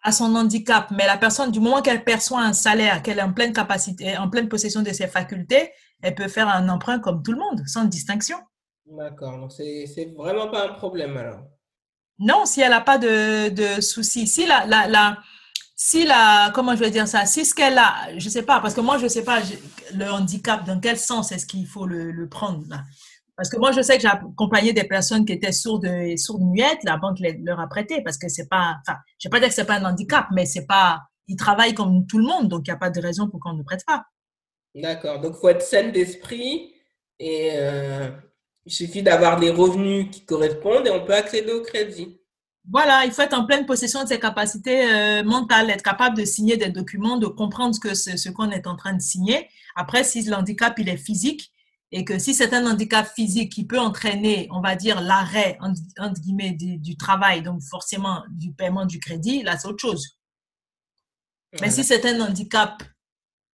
À 0.09 0.13
son 0.13 0.35
handicap. 0.35 0.91
Mais 0.91 1.07
la 1.07 1.19
personne, 1.19 1.51
du 1.51 1.61
moment 1.61 1.83
qu'elle 1.83 2.05
perçoit 2.05 2.41
un 2.43 2.53
salaire, 2.53 3.03
qu'elle 3.03 3.19
est 3.19 3.23
en 3.31 3.33
pleine 3.33 3.53
capacité, 3.53 4.17
en 4.25 4.29
pleine 4.29 4.49
possession 4.49 4.83
de 4.83 4.93
ses 4.93 5.07
facultés, 5.07 5.71
elle 6.03 6.15
peut 6.15 6.29
faire 6.29 6.49
un 6.49 6.69
emprunt 6.69 6.99
comme 7.01 7.23
tout 7.23 7.33
le 7.33 7.39
monde, 7.39 7.63
sans 7.67 7.85
distinction. 7.85 8.39
D'accord. 8.87 9.39
Donc 9.41 9.53
c'est 9.53 10.13
vraiment 10.17 10.49
pas 10.49 10.63
un 10.69 10.73
problème 10.75 11.17
alors. 11.17 11.41
Non, 12.19 12.47
si 12.47 12.61
elle 12.61 12.71
n'a 12.71 12.81
pas 12.81 12.99
de, 12.99 13.51
de 13.51 13.81
soucis. 13.81 14.27
Si 14.27 14.47
la, 14.47 14.67
la, 14.67 14.89
la, 14.89 15.19
si 15.77 16.05
la, 16.05 16.51
comment 16.55 16.75
je 16.75 16.81
vais 16.81 16.91
dire 16.91 17.07
ça, 17.07 17.27
si 17.27 17.45
ce 17.45 17.55
qu'elle 17.55 17.79
a, 17.79 17.95
je 18.17 18.29
sais 18.29 18.43
pas, 18.43 18.61
parce 18.61 18.75
que 18.75 18.81
moi 18.81 18.99
je 18.99 19.07
sais 19.09 19.23
pas 19.23 19.41
je- 19.41 19.97
le 19.97 20.11
handicap, 20.11 20.65
dans 20.65 20.81
quel 20.81 20.99
sens 20.99 21.31
est-ce 21.33 21.47
qu'il 21.47 21.67
faut 21.67 21.87
le, 21.87 22.11
le 22.11 22.29
prendre 22.29 22.65
là? 22.69 22.83
Parce 23.39 23.49
que 23.51 23.57
moi 23.57 23.71
je 23.71 23.81
sais 23.83 23.95
que 23.97 24.03
j'ai 24.03 24.09
accompagné 24.09 24.73
des 24.73 24.83
personnes 24.83 25.25
qui 25.25 25.33
étaient 25.33 25.53
sourdes 25.53 25.85
et 25.85 26.17
sourdes 26.17 26.43
muettes, 26.43 26.83
la 26.83 26.97
banque 26.97 27.21
les- 27.21 27.39
leur 27.39 27.61
a 27.61 27.69
prêté 27.69 28.03
parce 28.03 28.19
que 28.19 28.29
c'est 28.29 28.49
pas, 28.49 28.77
enfin, 28.81 28.99
je 29.19 29.29
vais 29.29 29.31
pas 29.31 29.39
dire 29.39 29.49
que 29.49 29.55
c'est 29.55 29.65
pas 29.65 29.77
un 29.79 29.85
handicap, 29.85 30.27
mais 30.33 30.45
c'est 30.45 30.67
pas, 30.67 31.03
ils 31.29 31.37
travaillent 31.37 31.73
comme 31.73 32.05
tout 32.09 32.19
le 32.19 32.25
monde, 32.25 32.49
donc 32.49 32.67
il 32.67 32.71
n'y 32.71 32.75
a 32.75 32.79
pas 32.79 32.91
de 32.91 33.01
raison 33.01 33.29
pour 33.31 33.39
qu'on 33.39 33.53
ne 33.55 33.63
prête 33.63 33.85
pas. 33.87 34.05
D'accord. 34.75 35.21
Donc 35.21 35.35
il 35.37 35.41
faut 35.41 35.49
être 35.51 35.63
saine 35.63 35.93
d'esprit 35.93 36.75
et 37.21 37.51
euh, 37.55 38.11
il 38.67 38.73
suffit 38.73 39.05
d'avoir 39.05 39.39
des 39.39 39.51
revenus 39.51 40.09
qui 40.11 40.25
correspondent 40.25 40.89
et 40.89 40.91
on 40.91 41.05
peut 41.07 41.15
accéder 41.15 41.53
au 41.53 41.63
crédit. 41.63 42.21
Voilà, 42.71 43.05
il 43.07 43.13
faut 43.13 43.23
être 43.23 43.39
en 43.39 43.47
pleine 43.47 43.67
possession 43.67 44.03
de 44.03 44.09
ses 44.09 44.19
capacités 44.19 44.83
euh, 44.85 45.23
mentales, 45.23 45.71
être 45.71 45.83
capable 45.83 46.17
de 46.19 46.25
signer 46.25 46.57
des 46.57 46.71
documents, 46.71 47.17
de 47.17 47.27
comprendre 47.29 47.75
ce 47.75 48.29
qu'on 48.31 48.51
est 48.51 48.67
en 48.67 48.77
train 48.77 48.95
de 48.95 49.01
signer. 49.01 49.49
Après, 49.77 50.03
si 50.03 50.23
l'handicap 50.25 50.77
il 50.79 50.89
est 50.89 50.99
physique 50.99 51.53
et 51.91 52.05
que 52.05 52.19
si 52.19 52.35
c'est 52.35 52.53
un 52.53 52.67
handicap 52.67 53.11
physique 53.15 53.53
qui 53.53 53.65
peut 53.67 53.79
entraîner, 53.79 54.47
on 54.51 54.61
va 54.61 54.77
dire, 54.77 55.01
l'arrêt 55.01 55.59
entre, 55.61 56.21
guillemets 56.21 56.53
du, 56.53 56.77
du 56.77 56.97
travail, 56.97 57.43
donc 57.43 57.63
forcément 57.63 58.23
du 58.31 58.53
paiement 58.53 58.85
du 58.85 58.99
crédit, 59.01 59.43
là 59.43 59.59
c'est 59.59 59.69
autre 59.69 59.81
chose. 59.81 60.19
Mais 61.61 61.71
si 61.71 61.83
c'est 61.83 62.05
un 62.05 62.21
handicap 62.21 62.83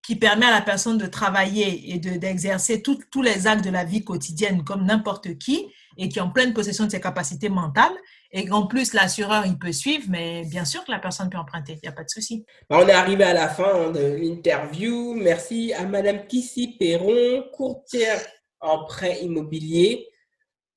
qui 0.03 0.16
permet 0.16 0.47
à 0.47 0.51
la 0.51 0.62
personne 0.62 0.99
de 0.99 1.07
travailler 1.07 1.95
et 1.95 1.99
de- 1.99 2.18
d'exercer 2.18 2.82
tous 2.82 3.22
les 3.22 3.47
actes 3.47 3.64
de 3.64 3.70
la 3.70 3.85
vie 3.85 4.05
quotidienne 4.05 4.64
comme 4.64 4.85
n'importe 4.85 5.39
qui, 5.39 5.66
et 5.97 6.09
qui 6.09 6.18
est 6.18 6.22
en 6.22 6.30
pleine 6.30 6.53
possession 6.53 6.87
de 6.87 6.91
ses 6.91 7.01
capacités 7.01 7.49
mentales 7.49 7.97
et 8.35 8.45
qu'en 8.47 8.66
plus 8.66 8.93
l'assureur 8.93 9.47
il 9.47 9.57
peut 9.57 9.72
suivre, 9.72 10.05
mais 10.11 10.45
bien 10.45 10.64
sûr 10.64 10.85
que 10.85 10.91
la 10.91 10.99
personne 10.99 11.30
peut 11.30 11.39
emprunter, 11.39 11.74
il 11.74 11.80
n'y 11.85 11.89
a 11.89 11.93
pas 11.93 12.03
de 12.03 12.11
souci. 12.11 12.45
Bah, 12.68 12.80
on 12.82 12.87
est 12.87 12.93
arrivé 12.93 13.24
à 13.24 13.32
la 13.32 13.49
fin 13.49 13.87
hein, 13.87 13.91
de 13.93 14.16
l'interview. 14.16 15.14
Merci 15.14 15.72
à 15.72 15.87
Madame 15.87 16.26
Kissy 16.26 16.76
Perron, 16.76 17.45
courtière 17.55 18.20
en 18.61 18.85
prêt 18.85 19.20
immobilier, 19.22 20.09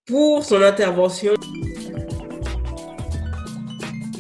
pour 0.05 0.43
son 0.43 0.61
intervention. 0.61 1.33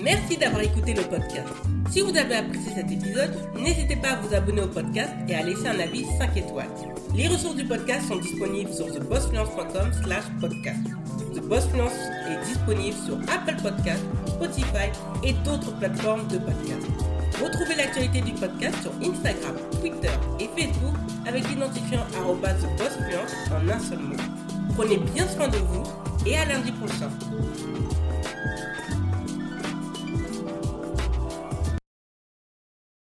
Merci 0.01 0.37
d'avoir 0.37 0.63
écouté 0.63 0.93
le 0.93 1.03
podcast. 1.03 1.66
Si 1.89 2.01
vous 2.01 2.15
avez 2.17 2.35
apprécié 2.35 2.73
cet 2.75 2.91
épisode, 2.91 3.33
n'hésitez 3.55 3.95
pas 3.95 4.09
à 4.09 4.15
vous 4.17 4.33
abonner 4.33 4.61
au 4.61 4.67
podcast 4.67 5.11
et 5.27 5.35
à 5.35 5.43
laisser 5.43 5.67
un 5.67 5.79
avis 5.79 6.05
5 6.17 6.35
étoiles. 6.35 6.69
Les 7.15 7.27
ressources 7.27 7.55
du 7.55 7.65
podcast 7.65 8.07
sont 8.07 8.17
disponibles 8.17 8.71
sur 8.73 8.91
thebossfluence.com 8.91 9.91
slash 10.03 10.23
podcast. 10.41 10.79
The 11.33 11.41
Boss 11.41 11.65
est 12.29 12.45
disponible 12.45 12.95
sur 13.05 13.17
Apple 13.33 13.55
Podcast, 13.61 14.03
Spotify 14.27 14.91
et 15.23 15.33
d'autres 15.45 15.77
plateformes 15.77 16.27
de 16.27 16.37
podcast. 16.37 16.87
Retrouvez 17.41 17.75
l'actualité 17.75 18.21
du 18.21 18.33
podcast 18.33 18.75
sur 18.81 18.91
Instagram, 19.01 19.55
Twitter 19.79 20.11
et 20.39 20.49
Facebook 20.59 20.95
avec 21.25 21.47
l'identifiant 21.49 22.05
TheBossFluence 22.11 23.33
en 23.51 23.69
un 23.69 23.79
seul 23.79 23.99
mot. 23.99 24.15
Prenez 24.75 24.97
bien 24.97 25.27
soin 25.27 25.47
de 25.47 25.57
vous 25.57 25.83
et 26.25 26.37
à 26.37 26.45
lundi 26.45 26.71
prochain. 26.73 27.09